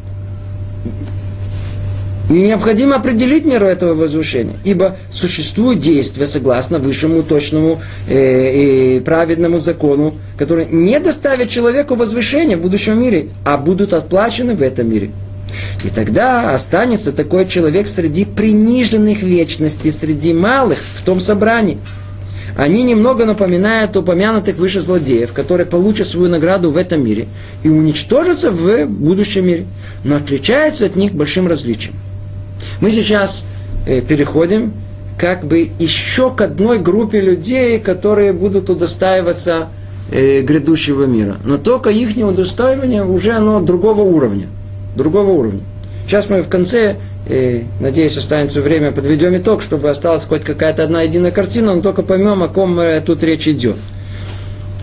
И 2.30 2.32
необходимо 2.32 2.96
определить 2.96 3.44
меру 3.44 3.66
этого 3.66 3.92
возвышения, 3.92 4.56
ибо 4.64 4.96
существует 5.10 5.80
действие 5.80 6.26
согласно 6.26 6.78
высшему 6.78 7.22
точному 7.22 7.82
э, 8.08 8.96
и 8.96 9.00
праведному 9.00 9.58
закону, 9.58 10.14
который 10.38 10.66
не 10.66 10.98
доставит 11.00 11.50
человеку 11.50 11.96
возвышения 11.96 12.56
в 12.56 12.62
будущем 12.62 12.98
мире, 12.98 13.28
а 13.44 13.58
будут 13.58 13.92
отплачены 13.92 14.56
в 14.56 14.62
этом 14.62 14.88
мире. 14.88 15.10
И 15.84 15.90
тогда 15.90 16.54
останется 16.54 17.12
такой 17.12 17.46
человек 17.46 17.86
среди 17.86 18.24
приниженных 18.24 19.22
вечности, 19.22 19.90
среди 19.90 20.32
малых 20.32 20.78
в 20.78 21.04
том 21.04 21.20
собрании– 21.20 21.78
они 22.56 22.82
немного 22.84 23.26
напоминают 23.26 23.96
упомянутых 23.96 24.56
выше 24.56 24.80
злодеев, 24.80 25.32
которые 25.32 25.66
получат 25.66 26.06
свою 26.06 26.28
награду 26.28 26.70
в 26.70 26.76
этом 26.76 27.04
мире 27.04 27.26
и 27.62 27.68
уничтожатся 27.68 28.50
в 28.50 28.86
будущем 28.86 29.46
мире, 29.46 29.66
но 30.04 30.16
отличаются 30.16 30.86
от 30.86 30.94
них 30.94 31.14
большим 31.14 31.48
различием. 31.48 31.94
Мы 32.80 32.90
сейчас 32.90 33.42
э, 33.86 34.00
переходим 34.00 34.72
как 35.18 35.44
бы 35.44 35.70
еще 35.78 36.30
к 36.32 36.40
одной 36.40 36.78
группе 36.78 37.20
людей, 37.20 37.78
которые 37.78 38.32
будут 38.32 38.70
удостаиваться 38.70 39.68
э, 40.12 40.40
грядущего 40.42 41.04
мира. 41.04 41.36
Но 41.44 41.58
только 41.58 41.90
их 41.90 42.16
неудостаивание 42.16 43.04
уже 43.04 43.32
оно 43.32 43.60
другого 43.60 44.02
уровня. 44.02 44.46
Другого 44.96 45.30
уровня. 45.30 45.60
Сейчас 46.06 46.28
мы 46.28 46.42
в 46.42 46.48
конце 46.48 46.96
и, 47.28 47.64
надеюсь, 47.80 48.16
останется 48.16 48.60
время, 48.60 48.92
подведем 48.92 49.36
итог, 49.36 49.62
чтобы 49.62 49.88
осталась 49.88 50.24
хоть 50.24 50.44
какая-то 50.44 50.84
одна 50.84 51.02
единая 51.02 51.30
картина, 51.30 51.74
но 51.74 51.80
только 51.80 52.02
поймем, 52.02 52.42
о 52.42 52.48
ком 52.48 52.78
э, 52.78 53.00
тут 53.00 53.22
речь 53.22 53.48
идет. 53.48 53.76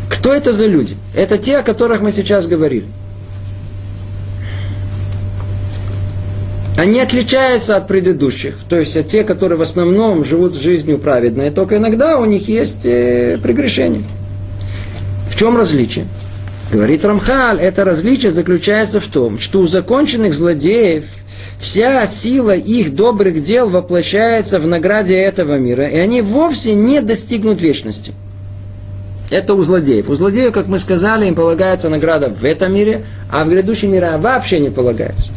Кто 0.09 0.33
это 0.33 0.51
за 0.51 0.65
люди? 0.65 0.95
Это 1.15 1.37
те, 1.37 1.57
о 1.57 1.63
которых 1.63 2.01
мы 2.01 2.11
сейчас 2.11 2.47
говорили. 2.47 2.85
Они 6.79 6.99
отличаются 6.99 7.77
от 7.77 7.87
предыдущих, 7.87 8.55
то 8.67 8.79
есть 8.79 8.97
от 8.97 9.05
тех, 9.05 9.27
которые 9.27 9.59
в 9.59 9.61
основном 9.61 10.25
живут 10.25 10.55
жизнью 10.55 10.97
праведной, 10.97 11.51
только 11.51 11.77
иногда 11.77 12.17
у 12.17 12.25
них 12.25 12.47
есть 12.47 12.87
э, 12.87 13.37
прегрешения. 13.41 14.01
В 15.29 15.35
чем 15.35 15.57
различие? 15.57 16.07
Говорит 16.71 17.03
Рамхаль, 17.03 17.59
это 17.59 17.83
различие 17.83 18.31
заключается 18.31 18.99
в 18.99 19.07
том, 19.07 19.39
что 19.39 19.59
у 19.59 19.67
законченных 19.67 20.33
злодеев– 20.33 21.05
Вся 21.61 22.07
сила 22.07 22.55
их 22.55 22.95
добрых 22.95 23.39
дел 23.39 23.69
воплощается 23.69 24.59
в 24.59 24.65
награде 24.65 25.15
этого 25.15 25.59
мира, 25.59 25.87
и 25.87 25.95
они 25.95 26.21
вовсе 26.21 26.73
не 26.73 27.01
достигнут 27.01 27.61
вечности. 27.61 28.13
Это 29.29 29.53
у 29.53 29.61
злодеев. 29.61 30.09
У 30.09 30.15
злодеев, 30.15 30.53
как 30.53 30.67
мы 30.67 30.79
сказали, 30.79 31.27
им 31.27 31.35
полагается 31.35 31.87
награда 31.87 32.29
в 32.29 32.43
этом 32.43 32.73
мире, 32.73 33.03
а 33.31 33.45
в 33.45 33.49
грядущем 33.49 33.93
мире 33.93 34.17
вообще 34.17 34.59
не 34.59 34.71
полагается. 34.71 35.31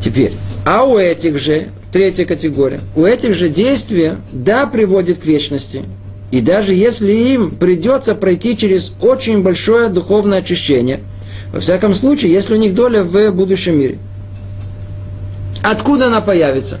Теперь, 0.00 0.32
а 0.66 0.84
у 0.84 0.98
этих 0.98 1.38
же, 1.38 1.68
третья 1.92 2.24
категория, 2.24 2.80
у 2.96 3.04
этих 3.04 3.34
же 3.34 3.48
действия, 3.48 4.16
да, 4.32 4.66
приводит 4.66 5.18
к 5.18 5.24
вечности. 5.24 5.82
И 6.34 6.40
даже 6.40 6.74
если 6.74 7.12
им 7.12 7.50
придется 7.52 8.14
пройти 8.14 8.56
через 8.56 8.92
очень 9.00 9.42
большое 9.42 9.88
духовное 9.88 10.38
очищение, 10.38 11.00
во 11.52 11.60
всяком 11.60 11.94
случае, 11.94 12.32
если 12.32 12.54
у 12.54 12.58
них 12.58 12.74
доля 12.74 13.04
в 13.04 13.30
будущем 13.30 13.78
мире– 13.78 13.98
Откуда 15.64 16.08
она 16.08 16.20
появится? 16.20 16.78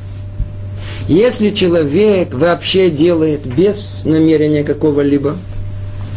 Если 1.08 1.50
человек 1.50 2.34
вообще 2.34 2.90
делает 2.90 3.46
без 3.46 4.04
намерения 4.04 4.62
какого-либо, 4.62 5.36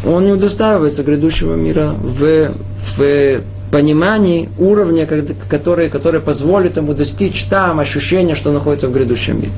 он 0.06 0.26
не 0.26 0.34
удостаивается 0.34 1.04
грядущего 1.04 1.56
мира 1.56 1.96
в, 1.98 2.52
в 2.98 3.42
понимании 3.72 4.50
уровня, 4.58 5.08
который, 5.50 5.90
который 5.90 6.20
позволит 6.20 6.78
ему 6.78 6.94
достичь 6.94 7.44
там 7.46 7.80
ощущения, 7.80 8.36
что 8.36 8.52
находится 8.52 8.88
в 8.88 8.94
грядущем 8.94 9.42
мире. 9.42 9.52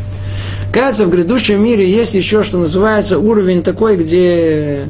Кажется, 0.71 1.05
в 1.05 1.09
грядущем 1.09 1.63
мире 1.63 1.89
есть 1.89 2.15
еще, 2.15 2.43
что 2.43 2.57
называется, 2.57 3.19
уровень 3.19 3.63
такой, 3.63 3.97
где 3.97 4.85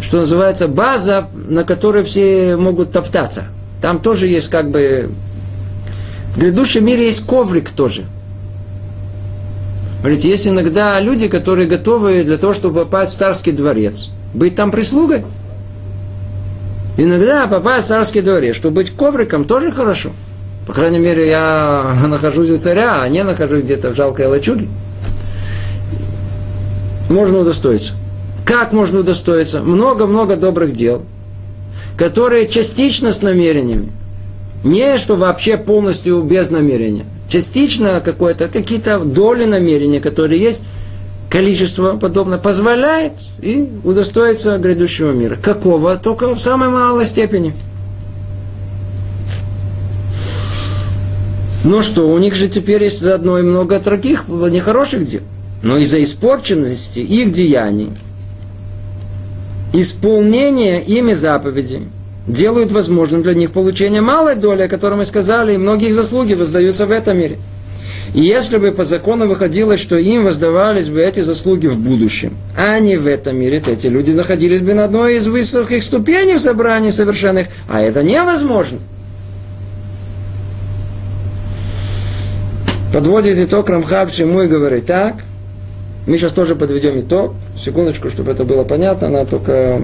что 0.00 0.18
называется, 0.18 0.68
база, 0.68 1.28
на 1.34 1.64
которой 1.64 2.04
все 2.04 2.56
могут 2.56 2.92
топтаться. 2.92 3.44
Там 3.80 4.00
тоже 4.00 4.26
есть 4.26 4.48
как 4.48 4.70
бы... 4.70 5.10
В 6.34 6.40
грядущем 6.40 6.84
мире 6.84 7.06
есть 7.06 7.24
коврик 7.24 7.70
тоже. 7.70 8.04
Смотрите, 10.00 10.28
есть 10.28 10.46
иногда 10.46 11.00
люди, 11.00 11.28
которые 11.28 11.66
готовы 11.66 12.24
для 12.24 12.36
того, 12.36 12.52
чтобы 12.52 12.80
попасть 12.80 13.14
в 13.14 13.18
царский 13.18 13.52
дворец, 13.52 14.10
быть 14.34 14.54
там 14.56 14.70
прислугой. 14.70 15.24
Иногда 16.96 17.46
попасть 17.46 17.86
в 17.86 17.88
царский 17.88 18.20
дворец, 18.20 18.56
чтобы 18.56 18.76
быть 18.76 18.90
ковриком, 18.90 19.44
тоже 19.44 19.72
хорошо. 19.72 20.10
По 20.66 20.72
крайней 20.72 20.98
мере, 20.98 21.28
я 21.28 21.94
нахожусь 22.06 22.50
у 22.50 22.58
царя, 22.58 23.02
а 23.02 23.08
не 23.08 23.22
нахожусь 23.24 23.64
где-то 23.64 23.90
в 23.90 23.96
жалкой 23.96 24.26
лачуге. 24.26 24.68
Можно 27.08 27.40
удостоиться. 27.40 27.94
Как 28.44 28.72
можно 28.72 29.00
удостоиться? 29.00 29.60
Много-много 29.60 30.36
добрых 30.36 30.72
дел, 30.72 31.02
которые 31.96 32.48
частично 32.48 33.12
с 33.12 33.22
намерениями. 33.22 33.90
Не 34.62 34.98
что 34.98 35.16
вообще 35.16 35.58
полностью 35.58 36.22
без 36.22 36.50
намерения. 36.50 37.04
Частично 37.28 38.00
какое-то, 38.02 38.48
какие-то 38.48 38.98
доли 38.98 39.44
намерения, 39.44 40.00
которые 40.00 40.40
есть, 40.40 40.64
количество 41.34 41.96
подобное, 41.96 42.38
позволяет 42.38 43.14
и 43.42 43.68
удостоиться 43.82 44.56
грядущего 44.56 45.10
мира. 45.10 45.34
Какого? 45.34 45.96
Только 45.96 46.32
в 46.32 46.38
самой 46.38 46.68
малой 46.68 47.06
степени. 47.06 47.56
Ну 51.64 51.82
что, 51.82 52.08
у 52.08 52.16
них 52.18 52.36
же 52.36 52.46
теперь 52.46 52.84
есть 52.84 53.00
заодно 53.00 53.40
и 53.40 53.42
много 53.42 53.80
других 53.80 54.28
нехороших 54.28 55.04
дел. 55.04 55.22
Но 55.64 55.76
из-за 55.78 56.00
испорченности 56.04 57.00
их 57.00 57.32
деяний, 57.32 57.90
исполнение 59.72 60.84
ими 60.84 61.14
заповедей 61.14 61.88
делают 62.28 62.70
возможным 62.70 63.24
для 63.24 63.34
них 63.34 63.50
получение 63.50 64.02
малой 64.02 64.36
доли, 64.36 64.62
о 64.62 64.68
которой 64.68 64.94
мы 64.94 65.04
сказали, 65.04 65.54
и 65.54 65.58
многие 65.58 65.88
их 65.88 65.96
заслуги 65.96 66.34
воздаются 66.34 66.86
в 66.86 66.92
этом 66.92 67.18
мире. 67.18 67.38
И 68.14 68.20
если 68.20 68.58
бы 68.58 68.72
по 68.72 68.84
закону 68.84 69.26
выходило, 69.26 69.76
что 69.76 69.96
им 69.96 70.24
воздавались 70.24 70.88
бы 70.88 71.02
эти 71.02 71.20
заслуги 71.20 71.66
в 71.66 71.78
будущем, 71.78 72.36
а 72.56 72.78
не 72.78 72.96
в 72.96 73.06
этом 73.06 73.38
мире, 73.38 73.60
то 73.60 73.70
эти 73.70 73.86
люди 73.86 74.12
находились 74.12 74.60
бы 74.60 74.74
на 74.74 74.84
одной 74.84 75.16
из 75.16 75.26
высоких 75.26 75.82
ступеней 75.82 76.34
в 76.34 76.40
собрании 76.40 76.90
совершенных, 76.90 77.48
а 77.68 77.80
это 77.80 78.02
невозможно. 78.02 78.78
Подводит 82.92 83.38
итог 83.38 83.68
Рамхаб, 83.68 84.12
чему 84.12 84.42
и 84.42 84.46
говорит 84.46 84.86
так– 84.86 85.16
мы 86.06 86.18
сейчас 86.18 86.32
тоже 86.32 86.54
подведем 86.54 87.00
итог. 87.00 87.34
Секундочку, 87.56 88.10
чтобы 88.10 88.32
это 88.32 88.44
было 88.44 88.62
понятно. 88.64 89.08
Надо 89.08 89.30
только 89.30 89.82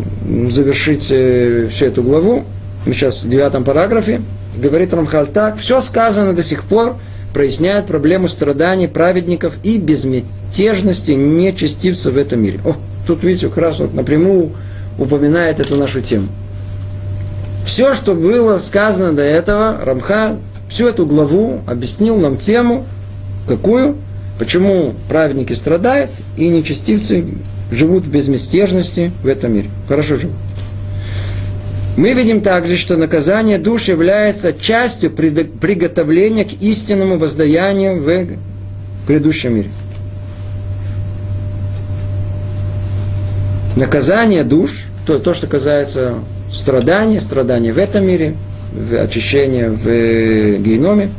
завершить 0.48 1.08
э, 1.10 1.68
всю 1.70 1.86
эту 1.86 2.02
главу. 2.02 2.44
Мы 2.84 2.92
сейчас 2.92 3.24
в 3.24 3.28
девятом 3.28 3.64
параграфе. 3.64 4.20
Говорит 4.54 4.92
Рамхаль 4.92 5.28
так. 5.28 5.56
Все 5.56 5.80
сказано 5.80 6.34
до 6.34 6.42
сих 6.42 6.64
пор 6.64 6.96
проясняет 7.32 7.86
проблему 7.86 8.28
страданий 8.28 8.88
праведников 8.88 9.58
и 9.62 9.78
безмятежности 9.78 11.12
нечестивцев 11.12 12.14
в 12.14 12.18
этом 12.18 12.42
мире. 12.42 12.60
О, 12.64 12.74
тут, 13.06 13.22
видите, 13.22 13.48
как 13.48 13.58
раз 13.58 13.78
вот 13.78 13.94
напрямую 13.94 14.50
упоминает 14.98 15.60
эту 15.60 15.76
нашу 15.76 16.00
тему. 16.00 16.28
Все, 17.64 17.94
что 17.94 18.14
было 18.14 18.58
сказано 18.58 19.12
до 19.12 19.22
этого, 19.22 19.78
Рамха 19.82 20.36
всю 20.68 20.88
эту 20.88 21.06
главу 21.06 21.60
объяснил 21.66 22.16
нам 22.16 22.36
тему, 22.36 22.84
какую? 23.46 23.96
Почему 24.38 24.94
праведники 25.08 25.52
страдают 25.52 26.10
и 26.36 26.48
нечестивцы 26.48 27.26
живут 27.70 28.04
в 28.04 28.10
безмятежности 28.10 29.12
в 29.22 29.26
этом 29.26 29.52
мире? 29.52 29.70
Хорошо 29.86 30.16
живут. 30.16 30.36
Мы 32.00 32.14
видим 32.14 32.40
также, 32.40 32.76
что 32.76 32.96
наказание 32.96 33.58
душ 33.58 33.88
является 33.88 34.54
частью 34.54 35.10
приготовления 35.10 36.46
к 36.46 36.54
истинному 36.62 37.18
воздаянию 37.18 38.02
в 38.02 39.06
грядущем 39.06 39.56
мире. 39.56 39.68
Наказание 43.76 44.44
душ, 44.44 44.86
то, 45.04 45.18
то 45.18 45.34
что 45.34 45.46
касается 45.46 46.14
страдания, 46.50 47.20
страдания 47.20 47.70
в 47.70 47.76
этом 47.76 48.06
мире, 48.06 48.34
очищения 48.98 49.68
в 49.68 50.56
геноме 50.58 51.10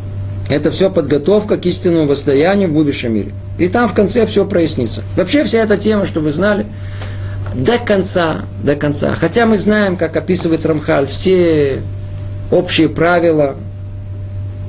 –это 0.48 0.70
все 0.70 0.90
подготовка 0.90 1.58
к 1.58 1.66
истинному 1.66 2.06
воздаянию 2.06 2.70
в 2.70 2.72
будущем 2.72 3.12
мире. 3.12 3.32
И 3.58 3.68
там 3.68 3.90
в 3.90 3.92
конце 3.92 4.24
все 4.24 4.46
прояснится. 4.46 5.02
Вообще 5.16 5.44
вся 5.44 5.58
эта 5.58 5.76
тема, 5.76 6.06
что 6.06 6.20
вы 6.20 6.32
знали, 6.32 6.64
до 7.54 7.78
конца, 7.78 8.42
до 8.62 8.76
конца. 8.76 9.14
Хотя 9.14 9.46
мы 9.46 9.56
знаем, 9.56 9.96
как 9.96 10.16
описывает 10.16 10.64
Рамхаль, 10.64 11.06
все 11.06 11.82
общие 12.50 12.88
правила, 12.88 13.56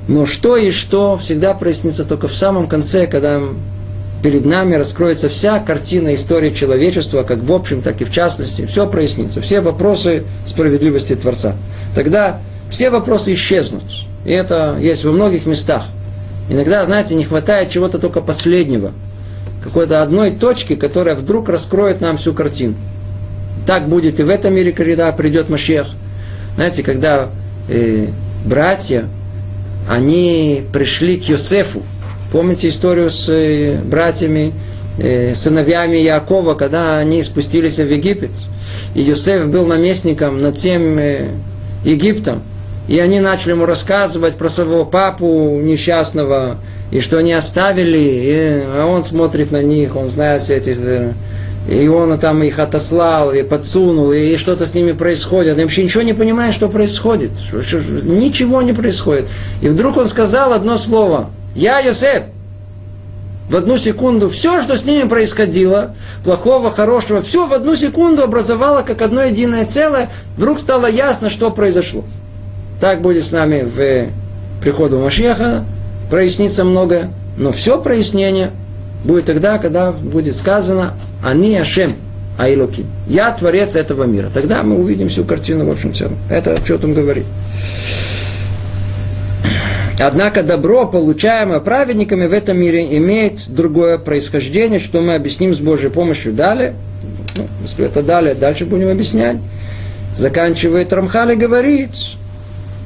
но 0.08 0.26
что 0.26 0.58
и 0.58 0.72
что 0.72 1.18
всегда 1.18 1.54
прояснится 1.54 2.06
только 2.06 2.28
в 2.28 2.36
самом 2.36 2.68
конце, 2.68 3.08
когда 3.08 3.40
перед 4.22 4.46
нами 4.46 4.76
раскроется 4.76 5.30
вся 5.30 5.60
картина 5.60 6.14
истории 6.14 6.52
человечества, 6.52 7.24
как 7.24 7.40
в 7.40 7.52
общем, 7.52 7.82
так 7.82 8.02
и 8.02 8.06
в 8.06 8.12
частности. 8.12 8.66
Все 8.66 8.88
прояснится. 8.88 9.42
Все 9.42 9.62
вопросы 9.62 10.24
справедливости 10.46 11.16
Творца. 11.16 11.56
Тогда 11.96 12.40
все 12.70 12.90
вопросы 12.90 13.34
исчезнут. 13.34 13.84
И 14.26 14.32
это 14.32 14.78
есть 14.80 15.04
во 15.04 15.12
многих 15.12 15.46
местах. 15.46 15.86
Иногда, 16.50 16.86
знаете, 16.86 17.16
не 17.16 17.24
хватает 17.24 17.70
чего-то 17.70 17.98
только 17.98 18.22
последнего. 18.22 18.92
Какой-то 19.64 20.02
одной 20.02 20.32
точки, 20.32 20.76
которая 20.76 21.16
вдруг 21.16 21.50
раскроет 21.50 22.02
нам 22.02 22.18
всю 22.18 22.34
картину. 22.34 22.76
Так 23.66 23.88
будет 23.88 24.20
и 24.20 24.24
в 24.24 24.30
этом 24.30 24.56
мире, 24.56 24.72
когда 24.72 25.12
придет 25.12 25.50
Машех. 25.50 25.88
Знаете, 26.56 26.84
когда 26.84 27.30
э, 27.70 28.08
братья, 28.44 29.06
они 29.88 30.64
пришли 30.74 31.18
к 31.18 31.24
Йосефу. 31.30 31.84
Помните 32.32 32.70
историю 32.70 33.10
с 33.10 33.30
э, 33.30 33.80
братьями, 33.84 34.54
э, 34.98 35.34
сыновьями 35.36 35.98
Якова, 35.98 36.56
когда 36.56 36.98
они 36.98 37.22
спустились 37.22 37.78
в 37.78 37.90
Египет? 37.90 38.32
И 38.96 39.02
Йосеф 39.02 39.48
был 39.48 39.66
наместником 39.66 40.42
над 40.42 40.56
тем 40.56 40.98
э, 40.98 41.30
Египтом. 41.84 42.42
И 42.88 43.00
они 43.00 43.20
начали 43.20 43.52
ему 43.52 43.66
рассказывать 43.66 44.36
про 44.36 44.50
своего 44.50 44.86
папу 44.86 45.60
несчастного, 45.62 46.58
и 46.92 47.00
что 47.00 47.18
они 47.18 47.34
оставили, 47.34 47.98
и, 47.98 48.64
а 48.68 48.86
он 48.86 49.04
смотрит 49.04 49.52
на 49.52 49.62
них, 49.62 49.96
он 49.96 50.10
знает 50.10 50.42
все 50.44 50.58
эти... 50.58 51.14
И 51.70 51.88
он 51.88 52.18
там 52.18 52.42
их 52.42 52.58
отослал, 52.58 53.32
и 53.32 53.44
подсунул, 53.44 54.12
и 54.12 54.36
что-то 54.38 54.66
с 54.66 54.74
ними 54.74 54.94
происходит. 54.94 55.54
Они 55.54 55.64
вообще 55.64 55.84
ничего 55.84 56.02
не 56.02 56.14
понимают, 56.14 56.56
что 56.56 56.70
происходит. 56.70 57.32
Ничего 58.04 58.64
не 58.64 58.74
происходит. 58.74 59.28
И 59.62 59.70
вдруг 59.70 59.98
он 59.98 60.08
сказал 60.08 60.54
одно 60.54 60.78
слово. 60.78 61.30
Я 61.54 61.80
Йосеф. 61.80 62.24
В 63.48 63.56
одну 63.56 63.78
секунду 63.78 64.28
все, 64.30 64.62
что 64.62 64.76
с 64.76 64.86
ними 64.86 65.08
происходило, 65.08 65.94
плохого, 66.24 66.72
хорошего, 66.72 67.22
все 67.22 67.46
в 67.46 67.54
одну 67.54 67.76
секунду 67.76 68.24
образовало 68.24 68.82
как 68.82 69.02
одно 69.02 69.22
единое 69.22 69.66
целое. 69.66 70.10
Вдруг 70.38 70.60
стало 70.60 70.90
ясно, 70.90 71.30
что 71.30 71.52
произошло. 71.52 72.06
Так 72.82 73.02
будет 73.02 73.24
с 73.24 73.32
нами 73.32 73.62
в 73.62 74.10
приходу 74.60 75.00
Машеха, 75.00 75.64
прояснится 76.10 76.66
много, 76.66 77.10
но 77.38 77.52
все 77.52 77.80
прояснение 77.80 78.50
будет 79.06 79.26
тогда, 79.26 79.60
когда 79.60 79.92
будет 79.92 80.36
сказано 80.36 80.94
«Они 81.24 81.56
Ашем 81.56 81.94
Айлоки». 82.40 82.86
Я 83.08 83.32
творец 83.32 83.76
этого 83.76 84.06
мира. 84.06 84.30
Тогда 84.34 84.64
мы 84.64 84.80
увидим 84.80 85.10
всю 85.10 85.24
картину 85.24 85.66
в 85.66 85.70
общем 85.70 85.94
целом. 85.94 86.18
Это 86.28 86.58
что 86.66 86.80
там 86.80 86.96
говорит. 86.96 87.26
Однако 90.00 90.42
добро, 90.42 90.88
получаемое 90.88 91.60
праведниками 91.60 92.26
в 92.26 92.34
этом 92.34 92.58
мире, 92.58 92.98
имеет 92.98 93.48
другое 93.48 94.00
происхождение, 94.00 94.80
что 94.80 95.02
мы 95.02 95.14
объясним 95.14 95.54
с 95.54 95.60
Божьей 95.60 95.92
помощью 95.92 96.34
далее. 96.34 96.74
Ну, 97.38 97.46
это 97.86 98.02
далее, 98.02 98.34
дальше 98.34 98.66
будем 98.66 98.90
объяснять. 98.90 99.38
Заканчивает 100.16 100.92
Рамхали 100.92 101.36
говорит, 101.36 101.92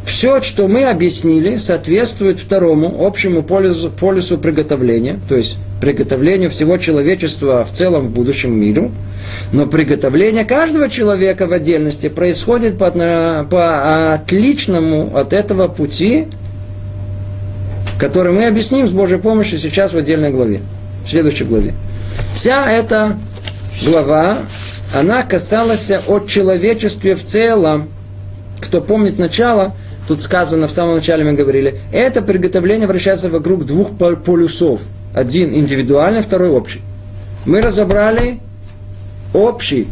все, 0.05 0.41
что 0.43 0.67
мы 0.67 0.83
объяснили, 0.83 1.57
соответствует 1.57 2.39
второму 2.39 3.05
общему 3.05 3.41
полюсу, 3.41 3.89
полюсу 3.89 4.37
приготовления, 4.37 5.19
то 5.27 5.35
есть 5.35 5.57
приготовлению 5.81 6.51
всего 6.51 6.77
человечества 6.77 7.65
в 7.65 7.71
целом 7.71 8.07
в 8.07 8.09
будущем 8.11 8.53
миру, 8.53 8.91
но 9.51 9.65
приготовление 9.65 10.45
каждого 10.45 10.89
человека 10.89 11.47
в 11.47 11.53
отдельности 11.53 12.07
происходит 12.07 12.77
по, 12.77 12.91
по 13.49 14.13
отличному 14.13 15.17
от 15.17 15.33
этого 15.33 15.67
пути, 15.67 16.27
который 17.97 18.31
мы 18.31 18.45
объясним 18.45 18.87
с 18.87 18.91
Божьей 18.91 19.17
помощью 19.17 19.57
сейчас 19.57 19.91
в 19.91 19.97
отдельной 19.97 20.29
главе, 20.29 20.61
в 21.03 21.09
следующей 21.09 21.45
главе. 21.45 21.73
Вся 22.35 22.71
эта 22.71 23.17
глава, 23.83 24.37
она 24.93 25.23
касалась 25.23 25.91
о 26.07 26.19
человечестве 26.19 27.15
в 27.15 27.25
целом. 27.25 27.89
Кто 28.61 28.81
помнит 28.81 29.17
начало– 29.17 29.75
тут 30.07 30.21
сказано, 30.21 30.67
в 30.67 30.71
самом 30.71 30.95
начале 30.95 31.23
мы 31.23 31.33
говорили, 31.33 31.79
это 31.91 32.21
приготовление 32.21 32.87
вращается 32.87 33.29
вокруг 33.29 33.65
двух 33.65 33.91
полюсов. 33.97 34.81
Один 35.13 35.53
индивидуальный, 35.53 36.21
второй 36.21 36.49
общий. 36.49 36.81
Мы 37.45 37.61
разобрали 37.61 38.39
общий. 39.33 39.87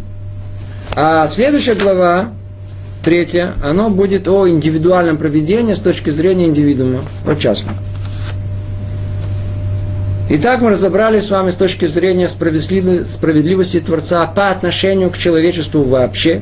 А 0.95 1.25
следующая 1.27 1.75
глава, 1.75 2.31
третья, 3.03 3.53
она 3.63 3.89
будет 3.89 4.27
о 4.27 4.47
индивидуальном 4.47 5.17
проведении 5.17 5.73
с 5.73 5.79
точки 5.79 6.09
зрения 6.09 6.45
индивидуума, 6.45 7.03
о 7.25 7.35
частном. 7.35 7.75
Итак, 10.29 10.61
мы 10.61 10.71
разобрались 10.71 11.25
с 11.25 11.31
вами 11.31 11.51
с 11.51 11.55
точки 11.55 11.85
зрения 11.85 12.27
справедливости 12.27 13.79
Творца 13.79 14.25
по 14.25 14.49
отношению 14.49 15.09
к 15.09 15.17
человечеству 15.17 15.83
вообще. 15.83 16.41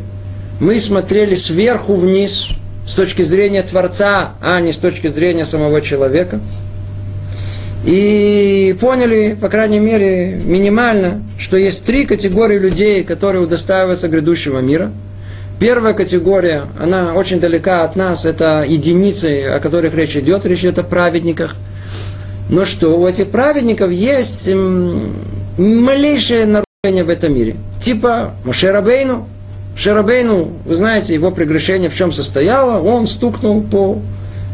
Мы 0.59 0.79
смотрели 0.79 1.35
сверху 1.35 1.95
вниз 1.95 2.49
с 2.85 2.93
точки 2.93 3.21
зрения 3.21 3.63
Творца, 3.63 4.33
а 4.41 4.59
не 4.59 4.73
с 4.73 4.77
точки 4.77 5.07
зрения 5.07 5.45
самого 5.45 5.81
человека. 5.81 6.39
И 7.85 8.75
поняли, 8.79 9.37
по 9.39 9.49
крайней 9.49 9.79
мере, 9.79 10.39
минимально, 10.43 11.23
что 11.39 11.57
есть 11.57 11.83
три 11.83 12.05
категории 12.05 12.59
людей, 12.59 13.03
которые 13.03 13.43
удостаиваются 13.43 14.07
грядущего 14.07 14.59
мира. 14.59 14.91
Первая 15.59 15.93
категория, 15.93 16.67
она 16.79 17.13
очень 17.13 17.39
далека 17.39 17.83
от 17.83 17.95
нас, 17.95 18.25
это 18.25 18.65
единицы, 18.67 19.45
о 19.45 19.59
которых 19.59 19.93
речь 19.95 20.15
идет, 20.15 20.45
речь 20.45 20.61
идет 20.61 20.79
о 20.79 20.83
праведниках– 20.83 21.55
но 22.51 22.65
что, 22.65 22.99
у 22.99 23.07
этих 23.07 23.29
праведников 23.29 23.91
есть 23.91 24.49
малейшее 25.57 26.45
нарушение 26.45 27.05
в 27.05 27.09
этом 27.09 27.33
мире. 27.33 27.55
Типа 27.79 28.33
Мошерабейну. 28.43 29.29
Шерабейну, 29.75 30.51
вы 30.65 30.75
знаете, 30.75 31.13
его 31.13 31.31
прегрешение 31.31 31.89
в 31.89 31.95
чем 31.95 32.11
состояло? 32.11 32.81
Он 32.81 33.07
стукнул 33.07 33.61
по 33.61 33.99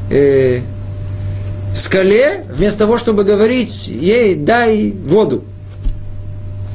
э, 0.10 0.62
скале, 1.76 2.44
вместо 2.50 2.80
того, 2.80 2.98
чтобы 2.98 3.24
говорить 3.24 3.88
ей 3.88 4.36
дай 4.36 4.92
воду. 4.92 5.44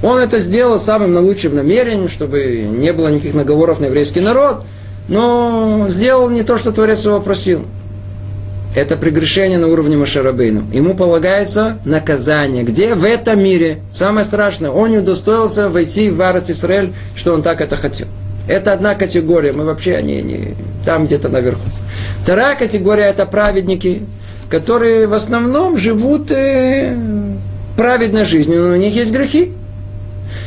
Он 0.03 0.18
это 0.18 0.40
сделал 0.40 0.80
самым 0.80 1.14
наилучшим 1.14 1.55
намерением, 1.55 2.09
чтобы 2.09 2.66
не 2.68 2.93
было 2.93 3.09
никаких 3.09 3.34
наговоров 3.34 3.78
на 3.78 3.86
еврейский 3.86 4.20
народ, 4.20 4.64
но 5.09 5.86
сделал 5.88 6.28
не 6.28 6.43
то, 6.43 6.59
что 6.59 6.72
Творец 6.72 7.05
его 7.05 7.20
просил 7.20 7.64
это 8.74 8.97
прегрешение 8.97 9.59
на 9.59 9.68
уровне 9.68 9.97
Машарабейну. 9.97 10.64
Ему 10.72 10.95
полагается 10.95 11.78
наказание. 11.84 12.62
Где? 12.62 12.95
В 12.95 13.05
этом 13.05 13.43
мире. 13.43 13.80
Самое 13.93 14.24
страшное, 14.24 14.70
он 14.70 14.90
не 14.90 14.99
удостоился 14.99 15.68
войти 15.68 16.11
в 16.11 16.20
Арат 16.22 16.49
Исраэль, 16.51 16.93
что 17.14 17.34
он 17.34 17.43
так 17.43 17.61
это 17.61 17.76
хотел. 17.76 18.09
Это 18.49 18.72
одна 18.72 18.95
категория, 18.95 19.53
мы 19.53 19.64
вообще 19.64 20.03
не, 20.03 20.20
не 20.22 20.55
там 20.84 21.07
где-то 21.07 21.28
наверху. 21.28 21.62
Вторая 22.22 22.57
категория 22.57 23.05
это 23.05 23.24
праведники, 23.26 24.03
которые 24.51 25.07
в 25.07 25.14
основном 25.14 25.76
живут 25.78 26.32
э, 26.32 26.97
праведной 27.76 28.24
жизнью, 28.24 28.62
но 28.62 28.74
у 28.74 28.76
них 28.76 28.95
есть 28.95 29.12
грехи. 29.12 29.53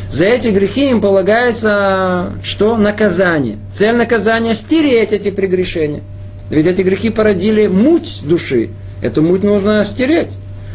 За 0.10 0.26
эти 0.26 0.50
грехи 0.50 0.90
им 0.90 1.02
полагается 1.02 2.34
что? 2.44 2.78
Наказание. 2.78 3.58
Цель 3.72 3.96
наказания– 3.96 4.54
стереть 4.56 5.14
эти 5.14 5.32
прегрешения– 5.32 6.02
ведь 6.50 6.68
эти 6.68 6.82
грехи 6.82 7.10
породили 7.10 7.68
муть 7.68 8.22
души. 8.24 8.70
Эту 9.02 9.22
муть 9.22 9.44
нужно 9.44 9.84
стереть. 9.84 10.32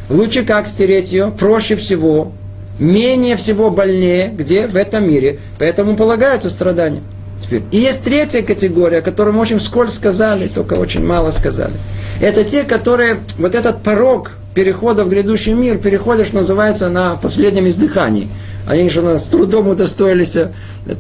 Лучше 0.08 0.44
как 0.44 0.66
стереть 0.66 1.12
ее? 1.12 1.32
Проще 1.38 1.76
всего, 1.76 2.32
менее 2.80 3.36
всего 3.36 3.70
больнее, 3.70 4.32
где? 4.36 4.66
В 4.66 4.76
этом 4.76 5.08
мире. 5.08 5.38
Поэтому 5.58 5.96
полагаются 5.96 6.50
страдания. 6.50 7.02
Теперь. 7.42 7.62
И 7.70 7.78
есть 7.78 8.02
третья 8.02 8.42
категория, 8.42 8.98
о 8.98 9.02
которой 9.02 9.32
мы 9.32 9.40
очень 9.40 9.58
вскользь 9.58 9.94
сказали, 9.94 10.48
только 10.48 10.74
очень 10.74 11.04
мало 11.04 11.30
сказали. 11.30 11.74
Это 12.20 12.44
те, 12.44 12.64
которые 12.64 13.16
вот 13.38 13.54
этот 13.54 13.82
порог 13.82 14.32
перехода 14.54 15.04
в 15.04 15.08
грядущий 15.08 15.52
мир 15.52 15.78
переходишь, 15.78 16.32
называется, 16.32 16.88
на 16.88 17.16
последнем 17.16 17.68
издыхании. 17.68 18.28
Они 18.66 18.90
же 18.90 19.00
с 19.00 19.28
трудом 19.28 19.68
удостоились 19.68 20.36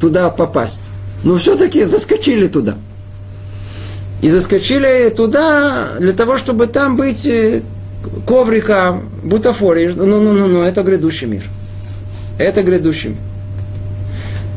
туда 0.00 0.30
попасть. 0.30 0.82
Но 1.24 1.36
все-таки 1.36 1.84
заскочили 1.84 2.46
туда– 2.46 2.76
и 4.22 4.28
заскочили 4.28 5.10
туда 5.10 5.92
для 5.98 6.12
того, 6.12 6.36
чтобы 6.36 6.66
там 6.66 6.96
быть 6.96 7.26
э, 7.26 7.62
коврика, 8.26 9.00
бутафории. 9.22 9.92
Ну, 9.94 10.04
ну, 10.04 10.32
ну, 10.32 10.46
ну, 10.46 10.62
это 10.62 10.82
грядущий 10.82 11.26
мир. 11.26 11.42
Это 12.40 12.62
грядущий 12.62 13.10
мир. 13.10 13.18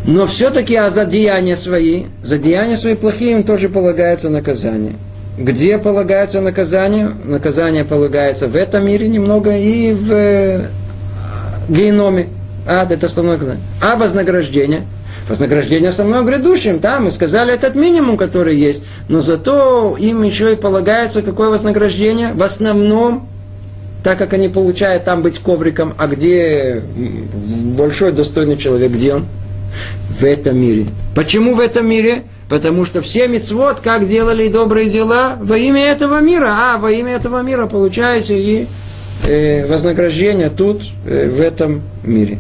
Но 0.06 0.26
все-таки 0.26 0.76
а 0.76 0.90
за 0.90 1.04
деяния 1.04 1.56
свои, 1.58 2.06
за 2.22 2.38
деяния 2.38 2.78
свои 2.78 2.96
плохие 2.96 3.34
им 3.34 3.44
тоже 3.44 3.68
полагается 3.68 4.30
наказание. 4.30 4.94
Где 5.38 5.78
полагается 5.78 6.40
наказание? 6.40 7.12
Наказание 7.26 7.84
полагается 7.84 8.48
в 8.48 8.56
этом 8.56 8.86
мире 8.86 9.10
немного 9.10 9.58
и 9.58 9.94
в 9.94 10.12
э, 10.14 10.68
геноме. 11.68 12.28
Ад– 12.66 12.92
это 12.94 13.08
основное 13.08 13.36
наказание. 13.36 13.64
А 13.82 13.98
вознаграждение– 13.98 14.82
вознаграждение 15.28 15.90
основное 15.90 16.22
грядущим. 16.22 16.80
Да, 16.80 17.00
мы 17.00 17.12
сказали 17.12 17.54
этот 17.54 17.76
минимум, 17.76 18.18
который 18.18 18.58
есть. 18.58 18.86
Но 19.10 19.20
зато 19.20 19.98
им 20.00 20.24
еще 20.24 20.54
и 20.54 20.56
полагается 20.56 21.22
какое 21.22 21.50
вознаграждение? 21.50 22.32
В 22.34 22.44
основном, 22.44 23.28
так 24.04 24.18
как 24.18 24.34
они 24.34 24.50
получают 24.50 25.06
там 25.06 25.22
быть 25.22 25.40
ковриком, 25.40 25.94
а 25.98 26.08
где 26.08 26.84
большой 27.76 28.12
достойный 28.12 28.58
человек, 28.58 28.92
где 28.92 29.16
он? 29.16 29.26
В 30.10 30.24
этом 30.24 30.60
мире. 30.60 30.88
Почему 31.16 31.56
в 31.56 31.60
этом 31.60 31.88
мире? 31.88 32.24
Потому 32.50 32.86
что 32.86 33.02
все 33.02 33.28
мецвод, 33.28 33.80
как 33.80 34.06
делали 34.06 34.48
добрые 34.48 34.90
дела, 34.90 35.38
во 35.42 35.58
имя 35.58 35.82
этого 35.82 36.20
мира. 36.20 36.54
А 36.56 36.78
во 36.78 36.92
имя 36.92 37.14
этого 37.14 37.42
мира 37.42 37.66
получаете 37.66 38.40
и 38.40 38.68
э, 39.26 39.66
вознаграждение 39.66 40.50
тут, 40.50 40.84
э, 41.06 41.30
в 41.30 41.42
этом 41.42 41.82
мире. 42.04 42.38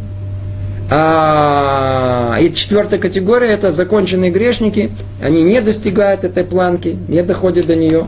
А, 0.92 2.38
и 2.40 2.54
четвертая 2.54 3.00
категория 3.00 3.48
это 3.48 3.72
законченные 3.72 4.30
грешники. 4.30 4.92
Они 5.22 5.42
не 5.44 5.62
достигают 5.62 6.24
этой 6.24 6.44
планки, 6.44 6.98
не 7.08 7.24
доходят 7.24 7.66
до 7.66 7.76
нее. 7.76 8.06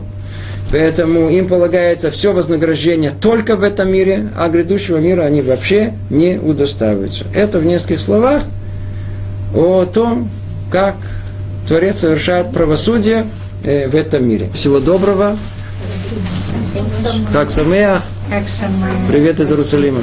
Поэтому 0.70 1.28
им 1.30 1.46
полагается 1.46 2.10
все 2.10 2.32
вознаграждение 2.32 3.10
только 3.10 3.56
в 3.56 3.62
этом 3.62 3.90
мире, 3.90 4.30
а 4.36 4.48
грядущего 4.48 4.98
мира 4.98 5.22
они 5.22 5.40
вообще 5.40 5.94
не 6.10 6.38
удостаиваются. 6.38 7.24
Это 7.34 7.58
в 7.58 7.64
нескольких 7.64 8.00
словах 8.00 8.42
о 9.54 9.84
том, 9.84 10.28
как 10.70 10.96
Творец 11.68 12.00
совершает 12.00 12.52
правосудие 12.52 13.26
э, 13.62 13.88
в 13.88 13.94
этом 13.94 14.28
мире. 14.28 14.48
Всего 14.54 14.80
доброго. 14.80 15.36
Как 17.32 17.50
Самеах. 17.50 18.02
Привет 19.08 19.40
из 19.40 19.50
Иерусалима. 19.50 20.00